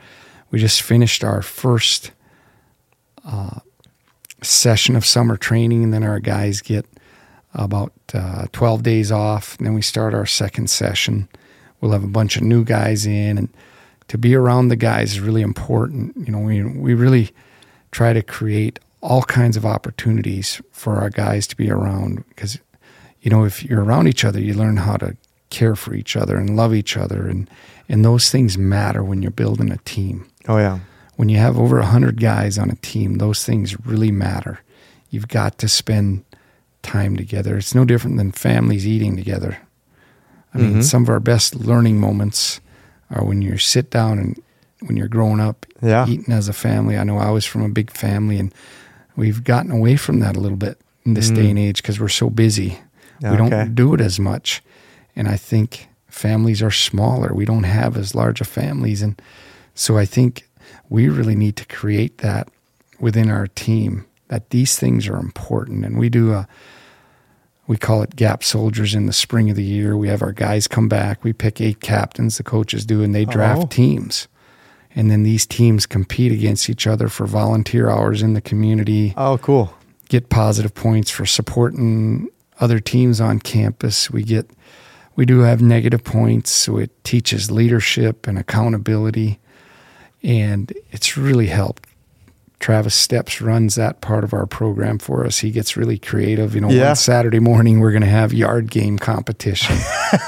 We 0.52 0.60
just 0.60 0.82
finished 0.82 1.24
our 1.24 1.42
first 1.42 2.12
uh, 3.26 3.60
session 4.44 4.96
of 4.96 5.06
summer 5.06 5.38
training, 5.38 5.84
and 5.84 5.94
then 5.94 6.04
our 6.04 6.20
guys 6.20 6.62
get 6.62 6.86
about 7.54 7.94
uh, 8.14 8.46
12 8.52 8.84
days 8.84 9.12
off. 9.12 9.58
And 9.58 9.66
then 9.66 9.74
we 9.74 9.82
start 9.82 10.14
our 10.14 10.26
second 10.26 10.70
session. 10.70 11.28
We'll 11.82 11.92
have 11.92 12.04
a 12.04 12.08
bunch 12.08 12.38
of 12.38 12.44
new 12.44 12.64
guys 12.64 13.06
in, 13.06 13.38
and 13.38 13.50
to 14.10 14.18
be 14.18 14.36
around 14.36 14.68
the 14.68 14.76
guys 14.76 15.14
is 15.14 15.20
really 15.20 15.42
important. 15.42 16.16
You 16.18 16.32
know, 16.32 16.40
we 16.40 16.64
we 16.64 16.94
really 16.94 17.32
try 17.92 18.14
to 18.14 18.22
create 18.22 18.80
all 19.02 19.24
kinds 19.24 19.56
of 19.58 19.66
opportunities 19.66 20.62
for 20.72 20.98
our 20.98 21.10
guys 21.10 21.48
to 21.48 21.56
be 21.56 21.70
around 21.72 22.24
because 22.30 22.60
you 23.22 23.30
know 23.32 23.46
if 23.46 23.64
you're 23.64 23.84
around 23.84 24.08
each 24.08 24.26
other 24.26 24.40
you 24.40 24.54
learn 24.54 24.78
how 24.78 24.98
to 24.98 25.16
care 25.50 25.76
for 25.76 25.94
each 25.96 26.16
other 26.16 26.38
and 26.38 26.56
love 26.56 26.74
each 26.74 26.98
other 26.98 27.28
and 27.28 27.50
and 27.88 28.04
those 28.06 28.30
things 28.30 28.58
matter 28.58 29.04
when 29.04 29.22
you're 29.22 29.32
building 29.32 29.72
a 29.72 29.78
team 29.86 30.28
Oh 30.48 30.58
yeah. 30.58 30.80
when 31.16 31.30
you 31.30 31.38
have 31.38 31.58
over 31.58 31.78
100 31.80 32.20
guys 32.20 32.58
on 32.58 32.70
a 32.70 32.76
team 32.76 33.18
those 33.18 33.44
things 33.46 33.80
really 33.86 34.12
matter 34.12 34.60
you've 35.10 35.28
got 35.30 35.58
to 35.60 35.68
spend 35.68 36.24
time 36.82 37.16
together 37.18 37.58
it's 37.58 37.74
no 37.76 37.86
different 37.86 38.18
than 38.18 38.32
families 38.32 38.86
eating 38.86 39.16
together 39.16 39.58
i 40.54 40.58
mean 40.58 40.76
Mhm. 40.76 40.84
some 40.84 41.04
of 41.04 41.10
our 41.10 41.20
best 41.22 41.56
learning 41.56 42.00
moments 42.00 42.60
are 43.10 43.24
when 43.24 43.42
you 43.42 43.58
sit 43.58 43.90
down 43.90 44.20
and 44.20 44.42
when 44.82 44.96
you're 44.98 45.08
growing 45.08 45.40
up 45.40 45.66
Yeah. 45.82 46.08
eating 46.08 46.34
as 46.34 46.48
a 46.48 46.54
family. 46.54 46.98
I 46.98 47.04
know 47.04 47.18
I 47.18 47.32
was 47.32 47.44
from 47.46 47.64
a 47.64 47.70
big 47.70 47.92
family, 47.92 48.38
and 48.40 48.54
we've 49.20 49.44
gotten 49.44 49.70
away 49.70 49.98
from 49.98 50.20
that 50.20 50.38
a 50.38 50.40
little 50.40 50.58
bit 50.58 50.80
in 51.06 51.14
this 51.14 51.30
day 51.30 51.44
mm. 51.44 51.50
and 51.50 51.60
age 51.60 51.82
because 51.82 52.00
we're 52.00 52.08
so 52.08 52.30
busy. 52.30 52.80
Yeah, 53.20 53.32
we 53.32 53.38
don't 53.38 53.76
do 53.76 53.94
it 53.94 54.00
as 54.00 54.18
much, 54.20 54.64
and 55.14 55.28
I 55.28 55.36
think 55.36 55.90
families 56.08 56.64
are 56.64 56.72
smaller. 56.72 57.34
We 57.34 57.44
don't 57.44 57.66
have 57.66 57.98
as 57.98 58.16
large 58.16 58.40
of 58.40 58.48
families, 58.48 59.02
and 59.02 59.22
so 59.76 59.98
I 59.98 60.06
think 60.06 60.48
we 60.88 61.10
really 61.10 61.36
need 61.36 61.58
to 61.58 61.66
create 61.66 62.20
that 62.20 62.48
within 62.98 63.30
our 63.30 63.48
team 63.48 64.06
that 64.30 64.52
these 64.52 64.80
things 64.80 65.08
are 65.10 65.18
important, 65.18 65.86
and 65.86 66.00
we 66.00 66.10
do 66.10 66.34
a. 66.34 66.48
We 67.68 67.78
call 67.78 68.02
it 68.02 68.16
gap 68.16 68.44
soldiers 68.44 68.96
in 68.96 69.06
the 69.06 69.14
spring 69.14 69.52
of 69.52 69.56
the 69.56 69.64
year. 69.64 69.96
We 69.96 70.08
have 70.08 70.24
our 70.24 70.32
guys 70.32 70.68
come 70.68 70.90
back. 70.90 71.24
We 71.24 71.34
pick 71.34 71.62
eight 71.62 71.82
captains, 71.82 72.38
the 72.38 72.44
coaches 72.44 72.84
do, 72.84 73.04
and 73.04 73.14
they 73.14 73.26
draft 73.26 73.62
Oh. 73.62 73.68
teams 73.68 74.28
and 74.96 75.10
then 75.12 75.24
these 75.24 75.46
teams 75.46 75.86
compete 75.86 76.32
against 76.32 76.70
each 76.70 76.88
other 76.88 77.10
for 77.10 77.26
volunteer 77.26 77.90
hours 77.90 78.22
in 78.22 78.34
the 78.34 78.42
community. 78.42 79.14
Oh, 79.18 79.38
cool. 79.38 79.74
get 80.10 80.30
positive 80.30 80.74
points 80.74 81.12
for 81.12 81.26
supporting 81.26 82.28
other 82.60 82.80
teams 82.80 83.22
on 83.22 83.40
campus. 83.40 84.10
We 84.12 84.24
get 84.24 84.50
we 85.16 85.26
do 85.26 85.40
have 85.40 85.62
negative 85.62 86.04
points 86.04 86.50
so 86.52 86.78
it 86.78 86.92
teaches 87.04 87.52
leadership 87.52 88.26
and 88.26 88.38
accountability. 88.38 89.40
And 90.24 90.74
it's 90.92 91.18
really 91.18 91.48
helped 91.48 91.86
Travis 92.60 92.94
Steps 92.94 93.40
runs 93.42 93.76
that 93.76 94.02
part 94.02 94.24
of 94.26 94.34
our 94.34 94.46
program 94.46 95.00
for 95.00 95.26
us. 95.26 95.40
He 95.40 95.50
gets 95.52 95.78
really 95.78 95.98
creative. 95.98 96.54
You 96.56 96.62
know, 96.62 96.70
Yeah. 96.70 96.88
one 96.88 96.96
Saturday 96.98 97.40
morning 97.40 97.80
we're 97.80 97.92
going 97.92 98.02
to 98.04 98.08
have 98.10 98.34
yard 98.34 98.70
game 98.70 99.00
competition. 99.00 99.76
uh, 100.14 100.20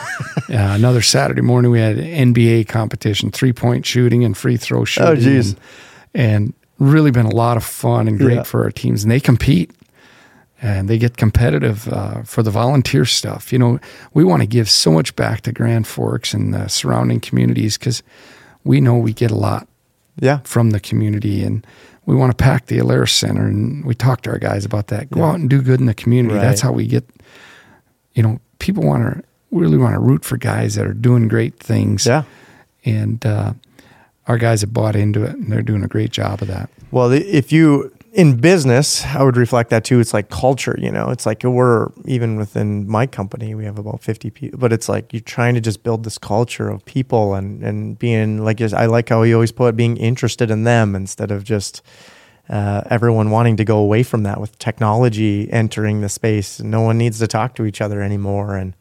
another 0.49 1.01
Saturday 1.01 1.41
morning 1.41 1.71
we 1.71 1.79
had 1.79 1.97
NBA 1.97 2.67
competition, 2.67 3.31
three 3.31 3.53
point 3.53 3.85
shooting 3.85 4.23
and 4.23 4.37
free 4.37 4.57
throw 4.57 4.85
shooting. 4.85 5.09
Oh, 5.11 5.15
geez. 5.15 5.51
And, 5.51 5.59
and 6.13 6.53
really 6.79 7.11
been 7.11 7.25
a 7.25 7.35
lot 7.35 7.57
of 7.57 7.63
fun 7.63 8.07
and 8.07 8.17
great 8.17 8.35
Yeah. 8.37 8.43
for 8.43 8.63
our 8.63 8.71
teams. 8.71 9.03
And 9.03 9.11
they 9.11 9.19
compete 9.19 9.71
and 10.61 10.87
they 10.89 10.97
get 10.97 11.17
competitive 11.17 11.87
uh, 11.89 12.23
for 12.23 12.43
the 12.43 12.51
volunteer 12.51 13.03
stuff. 13.05 13.51
You 13.51 13.59
know, 13.59 13.79
we 14.13 14.23
want 14.23 14.41
to 14.41 14.47
give 14.47 14.69
so 14.69 14.91
much 14.91 15.15
back 15.15 15.41
to 15.41 15.51
Grand 15.51 15.85
Forks 15.87 16.33
and 16.33 16.53
the 16.53 16.67
surrounding 16.69 17.19
communities 17.19 17.77
because 17.77 18.03
we 18.63 18.79
know 18.79 18.95
we 18.95 19.11
get 19.13 19.31
a 19.31 19.35
lot 19.35 19.67
Yeah. 20.19 20.39
from 20.43 20.69
the 20.69 20.79
community 20.79 21.43
and 21.43 21.65
we 22.05 22.15
want 22.15 22.31
to 22.35 22.43
pack 22.43 22.65
the 22.67 22.77
Alerus 22.79 23.09
Center 23.11 23.45
and 23.45 23.85
we 23.85 23.93
talk 23.95 24.21
to 24.23 24.31
our 24.31 24.39
guys 24.39 24.65
about 24.65 24.87
that. 24.87 25.09
Go 25.11 25.19
Yeah. 25.21 25.27
out 25.29 25.35
and 25.39 25.49
do 25.49 25.61
good 25.61 25.79
in 25.79 25.85
the 25.85 25.93
community. 25.93 26.35
Right. 26.35 26.41
That's 26.41 26.61
how 26.61 26.71
we 26.71 26.87
get 26.87 27.03
you 28.13 28.21
know, 28.23 28.39
people 28.59 28.83
want 28.83 29.03
to 29.03 29.23
really 29.51 29.77
want 29.77 29.93
to 29.93 29.99
root 29.99 30.25
for 30.25 30.35
guys 30.37 30.75
that 30.75 30.85
are 30.85 30.93
doing 30.93 31.27
great 31.29 31.57
things. 31.59 32.05
Yeah. 32.05 32.23
And 32.83 33.25
uh, 33.25 33.53
our 34.27 34.37
guys 34.37 34.61
have 34.61 34.73
bought 34.73 34.95
into 34.95 35.23
it 35.23 35.35
and 35.35 35.51
they're 35.51 35.61
doing 35.61 35.83
a 35.83 35.87
great 35.87 36.11
job 36.11 36.41
of 36.41 36.47
that. 36.49 36.69
Well, 36.91 37.11
if 37.11 37.51
you 37.53 37.93
in 38.13 38.37
business, 38.37 39.05
I 39.05 39.23
would 39.23 39.37
reflect 39.37 39.69
that 39.69 39.85
too. 39.85 39.99
It's 39.99 40.13
like 40.13 40.29
culture, 40.29 40.75
you 40.77 40.91
know. 40.91 41.09
It's 41.09 41.25
like 41.25 41.43
we're 41.43 41.89
even 42.05 42.35
within 42.35 42.87
my 42.87 43.07
company, 43.07 43.55
we 43.55 43.65
have 43.65 43.79
about 43.79 44.01
fifty 44.01 44.29
people, 44.29 44.59
but 44.59 44.73
it's 44.73 44.89
like 44.89 45.13
you're 45.13 45.21
trying 45.21 45.55
to 45.55 45.61
just 45.61 45.83
build 45.83 46.03
this 46.03 46.17
culture 46.17 46.69
of 46.69 46.83
people 46.85 47.35
and 47.35 47.63
and 47.63 47.97
being 47.97 48.43
like 48.43 48.61
I 48.61 48.85
like 48.85 49.09
how 49.09 49.23
you 49.23 49.35
always 49.35 49.51
put 49.51 49.69
it, 49.69 49.75
being 49.77 49.97
interested 49.97 50.51
in 50.51 50.63
them 50.65 50.93
instead 50.95 51.31
of 51.31 51.43
just 51.45 51.81
uh, 52.49 52.81
everyone 52.89 53.31
wanting 53.31 53.55
to 53.57 53.63
go 53.63 53.77
away 53.77 54.03
from 54.03 54.23
that 54.23 54.41
with 54.41 54.59
technology 54.59 55.49
entering 55.51 56.01
the 56.01 56.09
space. 56.09 56.59
No 56.59 56.81
one 56.81 56.97
needs 56.97 57.19
to 57.19 57.27
talk 57.27 57.55
to 57.55 57.65
each 57.65 57.79
other 57.79 58.01
anymore, 58.01 58.57
and 58.57 58.73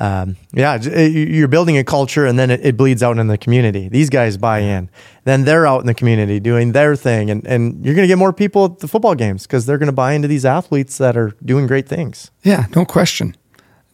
um, 0.00 0.36
yeah, 0.52 0.80
you're 0.80 1.48
building 1.48 1.76
a 1.76 1.84
culture 1.84 2.24
and 2.24 2.38
then 2.38 2.50
it, 2.50 2.64
it 2.64 2.76
bleeds 2.76 3.02
out 3.02 3.18
in 3.18 3.26
the 3.26 3.38
community. 3.38 3.88
These 3.88 4.10
guys 4.10 4.36
buy 4.36 4.60
in. 4.60 4.90
Then 5.24 5.44
they're 5.44 5.66
out 5.66 5.80
in 5.80 5.86
the 5.86 5.94
community 5.94 6.38
doing 6.40 6.72
their 6.72 6.94
thing. 6.94 7.30
And, 7.30 7.46
and 7.46 7.84
you're 7.84 7.94
going 7.94 8.04
to 8.04 8.08
get 8.08 8.18
more 8.18 8.32
people 8.32 8.64
at 8.66 8.78
the 8.78 8.88
football 8.88 9.14
games 9.14 9.46
because 9.46 9.66
they're 9.66 9.78
going 9.78 9.88
to 9.88 9.92
buy 9.92 10.12
into 10.12 10.28
these 10.28 10.44
athletes 10.44 10.98
that 10.98 11.16
are 11.16 11.34
doing 11.44 11.66
great 11.66 11.88
things. 11.88 12.30
Yeah, 12.44 12.66
no 12.76 12.84
question. 12.84 13.36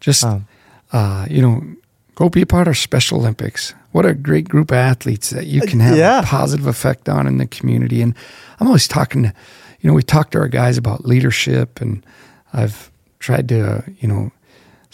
Just, 0.00 0.24
Um, 0.24 0.46
uh, 0.92 1.26
you 1.30 1.40
know, 1.40 1.62
go 2.14 2.28
be 2.28 2.42
a 2.42 2.46
part 2.46 2.68
of 2.68 2.76
Special 2.76 3.18
Olympics. 3.18 3.74
What 3.92 4.04
a 4.04 4.14
great 4.14 4.48
group 4.48 4.70
of 4.70 4.76
athletes 4.76 5.30
that 5.30 5.46
you 5.46 5.62
can 5.62 5.80
have 5.80 5.96
yeah. 5.96 6.20
a 6.20 6.22
positive 6.22 6.66
effect 6.66 7.08
on 7.08 7.26
in 7.26 7.38
the 7.38 7.46
community. 7.46 8.02
And 8.02 8.14
I'm 8.60 8.66
always 8.66 8.86
talking 8.86 9.22
to, 9.22 9.32
you 9.80 9.88
know, 9.88 9.94
we 9.94 10.02
talk 10.02 10.30
to 10.32 10.38
our 10.38 10.48
guys 10.48 10.76
about 10.76 11.06
leadership, 11.06 11.80
and 11.80 12.04
I've 12.52 12.90
tried 13.18 13.48
to, 13.48 13.78
uh, 13.78 13.82
you 14.00 14.08
know, 14.08 14.30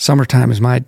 summertime 0.00 0.50
is 0.50 0.60
my 0.60 0.82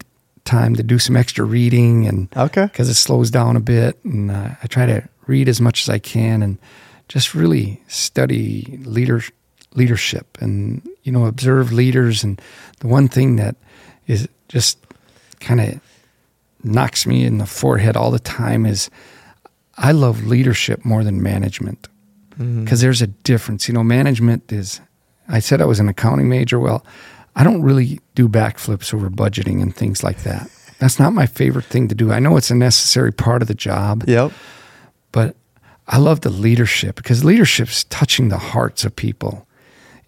time 0.44 0.74
to 0.74 0.82
do 0.82 0.98
some 0.98 1.16
extra 1.16 1.44
reading 1.44 2.06
and 2.08 2.28
Okay. 2.36 2.64
because 2.66 2.88
it 2.88 2.94
slows 2.94 3.30
down 3.30 3.56
a 3.56 3.60
bit. 3.60 3.98
And 4.04 4.30
uh, 4.30 4.50
I 4.62 4.66
try 4.66 4.86
to 4.86 5.06
read 5.26 5.48
as 5.48 5.60
much 5.60 5.82
as 5.82 5.88
I 5.88 5.98
can 5.98 6.42
and 6.42 6.58
just 7.08 7.34
really 7.34 7.82
study 7.88 8.80
leader, 8.84 9.22
leadership 9.74 10.38
and, 10.40 10.80
you 11.02 11.12
know, 11.12 11.26
observe 11.26 11.72
leaders. 11.72 12.24
And 12.24 12.40
the 12.80 12.86
one 12.88 13.06
thing 13.06 13.36
that 13.36 13.54
is 14.06 14.26
just 14.48 14.78
kind 15.40 15.60
of 15.60 15.80
knocks 16.64 17.06
me 17.06 17.24
in 17.24 17.38
the 17.38 17.46
forehead 17.46 17.96
all 17.96 18.10
the 18.10 18.18
time 18.18 18.64
is 18.66 18.88
I 19.76 19.92
love 19.92 20.26
leadership 20.26 20.84
more 20.84 21.04
than 21.04 21.22
management 21.22 21.88
because 22.38 22.80
there's 22.80 23.02
a 23.02 23.06
difference. 23.08 23.68
You 23.68 23.74
know, 23.74 23.84
management 23.84 24.50
is, 24.50 24.80
I 25.28 25.38
said 25.38 25.60
I 25.60 25.66
was 25.66 25.78
an 25.80 25.88
accounting 25.88 26.28
major. 26.28 26.58
Well, 26.58 26.84
I 27.34 27.44
don't 27.44 27.62
really 27.62 28.00
do 28.14 28.28
backflips 28.28 28.92
over 28.92 29.08
budgeting 29.08 29.62
and 29.62 29.74
things 29.74 30.02
like 30.02 30.22
that. 30.24 30.50
That's 30.78 30.98
not 30.98 31.12
my 31.12 31.26
favorite 31.26 31.64
thing 31.64 31.88
to 31.88 31.94
do. 31.94 32.12
I 32.12 32.18
know 32.18 32.36
it's 32.36 32.50
a 32.50 32.54
necessary 32.54 33.12
part 33.12 33.40
of 33.42 33.48
the 33.48 33.54
job, 33.54 34.04
Yep. 34.06 34.32
but 35.12 35.36
I 35.88 35.98
love 35.98 36.20
the 36.20 36.30
leadership 36.30 36.96
because 36.96 37.24
leadership's 37.24 37.84
touching 37.84 38.28
the 38.28 38.38
hearts 38.38 38.84
of 38.84 38.94
people 38.96 39.46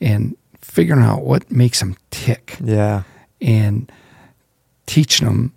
and 0.01 0.37
figuring 0.61 1.03
out 1.03 1.23
what 1.25 1.51
makes 1.51 1.81
them 1.81 1.97
tick 2.11 2.57
Yeah. 2.63 3.03
and 3.41 3.91
teaching 4.87 5.27
them, 5.27 5.53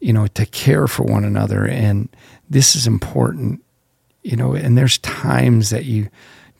you 0.00 0.12
know, 0.12 0.26
to 0.28 0.46
care 0.46 0.86
for 0.86 1.02
one 1.02 1.24
another. 1.24 1.66
And 1.66 2.08
this 2.48 2.74
is 2.76 2.86
important, 2.86 3.60
you 4.22 4.36
know, 4.36 4.54
and 4.54 4.78
there's 4.78 4.98
times 4.98 5.70
that 5.70 5.84
you 5.84 6.08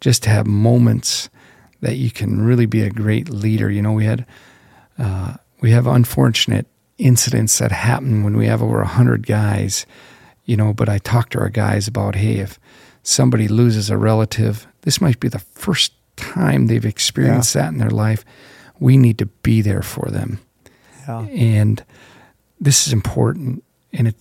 just 0.01 0.25
have 0.25 0.47
moments 0.47 1.29
that 1.81 1.97
you 1.97 2.11
can 2.11 2.43
really 2.43 2.67
be 2.67 2.83
a 2.83 2.91
great 2.91 3.29
leader. 3.31 3.71
You 3.71 3.83
know, 3.83 3.93
we 3.93 4.05
had 4.05 4.27
uh, 5.01 5.35
we 5.61 5.71
have 5.73 5.87
unfortunate 5.87 6.67
incidents 6.99 7.59
that 7.59 7.73
happen 7.73 8.23
when 8.25 8.37
we 8.37 8.47
have 8.47 8.63
over 8.63 8.81
a 8.81 8.87
hundred 8.87 9.27
guys. 9.27 9.87
You 10.45 10.57
know, 10.57 10.73
but 10.73 10.89
I 10.89 10.99
talk 10.99 11.31
to 11.31 11.39
our 11.41 11.49
guys 11.49 11.87
about, 11.89 12.15
hey, 12.17 12.39
if 12.39 12.59
somebody 13.03 13.47
loses 13.49 13.89
a 13.91 13.97
relative, 13.97 14.67
this 14.83 15.01
might 15.01 15.21
be 15.21 15.29
the 15.29 15.39
first 15.39 15.93
time 16.17 16.67
they've 16.67 16.85
experienced 16.85 17.55
that 17.55 17.73
in 17.73 17.79
their 17.79 17.91
life. 17.91 18.25
We 18.81 18.97
need 18.97 19.19
to 19.19 19.27
be 19.27 19.63
there 19.63 19.83
for 19.83 20.11
them, 20.11 20.39
Yeah. 21.07 21.21
and 21.27 21.85
this 22.61 22.87
is 22.87 22.93
important. 22.93 23.63
And 23.93 24.09
it, 24.09 24.17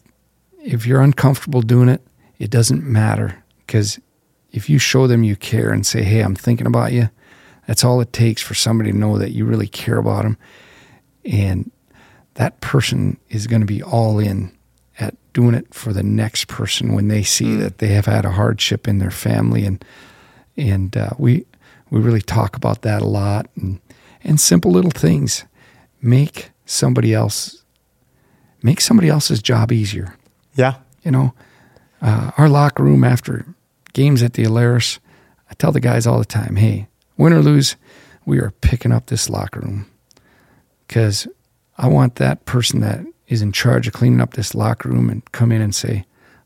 if 0.63 0.85
you're 0.85 1.01
uncomfortable 1.01 1.61
doing 1.61 1.89
it, 1.89 2.01
it 2.37 2.49
doesn't 2.51 2.83
matter 2.83 3.43
because 3.65 3.99
if 4.51 4.69
you 4.69 4.77
show 4.79 5.07
them 5.07 5.23
you 5.23 5.35
care 5.35 5.71
and 5.71 5.85
say, 5.85 6.03
"Hey, 6.03 6.21
I'm 6.21 6.35
thinking 6.35 6.67
about 6.67 6.91
you," 6.93 7.09
that's 7.67 7.83
all 7.83 8.01
it 8.01 8.11
takes 8.13 8.41
for 8.41 8.53
somebody 8.53 8.91
to 8.91 8.97
know 8.97 9.17
that 9.17 9.31
you 9.31 9.45
really 9.45 9.67
care 9.67 9.97
about 9.97 10.23
them, 10.23 10.37
and 11.25 11.71
that 12.35 12.61
person 12.61 13.17
is 13.29 13.47
going 13.47 13.61
to 13.61 13.65
be 13.65 13.83
all 13.83 14.19
in 14.19 14.51
at 14.99 15.15
doing 15.33 15.55
it 15.55 15.73
for 15.73 15.93
the 15.93 16.03
next 16.03 16.47
person 16.47 16.93
when 16.93 17.07
they 17.07 17.23
see 17.23 17.55
that 17.55 17.77
they 17.79 17.89
have 17.89 18.05
had 18.05 18.25
a 18.25 18.31
hardship 18.31 18.87
in 18.87 18.99
their 18.99 19.11
family, 19.11 19.65
and 19.65 19.83
and 20.57 20.95
uh, 20.95 21.11
we 21.17 21.45
we 21.89 21.99
really 21.99 22.21
talk 22.21 22.55
about 22.55 22.81
that 22.81 23.01
a 23.01 23.07
lot, 23.07 23.49
and 23.55 23.79
and 24.23 24.39
simple 24.39 24.71
little 24.71 24.91
things. 24.91 25.45
Make 26.01 26.51
somebody 26.65 27.13
else 27.13 27.59
make 28.61 28.81
somebody 28.81 29.09
else's 29.09 29.41
job 29.41 29.71
easier. 29.71 30.15
Yeah. 30.55 30.75
you 31.03 31.11
know, 31.11 31.33
uh, 32.01 32.31
our 32.37 32.49
locker 32.49 32.83
room 32.83 33.03
after 33.03 33.45
games 33.93 34.21
at 34.23 34.33
the 34.33 34.43
Alerus, 34.43 34.99
I 35.49 35.53
tell 35.53 35.71
the 35.71 35.79
guys 35.79 36.05
all 36.05 36.19
the 36.19 36.25
time, 36.25 36.57
hey, 36.57 36.87
win 37.17 37.33
or 37.33 37.41
lose, 37.41 37.75
we 38.25 38.39
are 38.39 38.51
picking 38.61 38.91
up 38.91 39.07
this 39.07 39.29
locker 39.29 39.61
room 39.61 39.89
because 40.89 41.27
I 41.77 41.87
want 41.87 42.15
that 42.15 42.43
person 42.45 42.79
that 42.81 43.05
is 43.27 43.41
in 43.43 43.51
charge 43.51 43.87
of 43.87 43.93
cleaning 43.93 44.19
up 44.21 44.33
this 44.33 44.55
locker 44.55 44.89
room 44.89 45.07
and 45.09 45.23
come 45.31 45.51
in 45.51 45.61
and 45.61 45.73
say, 45.73 46.03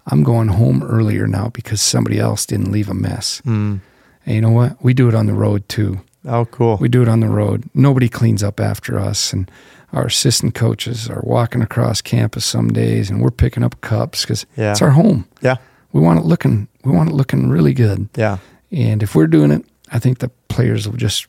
I'm 0.07 0.21
going 0.21 0.49
home 0.49 0.83
earlier 0.83 1.27
now 1.27 1.47
because 1.47 1.81
somebody 1.81 2.19
else 2.19 2.45
didn't 2.45 2.69
leave 2.71 2.89
a 2.89 2.93
mess. 2.93 3.41
Mm. 3.45 3.79
And 4.25 4.35
you 4.35 4.41
know 4.41 4.49
what? 4.51 4.83
We 4.83 4.93
do 4.93 5.07
it 5.07 5.15
on 5.15 5.27
the 5.27 5.33
road 5.33 5.67
too. 5.69 6.01
Oh, 6.25 6.43
cool. 6.45 6.75
We 6.77 6.89
do 6.89 7.01
it 7.01 7.07
on 7.07 7.21
the 7.21 7.29
road. 7.29 7.69
Nobody 7.73 8.09
cleans 8.09 8.43
up 8.43 8.59
after 8.59 8.99
us. 8.99 9.31
And 9.31 9.49
our 9.93 10.07
assistant 10.07 10.55
coaches 10.55 11.09
are 11.09 11.21
walking 11.23 11.61
across 11.61 12.01
campus 12.01 12.43
some 12.45 12.67
days 12.73 13.09
and 13.09 13.21
we're 13.21 13.31
picking 13.31 13.63
up 13.63 13.79
cups 13.79 14.23
because 14.25 14.45
Yeah. 14.57 14.71
it's 14.71 14.81
our 14.81 14.91
home. 14.91 15.25
yeah. 15.41 15.55
We 15.93 16.01
want 16.01 16.19
it 16.19 16.25
looking 16.25 16.67
we 16.83 16.91
want 16.91 17.09
it 17.11 17.15
looking 17.15 17.49
really 17.49 17.73
good. 17.73 18.09
Yeah. 18.17 18.39
And 18.71 19.01
if 19.03 19.15
we're 19.15 19.27
doing 19.27 19.51
it, 19.51 19.63
I 19.91 19.99
think 19.99 20.19
the 20.19 20.29
players 20.49 20.85
will 20.89 20.97
just 20.97 21.27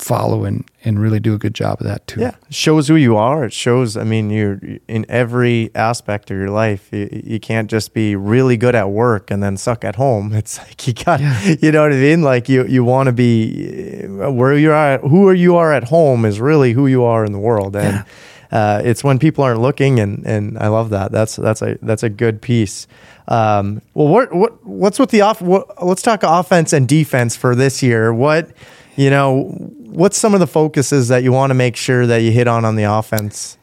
follow 0.00 0.44
and, 0.44 0.64
and 0.84 0.98
really 0.98 1.20
do 1.20 1.34
a 1.34 1.38
good 1.38 1.54
job 1.54 1.80
of 1.80 1.86
that 1.86 2.06
too. 2.06 2.20
Yeah, 2.20 2.34
it 2.48 2.54
shows 2.54 2.88
who 2.88 2.96
you 2.96 3.16
are. 3.16 3.44
It 3.44 3.52
shows. 3.52 3.96
I 3.96 4.04
mean, 4.04 4.30
you're 4.30 4.60
in 4.88 5.04
every 5.08 5.70
aspect 5.74 6.30
of 6.30 6.36
your 6.36 6.48
life. 6.50 6.88
You, 6.92 7.08
you 7.24 7.38
can't 7.40 7.70
just 7.70 7.92
be 7.92 8.16
really 8.16 8.56
good 8.56 8.74
at 8.74 8.90
work 8.90 9.30
and 9.30 9.42
then 9.42 9.56
suck 9.56 9.84
at 9.84 9.96
home. 9.96 10.32
It's 10.40 10.58
like 10.58 10.86
you 10.86 10.94
got, 10.94 11.20
Yeah. 11.20 11.54
you 11.60 11.70
know 11.70 11.82
what 11.82 11.92
I 11.92 11.96
mean. 11.96 12.22
Like 12.22 12.48
you, 12.48 12.66
you 12.66 12.82
want 12.84 13.08
to 13.08 13.12
be 13.12 14.04
uh, 14.22 14.30
where 14.32 14.56
you 14.56 14.72
are. 14.72 14.92
At, 14.94 15.00
who 15.02 15.30
you 15.32 15.56
are 15.56 15.72
at 15.72 15.84
home 15.84 16.24
is 16.24 16.40
really 16.40 16.72
who 16.72 16.86
you 16.86 17.04
are 17.04 17.24
in 17.24 17.32
the 17.32 17.38
world, 17.38 17.76
and 17.76 18.04
uh, 18.50 18.80
it's 18.84 19.04
when 19.04 19.18
people 19.18 19.44
aren't 19.44 19.60
looking. 19.60 20.00
And 20.00 20.24
and 20.26 20.58
I 20.58 20.68
love 20.68 20.90
that. 20.90 21.12
That's 21.12 21.36
that's 21.36 21.62
a 21.62 21.78
that's 21.82 22.02
a 22.02 22.08
good 22.08 22.40
piece. 22.40 22.86
Um, 23.28 23.82
well, 23.94 24.08
what 24.08 24.34
what 24.34 24.66
what's 24.66 24.98
with 24.98 25.10
the 25.10 25.20
off? 25.20 25.40
What, 25.42 25.84
let's 25.84 26.02
talk 26.02 26.22
offense 26.22 26.72
and 26.72 26.88
defense 26.88 27.36
for 27.36 27.54
this 27.54 27.82
year. 27.82 28.12
What 28.14 28.50
you 28.96 29.08
know, 29.10 29.54
what's 29.90 30.16
some 30.16 30.34
of 30.34 30.40
the 30.40 30.46
focuses 30.46 31.08
that 31.08 31.22
you 31.22 31.32
want 31.32 31.50
to 31.50 31.54
make 31.54 31.76
sure 31.76 32.06
that 32.06 32.18
you 32.18 32.30
hit 32.30 32.48
on 32.48 32.64
on 32.64 32.76
the 32.76 32.84
offense? 32.84 33.58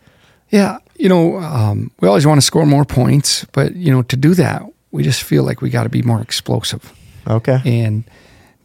Yeah, 0.50 0.80
you 0.96 1.10
know, 1.10 1.38
um, 1.38 1.92
we 2.00 2.08
always 2.08 2.26
want 2.26 2.40
to 2.40 2.46
score 2.46 2.66
more 2.66 2.86
points, 2.86 3.46
but 3.52 3.76
you 3.76 3.92
know, 3.92 4.02
to 4.04 4.16
do 4.16 4.34
that, 4.36 4.64
we 4.92 5.04
just 5.04 5.24
feel 5.24 5.44
like 5.44 5.62
we 5.62 5.70
got 5.70 5.84
to 5.84 5.90
be 5.90 6.02
more 6.02 6.22
explosive. 6.22 6.94
Okay. 7.28 7.60
And 7.66 8.04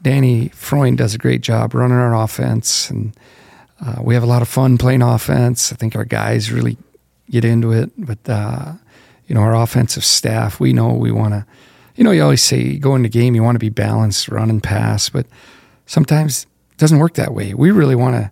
Danny 0.02 0.48
Freund 0.48 0.98
does 0.98 1.14
a 1.14 1.18
great 1.18 1.40
job 1.40 1.74
running 1.74 1.96
our 1.96 2.14
offense, 2.14 2.90
and 2.90 3.16
uh, 3.84 3.96
we 4.02 4.14
have 4.14 4.22
a 4.22 4.26
lot 4.26 4.42
of 4.42 4.48
fun 4.48 4.78
playing 4.78 5.02
offense. 5.02 5.72
I 5.72 5.76
think 5.76 5.96
our 5.96 6.04
guys 6.04 6.50
really 6.50 6.76
get 7.30 7.44
into 7.44 7.72
it, 7.72 7.90
but 7.96 8.18
uh, 8.28 8.74
you 9.26 9.34
know, 9.34 9.40
our 9.40 9.54
offensive 9.54 10.04
staff, 10.04 10.60
we 10.60 10.72
know 10.72 10.92
we 10.92 11.12
want 11.12 11.34
to. 11.34 11.46
You 11.96 12.04
know, 12.04 12.10
you 12.10 12.22
always 12.22 12.42
say 12.42 12.58
you 12.58 12.78
go 12.78 12.96
game, 12.98 13.34
you 13.34 13.42
want 13.42 13.54
to 13.56 13.60
be 13.60 13.68
balanced, 13.68 14.28
run 14.28 14.48
and 14.48 14.62
pass, 14.62 15.10
but 15.10 15.26
sometimes 15.84 16.46
it 16.72 16.78
doesn't 16.78 16.98
work 16.98 17.14
that 17.14 17.32
way. 17.34 17.54
We 17.54 17.70
really 17.70 17.94
want 17.96 18.16
to 18.16 18.30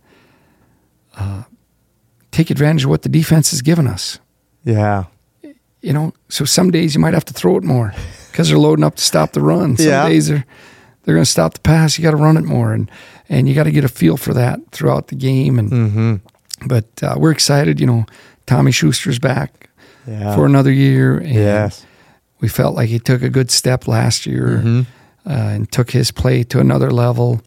uh, 1.22 1.42
take 2.30 2.50
advantage 2.50 2.84
of 2.84 2.90
what 2.90 3.02
the 3.02 3.08
defense 3.08 3.50
has 3.50 3.62
given 3.62 3.86
us 3.86 4.18
Yeah. 4.64 5.04
you 5.82 5.92
know, 5.92 6.12
so 6.28 6.44
some 6.44 6.70
days 6.70 6.94
you 6.94 7.00
might 7.00 7.14
have 7.14 7.24
to 7.26 7.32
throw 7.34 7.56
it 7.56 7.64
more 7.64 7.92
because 8.30 8.48
they're 8.48 8.58
loading 8.58 8.84
up 8.84 8.96
to 8.96 9.02
stop 9.02 9.32
the 9.32 9.40
run. 9.40 9.76
Some 9.76 9.86
Yeah. 9.86 10.08
days 10.08 10.28
they're 10.28 10.44
they're 11.04 11.14
going 11.14 11.24
to 11.24 11.30
stop 11.30 11.54
the 11.54 11.60
pass. 11.60 11.96
You 11.98 12.02
got 12.04 12.10
to 12.10 12.18
run 12.18 12.36
it 12.36 12.44
more, 12.44 12.74
and 12.74 12.90
and 13.30 13.48
you 13.48 13.54
got 13.54 13.64
to 13.64 13.70
get 13.72 13.84
a 13.84 13.88
feel 13.88 14.16
for 14.18 14.34
that 14.34 14.60
throughout 14.70 15.08
the 15.08 15.14
game. 15.16 15.58
And 15.58 15.70
Mm-hmm. 15.70 16.14
but 16.68 16.84
uh, 17.02 17.14
we're 17.18 17.30
excited. 17.32 17.80
You 17.80 17.86
know, 17.86 18.04
Tommy 18.46 18.70
Schuster's 18.70 19.18
back 19.18 19.70
Yeah. 20.06 20.34
for 20.34 20.44
another 20.44 20.70
year, 20.70 21.16
and 21.18 21.32
yes. 21.32 21.86
we 22.40 22.48
felt 22.48 22.74
like 22.76 22.90
he 22.90 22.98
took 22.98 23.22
a 23.22 23.30
good 23.30 23.50
step 23.50 23.88
last 23.88 24.26
year 24.26 24.60
Mhm. 24.62 24.86
uh, 25.26 25.30
and 25.54 25.72
took 25.72 25.90
his 25.92 26.10
play 26.10 26.42
to 26.44 26.60
another 26.60 26.90
level. 26.90 27.40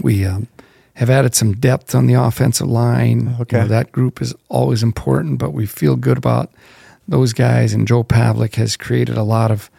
We 0.00 0.24
um, 0.24 0.48
have 0.94 1.10
added 1.10 1.34
some 1.34 1.54
depth 1.54 1.94
on 1.94 2.06
the 2.06 2.14
offensive 2.14 2.68
line. 2.68 3.36
Okay. 3.40 3.58
You 3.58 3.62
know, 3.64 3.68
that 3.68 3.92
group 3.92 4.22
is 4.22 4.34
always 4.48 4.82
important, 4.82 5.38
but 5.38 5.52
we 5.52 5.66
feel 5.66 5.96
good 5.96 6.18
about 6.18 6.50
those 7.08 7.32
guys. 7.32 7.72
And 7.74 7.86
Joe 7.86 8.04
Pavlik 8.04 8.54
has 8.56 8.76
created 8.76 9.16
a 9.16 9.22
lot 9.22 9.50
of, 9.50 9.70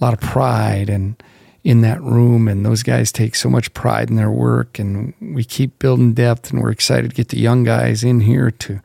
a 0.00 0.04
lot 0.04 0.14
of 0.14 0.20
pride 0.20 0.88
and 0.88 1.20
in 1.64 1.80
that 1.82 2.00
room. 2.02 2.48
And 2.48 2.64
those 2.64 2.82
guys 2.82 3.10
take 3.12 3.34
so 3.34 3.48
much 3.50 3.72
pride 3.74 4.10
in 4.10 4.16
their 4.16 4.30
work. 4.30 4.78
And 4.78 5.14
we 5.20 5.44
keep 5.44 5.78
building 5.78 6.14
depth. 6.14 6.50
And 6.50 6.60
we're 6.62 6.70
excited 6.70 7.10
to 7.10 7.16
get 7.16 7.28
the 7.28 7.38
young 7.40 7.64
guys 7.64 8.04
in 8.04 8.20
here 8.20 8.50
to 8.50 8.80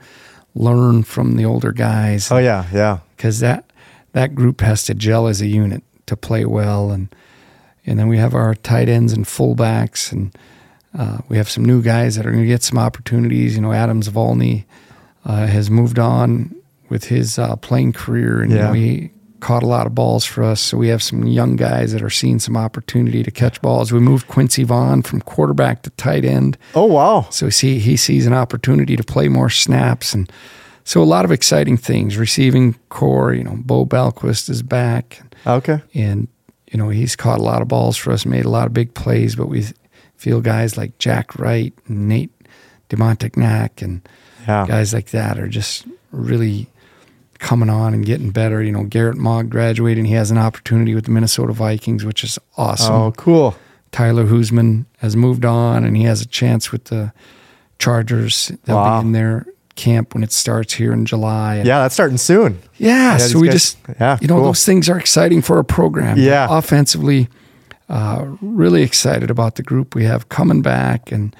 learn 0.55 1.03
from 1.03 1.36
the 1.36 1.43
older 1.45 1.71
guys 1.71 2.31
Oh 2.31 2.38
yeah. 2.38 2.67
Yeah. 2.71 2.99
because 3.17 3.39
that 3.39 3.65
that 4.11 4.36
group 4.36 4.61
has 4.61 4.84
to 4.84 4.93
gel 4.93 5.25
as 5.25 5.41
a 5.41 5.47
unit 5.47 5.81
to 6.05 6.15
play 6.15 6.45
well, 6.45 6.91
and 6.91 7.07
and 7.86 7.97
then 7.99 8.07
we 8.07 8.17
have 8.17 8.34
our 8.34 8.55
tight 8.55 8.89
ends 8.89 9.13
and 9.13 9.25
fullbacks, 9.25 10.11
and 10.11 10.36
uh, 10.97 11.19
we 11.29 11.38
have 11.38 11.49
some 11.49 11.65
new 11.65 11.81
guys 11.81 12.15
that 12.15 12.25
are 12.25 12.31
going 12.31 12.43
to 12.43 12.47
get 12.47 12.63
some 12.63 12.77
opportunities. 12.77 13.55
You 13.55 13.61
know, 13.61 13.73
Adams 13.73 14.09
Volney 14.09 14.65
uh, 15.25 15.47
has 15.47 15.69
moved 15.69 15.99
on 15.99 16.55
with 16.89 17.05
his 17.05 17.39
uh, 17.39 17.55
playing 17.57 17.93
career, 17.93 18.41
and 18.41 18.51
you 18.51 18.57
Yeah. 18.57 18.67
know, 18.67 18.73
he 18.73 19.11
caught 19.39 19.63
a 19.63 19.67
lot 19.67 19.86
of 19.86 19.93
balls 19.93 20.23
for 20.23 20.41
us. 20.41 20.61
So 20.61 20.77
we 20.77 20.88
have 20.88 21.03
some 21.03 21.23
young 21.27 21.57
guys 21.57 21.91
that 21.91 22.01
are 22.01 22.09
seeing 22.09 22.39
some 22.39 22.55
opportunity 22.55 23.23
to 23.23 23.31
catch 23.31 23.61
balls. 23.61 23.91
We 23.91 23.99
moved 23.99 24.27
Quincy 24.29 24.63
Vaughn 24.63 25.01
from 25.01 25.19
quarterback 25.19 25.81
to 25.81 25.89
tight 25.91 26.23
end. 26.23 26.57
Oh 26.75 26.86
wow. 26.86 27.27
So 27.29 27.49
see, 27.49 27.79
he 27.79 27.97
sees 27.97 28.25
an 28.25 28.31
opportunity 28.34 28.95
to 28.95 29.03
play 29.03 29.27
more 29.27 29.49
snaps, 29.49 30.13
and 30.13 30.31
so 30.86 31.01
a 31.01 31.03
lot 31.03 31.25
of 31.25 31.31
exciting 31.31 31.75
things. 31.77 32.15
Receiving 32.17 32.75
core, 32.89 33.34
you 33.34 33.43
know, 33.43 33.57
Bo 33.57 33.86
Belquist 33.86 34.49
is 34.49 34.61
back, 34.61 35.21
Okay. 35.45 35.81
and 35.93 36.27
you 36.74 36.78
know 36.80 36.89
he's 36.89 37.15
caught 37.15 37.39
a 37.39 37.43
lot 37.43 37.61
of 37.61 37.69
balls 37.69 37.95
for 37.95 38.11
us, 38.11 38.26
made 38.26 38.43
a 38.43 38.49
lot 38.49 38.67
of 38.67 38.74
big 38.74 38.93
plays. 38.93 39.36
But 39.38 39.47
we 39.47 39.65
feel 40.17 40.41
guys 40.41 40.76
like 40.76 40.97
Jack 40.97 41.39
Wright, 41.39 41.74
and 41.88 42.09
Nate 42.09 42.32
Demontignac, 42.89 43.82
and 43.82 44.01
Yeah. 44.47 44.65
guys 44.67 44.93
like 44.93 45.11
that 45.11 45.39
are 45.39 45.47
just 45.47 45.86
really 46.11 46.67
coming 47.39 47.69
on 47.69 47.93
and 47.93 48.05
getting 48.05 48.32
better. 48.32 48.61
You 48.61 48.71
know, 48.71 48.84
Garrett 48.84 49.17
Maag 49.17 49.49
graduating, 49.49 50.05
he 50.05 50.13
has 50.13 50.32
an 50.32 50.38
opportunity 50.38 50.95
with 50.95 51.05
the 51.05 51.11
Minnesota 51.11 51.53
Vikings, 51.53 52.03
which 52.05 52.24
is 52.24 52.38
awesome. 52.57 52.93
Oh 52.93 53.11
cool. 53.15 53.55
Tyler 53.91 54.26
Hoosman 54.26 54.86
has 54.99 55.15
moved 55.15 55.45
on 55.45 55.84
and 55.86 55.95
he 55.95 56.03
has 56.03 56.21
a 56.21 56.26
chance 56.26 56.71
with 56.71 56.86
the 56.86 57.11
Chargers. 57.80 58.51
They'll 58.65 58.76
Wow. 58.78 59.01
be 59.01 59.07
in 59.07 59.11
their 59.13 59.45
camp 59.76 60.13
when 60.13 60.24
it 60.24 60.32
starts 60.32 60.74
here 60.74 60.93
in 60.93 61.05
July. 61.05 61.55
And 61.55 61.67
Yeah, 61.67 61.80
that's 61.80 61.93
starting 61.93 62.17
soon. 62.17 62.59
yeah, 62.78 63.17
these 63.17 63.32
so 63.32 63.39
we 63.39 63.47
guys- 63.47 63.53
just, 63.55 63.78
yeah, 63.99 64.17
you 64.21 64.28
know, 64.28 64.36
cool. 64.36 64.45
those 64.45 64.65
things 64.65 64.88
are 64.89 64.97
exciting 64.99 65.41
for 65.41 65.57
our 65.57 65.63
program. 65.63 66.17
Yeah. 66.17 66.47
Offensively, 66.49 67.28
uh, 67.89 68.26
really 68.41 68.84
excited 68.84 69.30
about 69.30 69.55
the 69.55 69.63
group 69.63 69.95
we 69.95 70.05
have 70.05 70.30
coming 70.30 70.61
back 70.61 71.11
and 71.11 71.36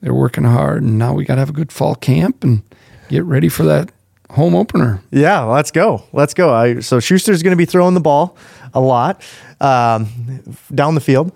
they're 0.00 0.14
working 0.14 0.44
hard. 0.44 0.82
And 0.82 0.98
now 0.98 1.12
we 1.14 1.24
got 1.24 1.34
to 1.36 1.40
have 1.40 1.50
a 1.50 1.52
good 1.54 1.72
fall 1.72 1.94
camp 1.94 2.44
and 2.44 2.62
get 3.08 3.24
ready 3.24 3.48
for 3.48 3.64
that 3.64 3.90
home 4.30 4.54
opener. 4.54 5.00
Yeah, 5.10 5.40
let's 5.44 5.70
go. 5.70 6.02
Let's 6.12 6.34
go. 6.34 6.54
I, 6.54 6.80
so 6.80 6.98
Schuster's 7.00 7.42
going 7.42 7.52
to 7.52 7.56
be 7.56 7.64
throwing 7.64 7.94
the 7.94 8.00
ball 8.00 8.36
a 8.74 8.80
lot 8.80 9.22
um, 9.60 10.08
down 10.74 10.94
the 10.94 11.00
field. 11.00 11.32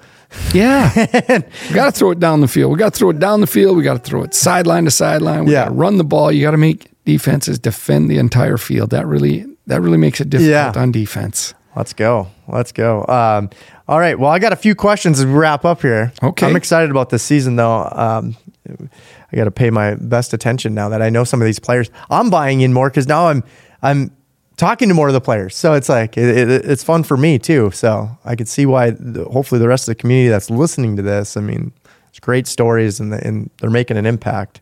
Yeah. 0.54 0.90
we 1.68 1.74
got 1.74 1.86
to 1.86 1.92
throw 1.92 2.10
it 2.10 2.20
down 2.20 2.40
the 2.40 2.48
field. 2.48 2.72
We 2.72 2.78
got 2.78 2.92
to 2.94 2.98
throw 2.98 3.10
it 3.10 3.18
down 3.18 3.40
the 3.40 3.46
field. 3.46 3.76
We 3.76 3.82
got 3.82 3.94
to 3.94 4.10
throw 4.10 4.22
it 4.22 4.34
sideline 4.34 4.84
to 4.84 4.90
sideline. 4.90 5.44
We 5.46 5.52
Yeah. 5.52 5.64
got 5.64 5.68
to 5.68 5.74
run 5.74 5.96
the 5.98 6.04
ball. 6.04 6.30
You 6.32 6.42
got 6.42 6.52
to 6.52 6.56
make 6.58 6.90
defenses 7.04 7.58
defend 7.58 8.10
the 8.10 8.18
entire 8.18 8.56
field. 8.58 8.90
That 8.90 9.06
really 9.06 9.46
that 9.66 9.80
really 9.80 9.98
makes 9.98 10.20
it 10.20 10.28
difficult 10.30 10.50
Yeah. 10.50 10.72
on 10.82 10.90
defense. 10.92 11.54
Let's 11.76 11.92
go. 11.92 12.28
Let's 12.48 12.72
go. 12.72 13.06
Um, 13.06 13.48
all 13.88 13.98
right. 13.98 14.18
Well, 14.18 14.30
I 14.30 14.38
got 14.38 14.52
a 14.52 14.56
few 14.56 14.74
questions 14.74 15.20
as 15.20 15.26
we 15.26 15.32
wrap 15.32 15.64
up 15.64 15.80
here. 15.82 16.12
Okay. 16.22 16.46
I'm 16.46 16.56
excited 16.56 16.90
about 16.90 17.08
this 17.10 17.22
season, 17.22 17.56
though. 17.56 17.88
Um, 17.90 18.36
I 18.68 19.36
got 19.36 19.44
to 19.44 19.50
pay 19.50 19.70
my 19.70 19.94
best 19.94 20.34
attention 20.34 20.74
now 20.74 20.88
that 20.90 21.00
I 21.00 21.08
know 21.08 21.24
some 21.24 21.40
of 21.40 21.46
these 21.46 21.58
players. 21.58 21.90
I'm 22.10 22.28
buying 22.28 22.60
in 22.60 22.72
more 22.74 22.90
because 22.90 23.06
now 23.08 23.28
I'm 23.28 23.42
I'm 23.82 24.10
talking 24.56 24.88
to 24.88 24.94
more 24.94 25.08
of 25.08 25.14
the 25.14 25.20
players. 25.20 25.56
So 25.56 25.74
it's 25.74 25.88
like 25.88 26.16
it, 26.16 26.36
it, 26.36 26.64
it's 26.64 26.84
fun 26.84 27.02
for 27.02 27.16
me 27.16 27.38
too. 27.38 27.70
So 27.72 28.10
I 28.24 28.36
could 28.36 28.48
see 28.48 28.66
why. 28.66 28.90
The, 28.90 29.24
hopefully, 29.24 29.58
the 29.58 29.68
rest 29.68 29.88
of 29.88 29.96
the 29.96 30.00
community 30.00 30.28
that's 30.28 30.50
listening 30.50 30.96
to 30.96 31.02
this. 31.02 31.36
I 31.36 31.40
mean, 31.40 31.72
it's 32.08 32.20
great 32.20 32.46
stories, 32.46 33.00
and, 33.00 33.12
the, 33.12 33.26
and 33.26 33.50
they're 33.60 33.70
making 33.70 33.96
an 33.96 34.06
impact. 34.06 34.60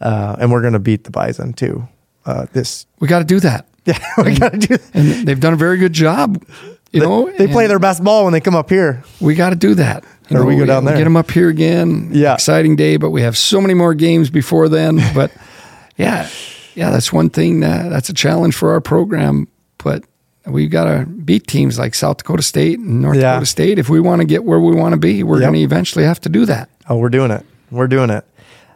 Uh, 0.00 0.36
and 0.38 0.52
we're 0.52 0.60
going 0.60 0.72
to 0.74 0.78
beat 0.78 1.04
the 1.04 1.10
Bison 1.10 1.52
too. 1.52 1.88
Uh, 2.26 2.46
this 2.52 2.86
We 3.00 3.08
got 3.08 3.20
to 3.20 3.24
do 3.24 3.40
that. 3.40 3.66
yeah, 3.84 3.98
we 4.22 4.34
got 4.34 4.52
to 4.52 4.58
do. 4.58 4.76
And 4.94 5.26
they've 5.26 5.40
done 5.40 5.52
a 5.52 5.56
very 5.56 5.76
good 5.76 5.92
job. 5.92 6.42
You 6.90 7.00
know, 7.00 7.30
They 7.36 7.48
play 7.48 7.66
their 7.66 7.80
best 7.80 8.04
ball 8.04 8.24
when 8.24 8.32
they 8.32 8.40
come 8.40 8.54
up 8.54 8.70
here. 8.70 9.02
We 9.20 9.34
got 9.34 9.50
to 9.50 9.56
do 9.56 9.74
that. 9.74 10.04
You 10.28 10.38
Or 10.38 10.44
we 10.46 10.56
go 10.56 10.64
down 10.64 10.84
there. 10.84 10.96
Get 10.96 11.04
them 11.04 11.16
up 11.16 11.30
here 11.30 11.48
again. 11.48 12.10
Yeah. 12.12 12.34
Exciting 12.34 12.76
day, 12.76 12.96
but 12.96 13.10
we 13.10 13.22
have 13.22 13.36
so 13.36 13.60
many 13.60 13.74
more 13.74 13.94
games 13.94 14.30
before 14.30 14.68
then. 14.68 15.00
But 15.12 15.32
yeah, 15.96 16.28
yeah, 16.74 16.90
that's 16.90 17.12
one 17.12 17.30
thing. 17.30 17.60
That, 17.60 17.88
that's 17.90 18.08
a 18.08 18.14
challenge 18.14 18.54
for 18.54 18.72
our 18.72 18.80
program. 18.80 19.48
But 19.78 20.04
we've 20.46 20.70
got 20.70 20.84
to 20.84 21.06
beat 21.06 21.46
teams 21.46 21.78
like 21.78 21.94
South 21.94 22.18
Dakota 22.18 22.42
State 22.42 22.78
and 22.78 23.00
North 23.02 23.16
Yeah. 23.16 23.32
Dakota 23.32 23.46
State 23.46 23.78
if 23.78 23.88
we 23.88 24.00
want 24.00 24.20
to 24.20 24.26
get 24.26 24.44
where 24.44 24.60
we 24.60 24.74
want 24.74 24.92
to 24.92 24.98
be. 24.98 25.22
We're 25.22 25.36
Yep. 25.40 25.42
going 25.44 25.54
to 25.54 25.60
eventually 25.60 26.04
have 26.04 26.20
to 26.22 26.28
do 26.28 26.44
that. 26.46 26.68
Oh, 26.88 26.96
we're 26.96 27.08
doing 27.08 27.30
it. 27.30 27.44
We're 27.70 27.86
doing 27.88 28.10
it. 28.10 28.24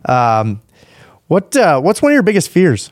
Um, 0.08 0.60
what 1.28 1.54
uh, 1.56 1.80
What's 1.80 2.00
one 2.00 2.12
of 2.12 2.14
your 2.14 2.22
biggest 2.22 2.48
fears? 2.48 2.90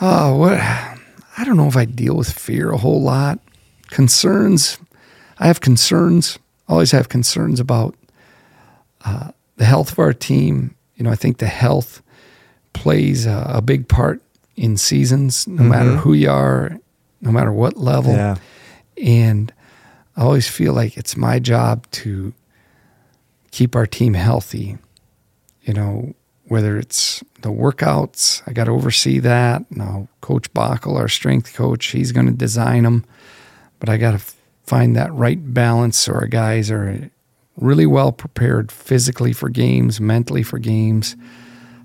Oh, 0.00 0.36
what? 0.36 0.58
I 0.58 1.44
don't 1.44 1.56
know 1.56 1.68
if 1.68 1.76
I 1.76 1.84
deal 1.84 2.16
with 2.16 2.30
fear 2.30 2.70
a 2.70 2.76
whole 2.76 3.02
lot. 3.02 3.38
Concerns. 3.90 4.78
I 5.38 5.46
have 5.46 5.60
concerns. 5.60 6.38
Always 6.68 6.90
have 6.90 7.08
concerns 7.08 7.60
about 7.60 7.94
uh, 9.04 9.30
the 9.56 9.64
health 9.64 9.92
of 9.92 9.98
our 9.98 10.12
team. 10.12 10.74
You 10.96 11.04
know, 11.04 11.10
I 11.10 11.14
think 11.16 11.38
the 11.38 11.46
health 11.46 12.02
plays 12.76 13.26
a, 13.26 13.46
a 13.54 13.62
big 13.62 13.88
part 13.88 14.20
in 14.54 14.76
seasons, 14.76 15.46
no 15.46 15.62
mm-hmm. 15.62 15.70
matter 15.70 15.96
who 15.96 16.12
you 16.12 16.30
are, 16.30 16.78
no 17.20 17.32
matter 17.32 17.52
what 17.52 17.76
level. 17.76 18.12
Yeah. 18.12 18.36
And 19.02 19.52
I 20.16 20.22
always 20.22 20.48
feel 20.48 20.72
like 20.72 20.96
it's 20.96 21.16
my 21.16 21.38
job 21.38 21.90
to 21.92 22.32
keep 23.50 23.74
our 23.74 23.86
team 23.86 24.14
healthy. 24.14 24.78
You 25.62 25.74
know, 25.74 26.14
whether 26.44 26.78
it's 26.78 27.24
the 27.42 27.50
workouts, 27.50 28.42
I 28.46 28.52
got 28.52 28.64
to 28.64 28.72
oversee 28.72 29.18
that. 29.20 29.70
Now, 29.70 30.08
Coach 30.20 30.52
Backel, 30.52 30.96
our 30.96 31.08
strength 31.08 31.54
coach, 31.54 31.86
he's 31.86 32.12
going 32.12 32.26
to 32.26 32.32
design 32.32 32.84
them, 32.84 33.04
but 33.80 33.88
I 33.88 33.96
got 33.96 34.12
to 34.12 34.24
find 34.64 34.94
that 34.96 35.12
right 35.12 35.38
balance 35.54 35.98
so 35.98 36.12
our 36.12 36.26
guys 36.26 36.70
are 36.70 37.10
really 37.56 37.86
well 37.86 38.12
prepared 38.12 38.70
physically 38.70 39.32
for 39.32 39.48
games, 39.48 40.00
mentally 40.00 40.42
for 40.42 40.58
games. 40.58 41.16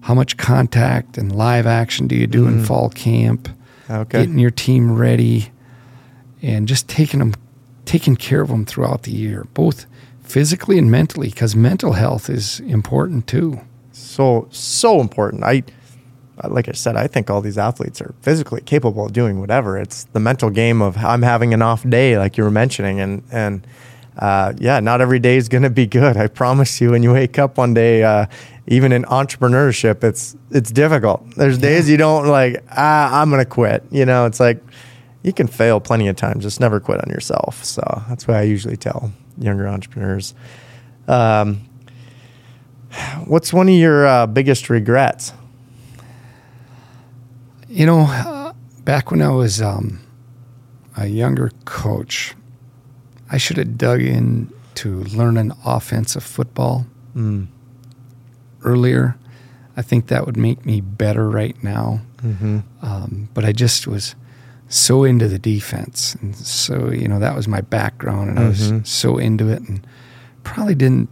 How 0.01 0.13
much 0.13 0.37
contact 0.37 1.17
and 1.17 1.35
live 1.35 1.67
action 1.67 2.07
do 2.07 2.15
you 2.15 2.27
do 2.27 2.47
in 2.47 2.59
mm. 2.59 2.67
fall 2.67 2.89
camp? 2.89 3.49
Okay. 3.89 4.21
Getting 4.21 4.39
your 4.39 4.51
team 4.51 4.95
ready 4.95 5.51
and 6.41 6.67
just 6.67 6.87
taking 6.87 7.19
them, 7.19 7.33
taking 7.85 8.15
care 8.15 8.41
of 8.41 8.47
them 8.47 8.65
throughout 8.65 9.03
the 9.03 9.11
year, 9.11 9.45
both 9.53 9.85
physically 10.23 10.77
and 10.77 10.89
mentally, 10.89 11.29
because 11.29 11.55
mental 11.55 11.93
health 11.93 12.29
is 12.29 12.59
important 12.61 13.27
too. 13.27 13.59
so 13.91 14.47
so 14.49 15.01
important. 15.01 15.43
I 15.43 15.63
like 16.47 16.67
I 16.67 16.71
said, 16.71 16.95
I 16.95 17.07
think 17.07 17.29
all 17.29 17.41
these 17.41 17.57
athletes 17.57 18.01
are 18.01 18.13
physically 18.21 18.61
capable 18.61 19.05
of 19.05 19.13
doing 19.13 19.39
whatever. 19.39 19.77
It's 19.77 20.05
the 20.05 20.19
mental 20.19 20.49
game 20.49 20.81
of 20.81 20.97
I'm 20.97 21.21
having 21.21 21.53
an 21.53 21.61
off 21.61 21.87
day, 21.87 22.17
like 22.17 22.37
you 22.37 22.43
were 22.43 22.51
mentioning, 22.51 22.99
and 22.99 23.23
and 23.31 23.65
uh, 24.21 24.53
yeah, 24.59 24.79
not 24.79 25.01
every 25.01 25.17
day 25.19 25.35
is 25.35 25.49
going 25.49 25.63
to 25.63 25.69
be 25.69 25.87
good. 25.87 26.15
I 26.15 26.27
promise 26.27 26.79
you. 26.79 26.91
When 26.91 27.01
you 27.01 27.11
wake 27.11 27.39
up 27.39 27.57
one 27.57 27.73
day, 27.73 28.03
uh, 28.03 28.27
even 28.67 28.91
in 28.91 29.03
entrepreneurship, 29.05 30.03
it's 30.03 30.37
it's 30.51 30.71
difficult. 30.71 31.35
There's 31.35 31.57
days 31.57 31.89
you 31.89 31.97
don't 31.97 32.27
like. 32.27 32.63
Ah, 32.69 33.19
I'm 33.19 33.31
going 33.31 33.43
to 33.43 33.49
quit. 33.49 33.83
You 33.89 34.05
know, 34.05 34.27
it's 34.27 34.39
like 34.39 34.63
you 35.23 35.33
can 35.33 35.47
fail 35.47 35.79
plenty 35.79 36.07
of 36.07 36.15
times. 36.15 36.43
Just 36.43 36.59
never 36.59 36.79
quit 36.79 37.01
on 37.03 37.09
yourself. 37.09 37.65
So 37.65 37.81
that's 38.07 38.27
why 38.27 38.35
I 38.35 38.43
usually 38.43 38.77
tell 38.77 39.11
younger 39.39 39.67
entrepreneurs. 39.67 40.35
Um, 41.07 41.67
what's 43.25 43.51
one 43.51 43.67
of 43.69 43.75
your 43.75 44.05
uh, 44.05 44.27
biggest 44.27 44.69
regrets? 44.69 45.33
You 47.67 47.87
know, 47.87 48.01
uh, 48.01 48.53
back 48.83 49.09
when 49.09 49.23
I 49.23 49.29
was 49.29 49.61
um, 49.63 49.99
a 50.95 51.07
younger 51.07 51.51
coach, 51.65 52.35
I 53.31 53.37
should 53.37 53.57
have 53.57 53.77
dug 53.77 54.01
in 54.01 54.51
to 54.75 55.03
learning 55.05 55.51
offensive 55.65 56.23
football 56.23 56.85
Mm. 57.15 57.47
earlier. 58.63 59.15
I 59.75 59.81
think 59.81 60.07
that 60.07 60.25
would 60.25 60.37
make 60.37 60.65
me 60.65 60.81
better 60.81 61.29
right 61.29 61.61
now. 61.63 62.01
Mm-hmm. 62.23 62.59
Um, 62.81 63.29
but 63.33 63.45
I 63.45 63.51
just 63.51 63.87
was 63.87 64.15
so 64.69 65.03
into 65.03 65.27
the 65.27 65.39
defense, 65.39 66.15
and 66.21 66.35
so 66.35 66.89
you 66.91 67.07
know 67.07 67.19
that 67.19 67.35
was 67.35 67.47
my 67.47 67.61
background, 67.61 68.29
and 68.29 68.39
I 68.39 68.43
Mhm. 68.43 68.79
was 68.81 68.89
so 68.89 69.17
into 69.17 69.49
it, 69.49 69.61
and 69.67 69.85
probably 70.43 70.75
didn't 70.75 71.09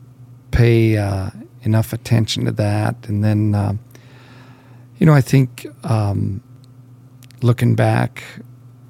pay 0.51 0.97
uh, 0.97 1.29
enough 1.63 1.91
attention 1.93 2.45
to 2.45 2.51
that. 2.53 2.95
And 3.07 3.23
then, 3.23 3.53
uh, 3.55 3.73
you 4.97 5.05
know, 5.05 5.13
I 5.13 5.21
think 5.21 5.67
um, 5.83 6.41
looking 7.41 7.75
back, 7.75 8.23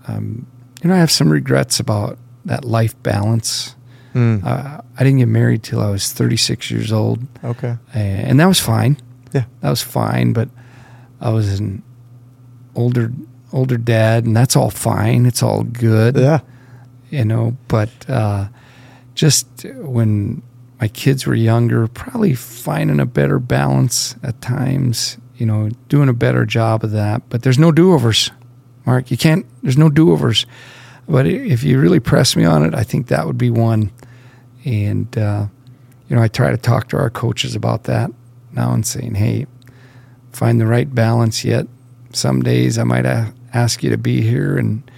um, 0.07 0.45
you 0.83 0.89
know, 0.89 0.95
I 0.95 0.99
have 0.99 1.11
some 1.11 1.29
regrets 1.29 1.79
about 1.79 2.17
that 2.49 2.65
life 2.65 2.95
balance. 3.03 3.75
Mm. 4.13 4.43
Uh, 4.43 4.81
I 4.97 5.03
didn't 5.03 5.19
get 5.19 5.27
married 5.27 5.61
till 5.63 5.79
I 5.79 5.89
was 5.91 6.11
36 6.11 6.71
years 6.71 6.91
old, 6.91 7.19
Okay. 7.43 7.77
and 7.93 8.39
that 8.39 8.47
was 8.47 8.59
fine. 8.59 8.97
Yeah. 9.33 9.45
that 9.61 9.69
was 9.69 9.83
fine. 9.83 10.33
But 10.33 10.49
I 11.21 11.29
was 11.29 11.59
an 11.59 11.83
older 12.75 13.11
older 13.53 13.77
dad, 13.77 14.25
and 14.25 14.35
that's 14.35 14.55
all 14.55 14.71
fine. 14.71 15.25
It's 15.27 15.43
all 15.43 15.63
good, 15.63 16.15
Yeah. 16.17 16.39
you 17.11 17.23
know. 17.25 17.55
But 17.67 17.89
uh, 18.09 18.47
just 19.15 19.47
when 19.75 20.41
my 20.81 20.87
kids 20.87 21.25
were 21.27 21.35
younger, 21.35 21.87
probably 21.87 22.33
finding 22.35 22.99
a 22.99 23.05
better 23.05 23.37
balance 23.39 24.15
at 24.23 24.41
times. 24.41 25.17
You 25.37 25.45
know, 25.45 25.69
doing 25.87 26.09
a 26.09 26.13
better 26.13 26.45
job 26.45 26.83
of 26.83 26.91
that. 26.91 27.21
But 27.29 27.43
there's 27.43 27.59
no 27.59 27.71
do 27.71 27.93
overs, 27.93 28.31
Mark. 28.85 29.09
You 29.11 29.17
can't. 29.17 29.45
There's 29.61 29.77
no 29.77 29.89
do 29.89 30.11
overs. 30.11 30.45
But 31.09 31.25
if 31.25 31.63
you 31.63 31.79
really 31.79 31.99
press 31.99 32.35
me 32.35 32.45
on 32.45 32.63
it, 32.63 32.75
I 32.75 32.83
think 32.83 33.07
that 33.07 33.25
would 33.25 33.37
be 33.37 33.49
one. 33.49 33.91
And 34.63 35.17
uh, 35.17 35.47
you 36.07 36.15
know, 36.15 36.21
I 36.21 36.27
try 36.27 36.51
to 36.51 36.57
talk 36.57 36.89
to 36.89 36.97
our 36.97 37.09
coaches 37.09 37.55
about 37.55 37.85
that 37.85 38.11
now 38.51 38.73
and 38.73 38.85
saying, 38.85 39.15
"Hey, 39.15 39.47
find 40.31 40.61
the 40.61 40.67
right 40.67 40.93
balance." 40.93 41.43
Yet 41.43 41.67
some 42.13 42.43
days 42.43 42.77
I 42.77 42.83
might 42.83 43.05
ask 43.53 43.81
you 43.81 43.89
to 43.89 43.97
be 43.97 44.21
here, 44.21 44.57
and 44.57 44.89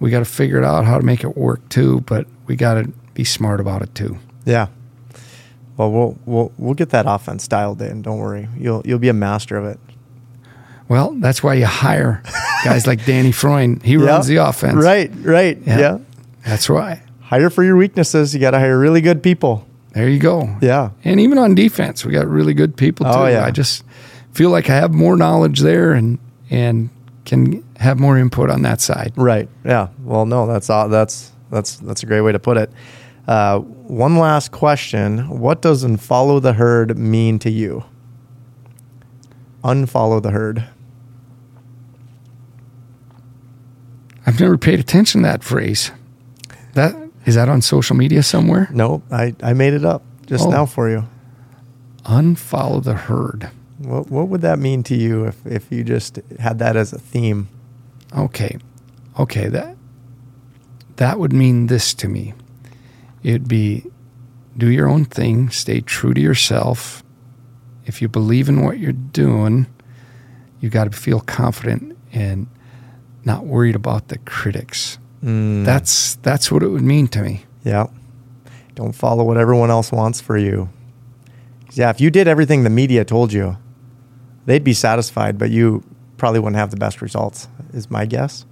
we 0.00 0.10
got 0.10 0.20
to 0.20 0.24
figure 0.24 0.58
it 0.58 0.64
out 0.64 0.86
how 0.86 0.96
to 0.98 1.04
make 1.04 1.22
it 1.22 1.36
work 1.36 1.68
too. 1.68 2.00
But 2.02 2.26
we 2.46 2.56
got 2.56 2.74
to 2.74 2.90
be 3.12 3.24
smart 3.24 3.60
about 3.60 3.82
it 3.82 3.94
too. 3.94 4.18
Yeah. 4.46 4.68
Well, 5.76 5.92
we'll 5.92 6.18
we'll 6.24 6.52
we'll 6.56 6.74
get 6.74 6.90
that 6.90 7.04
offense 7.06 7.46
dialed 7.46 7.82
in. 7.82 8.00
Don't 8.00 8.18
worry. 8.18 8.48
You'll 8.56 8.82
you'll 8.86 8.98
be 8.98 9.10
a 9.10 9.14
master 9.14 9.58
of 9.58 9.66
it. 9.66 9.78
Well, 10.88 11.12
that's 11.18 11.42
why 11.42 11.54
you 11.54 11.66
hire 11.66 12.22
guys 12.64 12.86
like 12.86 13.04
Danny 13.04 13.32
Freund. 13.32 13.82
He 13.82 13.96
runs 13.98 14.26
the 14.26 14.36
offense. 14.36 14.76
Right. 14.76 15.10
Right. 15.14 15.58
Yeah. 15.66 15.78
Yeah. 15.78 15.98
That's 16.46 16.68
why. 16.68 17.02
Hire 17.20 17.50
for 17.50 17.62
your 17.62 17.76
weaknesses. 17.76 18.32
You 18.32 18.40
got 18.40 18.52
to 18.52 18.58
hire 18.58 18.78
really 18.78 19.00
good 19.02 19.22
people. 19.22 19.66
There 19.92 20.08
you 20.08 20.18
go. 20.18 20.56
Yeah. 20.62 20.90
And 21.04 21.20
even 21.20 21.38
on 21.38 21.54
defense, 21.54 22.04
we 22.04 22.12
got 22.12 22.26
really 22.26 22.54
good 22.54 22.76
people 22.76 23.04
too. 23.04 23.12
Oh, 23.12 23.26
yeah. 23.26 23.44
I 23.44 23.50
just 23.50 23.84
feel 24.32 24.50
like 24.50 24.70
I 24.70 24.76
have 24.76 24.92
more 24.94 25.16
knowledge 25.16 25.60
there 25.60 25.92
and 25.92 26.18
and 26.50 26.88
can 27.24 27.62
have 27.76 27.98
more 27.98 28.16
input 28.16 28.48
on 28.48 28.62
that 28.62 28.80
side. 28.80 29.12
Right. 29.16 29.48
Yeah. 29.64 29.88
Well, 30.04 30.24
no, 30.24 30.46
that's 30.46 30.70
uh, 30.70 30.88
that's 30.88 31.32
that's 31.50 31.76
that's 31.76 32.02
a 32.02 32.06
great 32.06 32.22
way 32.22 32.32
to 32.32 32.38
put 32.38 32.56
it. 32.56 32.72
Uh, 33.26 33.58
one 33.58 34.16
last 34.16 34.52
question: 34.52 35.28
What 35.28 35.60
does 35.60 35.84
"unfollow 35.84 36.40
the 36.40 36.54
herd" 36.54 36.96
mean 36.96 37.38
to 37.40 37.50
you? 37.50 37.84
Unfollow 39.64 40.22
the 40.22 40.30
herd. 40.30 40.64
I've 44.28 44.38
never 44.40 44.58
paid 44.58 44.78
attention 44.78 45.22
to 45.22 45.28
that 45.28 45.42
phrase. 45.42 45.90
That 46.74 46.94
is 47.24 47.34
that 47.34 47.48
on 47.48 47.62
social 47.62 47.96
media 47.96 48.22
somewhere? 48.22 48.68
No, 48.70 49.02
I 49.10 49.34
I 49.42 49.54
made 49.54 49.72
it 49.72 49.84
up 49.86 50.02
just 50.26 50.46
Oh. 50.46 50.50
now 50.50 50.66
for 50.66 50.90
you. 50.90 51.04
Unfollow 52.04 52.82
the 52.84 52.92
herd. 52.94 53.48
What 53.78 54.10
what 54.10 54.28
would 54.28 54.42
that 54.42 54.58
mean 54.58 54.82
to 54.84 54.94
you 54.94 55.24
if 55.24 55.46
if 55.46 55.72
you 55.72 55.82
just 55.82 56.18
had 56.38 56.58
that 56.58 56.76
as 56.76 56.92
a 56.92 56.98
theme? 56.98 57.48
Okay. 58.14 58.58
Okay, 59.18 59.48
that 59.48 59.76
that 60.96 61.18
would 61.18 61.32
mean 61.32 61.68
this 61.68 61.94
to 61.94 62.08
me. 62.08 62.34
It'd 63.22 63.48
be 63.48 63.84
do 64.58 64.68
your 64.70 64.88
own 64.88 65.06
thing, 65.06 65.48
stay 65.50 65.80
true 65.80 66.12
to 66.12 66.20
yourself. 66.20 67.02
If 67.86 68.02
you 68.02 68.08
believe 68.08 68.50
in 68.50 68.62
what 68.62 68.78
you're 68.78 68.92
doing, 68.92 69.66
you 70.60 70.68
got 70.68 70.84
to 70.92 70.98
feel 70.98 71.20
confident 71.20 71.96
and 72.12 72.46
not 73.28 73.46
worried 73.46 73.76
about 73.76 74.08
the 74.08 74.18
critics. 74.18 74.98
Mm. 75.22 75.64
That's 75.64 76.16
that's 76.16 76.50
what 76.50 76.62
it 76.64 76.68
would 76.68 76.82
mean 76.82 77.06
to 77.08 77.22
me. 77.22 77.44
Yeah. 77.64 77.86
Don't 78.74 78.92
follow 78.94 79.22
what 79.24 79.36
everyone 79.36 79.70
else 79.70 79.92
wants 79.92 80.20
for 80.20 80.36
you. 80.36 80.68
Yeah, 81.72 81.90
if 81.90 82.00
you 82.00 82.10
did 82.10 82.26
everything 82.26 82.64
the 82.64 82.70
media 82.70 83.04
told 83.04 83.32
you, 83.32 83.56
they'd 84.46 84.64
be 84.64 84.72
satisfied, 84.72 85.36
but 85.38 85.50
you 85.50 85.84
probably 86.16 86.40
wouldn't 86.40 86.56
have 86.56 86.70
the 86.70 86.76
best 86.76 87.02
results, 87.02 87.46
is 87.72 87.90
my 87.90 88.06
guess. 88.06 88.44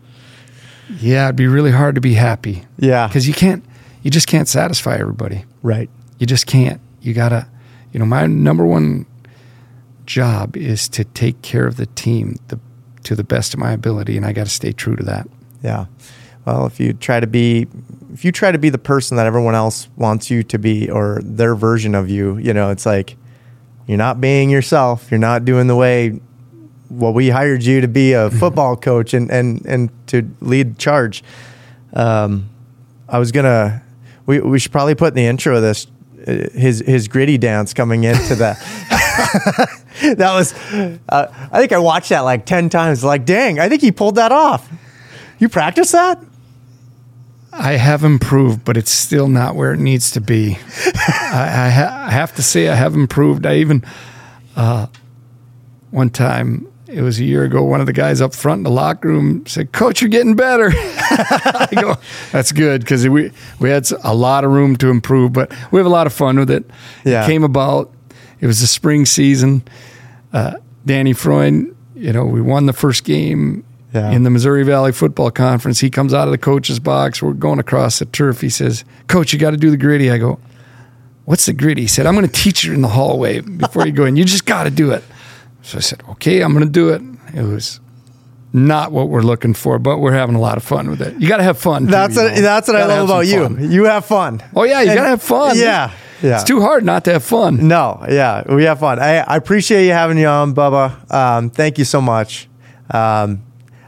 Yeah, 1.01 1.24
it'd 1.27 1.37
be 1.37 1.47
really 1.47 1.72
hard 1.72 1.95
to 1.97 2.01
be 2.01 2.14
happy 2.14 2.64
Yeah. 2.79 3.07
because 3.09 3.27
you 3.27 3.35
can't, 3.35 3.64
you 4.03 4.11
just 4.11 4.27
can't 4.29 4.47
satisfy 4.49 4.97
everybody. 4.97 5.45
Right. 5.62 5.89
You 6.18 6.27
just 6.27 6.47
can't. 6.47 6.81
You 7.01 7.14
gotta, 7.14 7.49
you 7.93 7.99
know, 7.99 8.07
my 8.07 8.27
number 8.27 8.64
one 8.66 9.07
job 10.05 10.57
is 10.57 10.89
to 10.91 11.05
take 11.05 11.41
care 11.43 11.66
of 11.66 11.77
the 11.77 11.87
team 11.87 12.37
the, 12.49 12.59
to 13.07 13.15
the 13.15 13.25
best 13.25 13.55
of 13.55 13.61
my 13.61 13.73
ability, 13.73 14.17
and 14.17 14.27
I 14.27 14.33
got 14.33 14.45
to 14.45 14.53
stay 14.53 14.73
true 14.73 14.97
to 14.97 15.05
that. 15.05 15.29
Yeah. 15.63 15.87
Well, 16.45 16.67
if 16.67 16.79
you 16.79 16.93
try 16.93 17.21
to 17.21 17.27
be 17.27 17.67
if 18.13 18.25
you 18.25 18.33
try 18.33 18.51
to 18.51 18.59
be 18.59 18.69
the 18.69 18.79
person 18.79 19.17
that 19.17 19.27
everyone 19.27 19.55
else 19.55 19.89
wants 19.97 20.31
you 20.31 20.43
to 20.45 20.59
be 20.59 20.91
or 20.91 21.21
their 21.23 21.55
version 21.55 21.95
of 21.95 22.09
you, 22.09 22.39
you 22.39 22.53
know, 22.53 22.71
it's 22.71 22.87
like 22.87 23.17
you're 23.87 23.99
not 23.99 24.21
being 24.21 24.51
yourself. 24.51 25.11
You're 25.11 25.19
not 25.19 25.45
doing 25.45 25.67
the 25.67 25.77
way 25.77 26.21
well 26.89 27.13
we 27.13 27.31
hired 27.31 27.65
you 27.65 27.81
to 27.81 27.89
be 27.89 28.13
a 28.13 28.31
football 28.41 28.77
coach 28.77 29.15
and 29.15 29.31
and 29.31 29.65
and 29.67 29.91
to 30.09 30.29
lead 30.41 30.79
charge. 30.79 31.23
Um 31.93 32.51
I 33.09 33.19
was 33.19 33.31
going 33.31 33.45
to 33.45 33.83
we 34.27 34.41
we 34.41 34.59
should 34.59 34.73
probably 34.73 34.97
put 34.97 35.09
in 35.09 35.15
the 35.15 35.27
intro 35.27 35.57
of 35.57 35.63
this 35.63 35.87
uh, 36.27 36.49
his 36.53 36.83
his 36.87 37.07
gritty 37.07 37.39
dance 37.39 37.73
coming 37.73 38.03
into 38.05 38.35
the 38.35 38.57
that 40.17 40.35
was 40.35 40.53
uh, 41.09 41.49
I 41.53 41.61
think 41.61 41.73
I 41.73 41.79
watched 41.79 42.11
that 42.11 42.21
like 42.21 42.47
10 42.47 42.69
times 42.69 43.05
like 43.05 43.25
dang, 43.25 43.59
I 43.59 43.69
think 43.69 43.83
he 43.83 43.93
pulled 43.93 44.17
that 44.17 44.33
off. 44.33 44.71
You 45.39 45.49
practice 45.49 45.93
that? 45.93 46.19
I 47.53 47.73
have 47.73 48.05
improved, 48.05 48.65
but 48.65 48.77
it's 48.77 48.91
still 48.91 49.29
not 49.29 49.55
where 49.57 49.73
it 49.73 49.79
needs 49.79 50.11
to 50.13 50.21
be. 50.21 50.59
I, 50.95 51.67
I, 51.67 51.71
ha- 51.71 52.05
I 52.09 52.11
have 52.11 52.35
to 52.37 52.43
say 52.43 52.69
I 52.69 52.75
have 52.75 52.95
improved. 52.95 53.47
I 53.47 53.57
even 53.57 53.83
uh, 54.57 54.87
one 55.91 56.11
time 56.11 56.71
it 56.89 57.03
was 57.03 57.19
a 57.19 57.25
year 57.25 57.45
ago. 57.45 57.63
One 57.63 57.81
of 57.81 57.87
the 57.87 57.93
guys 57.93 58.21
up 58.21 58.35
front 58.35 58.61
in 58.61 58.63
the 58.65 58.71
locker 58.71 59.09
room 59.09 59.45
said, 59.47 59.73
"Coach, 59.73 60.01
you're 60.01 60.11
getting 60.11 60.37
better." 60.37 60.71
I 60.75 61.69
go, 61.75 61.97
"That's 62.33 62.53
good 62.53 62.83
because 62.83 63.09
we 63.09 63.33
we 63.59 63.71
had 63.71 63.91
a 64.05 64.15
lot 64.15 64.45
of 64.45 64.51
room 64.51 64.77
to 64.77 64.89
improve, 64.89 65.33
but 65.33 65.51
we 65.73 65.79
have 65.79 65.87
a 65.87 65.91
lot 65.91 66.07
of 66.07 66.13
fun 66.13 66.39
with 66.39 66.51
it." 66.51 66.65
Yeah. 67.05 67.25
It 67.25 67.27
came 67.27 67.45
about. 67.45 67.93
It 68.41 68.47
was 68.47 68.61
the 68.61 68.66
spring 68.66 69.07
season. 69.07 69.62
Uh, 70.32 70.55
Danny 70.84 71.12
Freund, 71.12 71.74
you 71.95 72.12
know, 72.12 72.24
we 72.24 72.41
won 72.41 72.66
the 72.66 72.72
first 72.72 73.05
game 73.05 73.64
Yeah. 73.95 74.11
in 74.11 74.22
the 74.24 74.30
Missouri 74.30 74.62
Valley 74.64 74.93
Football 74.93 75.30
Conference. 75.30 75.80
He 75.80 75.91
comes 75.91 76.12
out 76.14 76.28
of 76.28 76.32
the 76.32 76.39
coach's 76.39 76.78
box. 76.78 77.22
We're 77.22 77.32
going 77.32 77.59
across 77.59 77.99
the 77.99 78.05
turf. 78.07 78.41
He 78.41 78.51
says, 78.51 78.84
Coach, 79.09 79.32
you 79.32 79.39
got 79.39 79.51
to 79.53 79.57
do 79.57 79.70
the 79.70 79.76
gritty. 79.76 80.11
I 80.11 80.18
go, 80.18 80.39
What's 81.24 81.47
the 81.47 81.53
gritty? 81.53 81.82
He 81.82 81.87
said, 81.89 82.07
I'm 82.07 82.14
going 82.14 82.26
to 82.26 82.32
teach 82.32 82.62
you 82.64 82.72
in 82.72 82.82
the 82.82 82.89
hallway 82.89 83.41
before 83.41 83.84
you 83.87 83.93
go 83.93 84.05
in. 84.05 84.14
You 84.16 84.24
just 84.24 84.47
got 84.47 84.64
to 84.64 84.70
do 84.70 84.93
it. 84.93 85.03
So 85.62 85.78
I 85.78 85.80
said, 85.80 86.03
Okay, 86.11 86.41
I'm 86.43 86.53
going 86.53 86.64
to 86.64 86.70
do 86.70 86.91
it. 86.91 87.03
It 87.34 87.43
was 87.43 87.80
not 88.53 88.93
what 88.93 89.09
we're 89.09 89.22
looking 89.22 89.53
for, 89.55 89.78
but 89.80 89.99
we're 89.99 90.12
having 90.12 90.37
a 90.37 90.41
lot 90.41 90.57
of 90.57 90.62
fun 90.62 90.89
with 90.89 91.03
it. 91.03 91.20
You 91.20 91.28
got 91.28 91.39
to 91.39 91.43
have 91.43 91.59
fun. 91.59 91.87
too, 91.87 91.91
That's 91.91 92.14
you 92.16 92.22
what, 92.22 92.34
know. 92.37 92.41
that's 92.43 92.68
what 92.68 92.76
I 92.76 92.87
love 92.87 93.09
about 93.11 93.26
you. 93.26 93.43
fun. 93.43 93.70
You 93.72 93.84
have 93.84 94.05
fun. 94.05 94.43
Oh, 94.55 94.62
yeah, 94.62 94.80
you 94.82 94.95
got 94.95 95.03
to 95.03 95.09
have 95.09 95.22
fun. 95.22 95.59
Yeah. 95.59 95.91
Yeah. 96.23 96.37
It's 96.37 96.45
too 96.45 96.61
hard 96.61 96.85
not 96.85 97.05
to 97.05 97.12
have 97.14 97.25
fun. 97.25 97.69
no, 97.69 98.05
yeah, 98.09 98.43
we 98.53 98.64
have 98.64 98.81
fun. 98.81 98.99
I, 98.99 99.19
I 99.19 99.37
appreciate 99.37 99.87
you 99.87 99.93
having 99.93 100.19
you 100.19 100.27
on, 100.27 100.55
Bubba. 100.55 101.12
Um, 101.12 101.51
thank 101.51 101.79
you 101.79 101.85
so 101.85 102.01
much. 102.01 102.49
Um, 102.91 103.43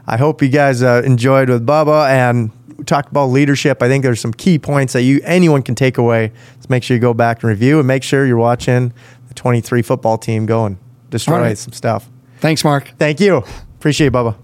I 0.05 0.17
hope 0.17 0.41
you 0.41 0.49
guys 0.49 0.81
uh, 0.83 1.01
enjoyed 1.05 1.49
with 1.49 1.65
Bubba 1.65 2.09
and 2.09 2.51
talked 2.85 3.09
about 3.09 3.27
leadership. 3.27 3.81
I 3.83 3.87
think 3.87 4.03
there's 4.03 4.19
some 4.19 4.33
key 4.33 4.57
points 4.57 4.93
that 4.93 5.03
you 5.03 5.21
anyone 5.23 5.61
can 5.61 5.75
take 5.75 5.97
away. 5.97 6.31
So 6.59 6.67
make 6.69 6.83
sure 6.83 6.95
you 6.95 7.01
go 7.01 7.13
back 7.13 7.43
and 7.43 7.49
review 7.49 7.79
and 7.79 7.87
make 7.87 8.03
sure 8.03 8.25
you're 8.25 8.37
watching 8.37 8.93
the 9.27 9.33
23 9.33 9.81
football 9.81 10.17
team 10.17 10.45
go 10.45 10.65
and 10.65 10.77
destroy 11.09 11.39
right. 11.41 11.57
some 11.57 11.73
stuff. 11.73 12.09
Thanks, 12.39 12.63
Mark. 12.63 12.91
Thank 12.97 13.19
you. 13.19 13.43
Appreciate 13.77 14.07
it, 14.07 14.13
Bubba. 14.13 14.35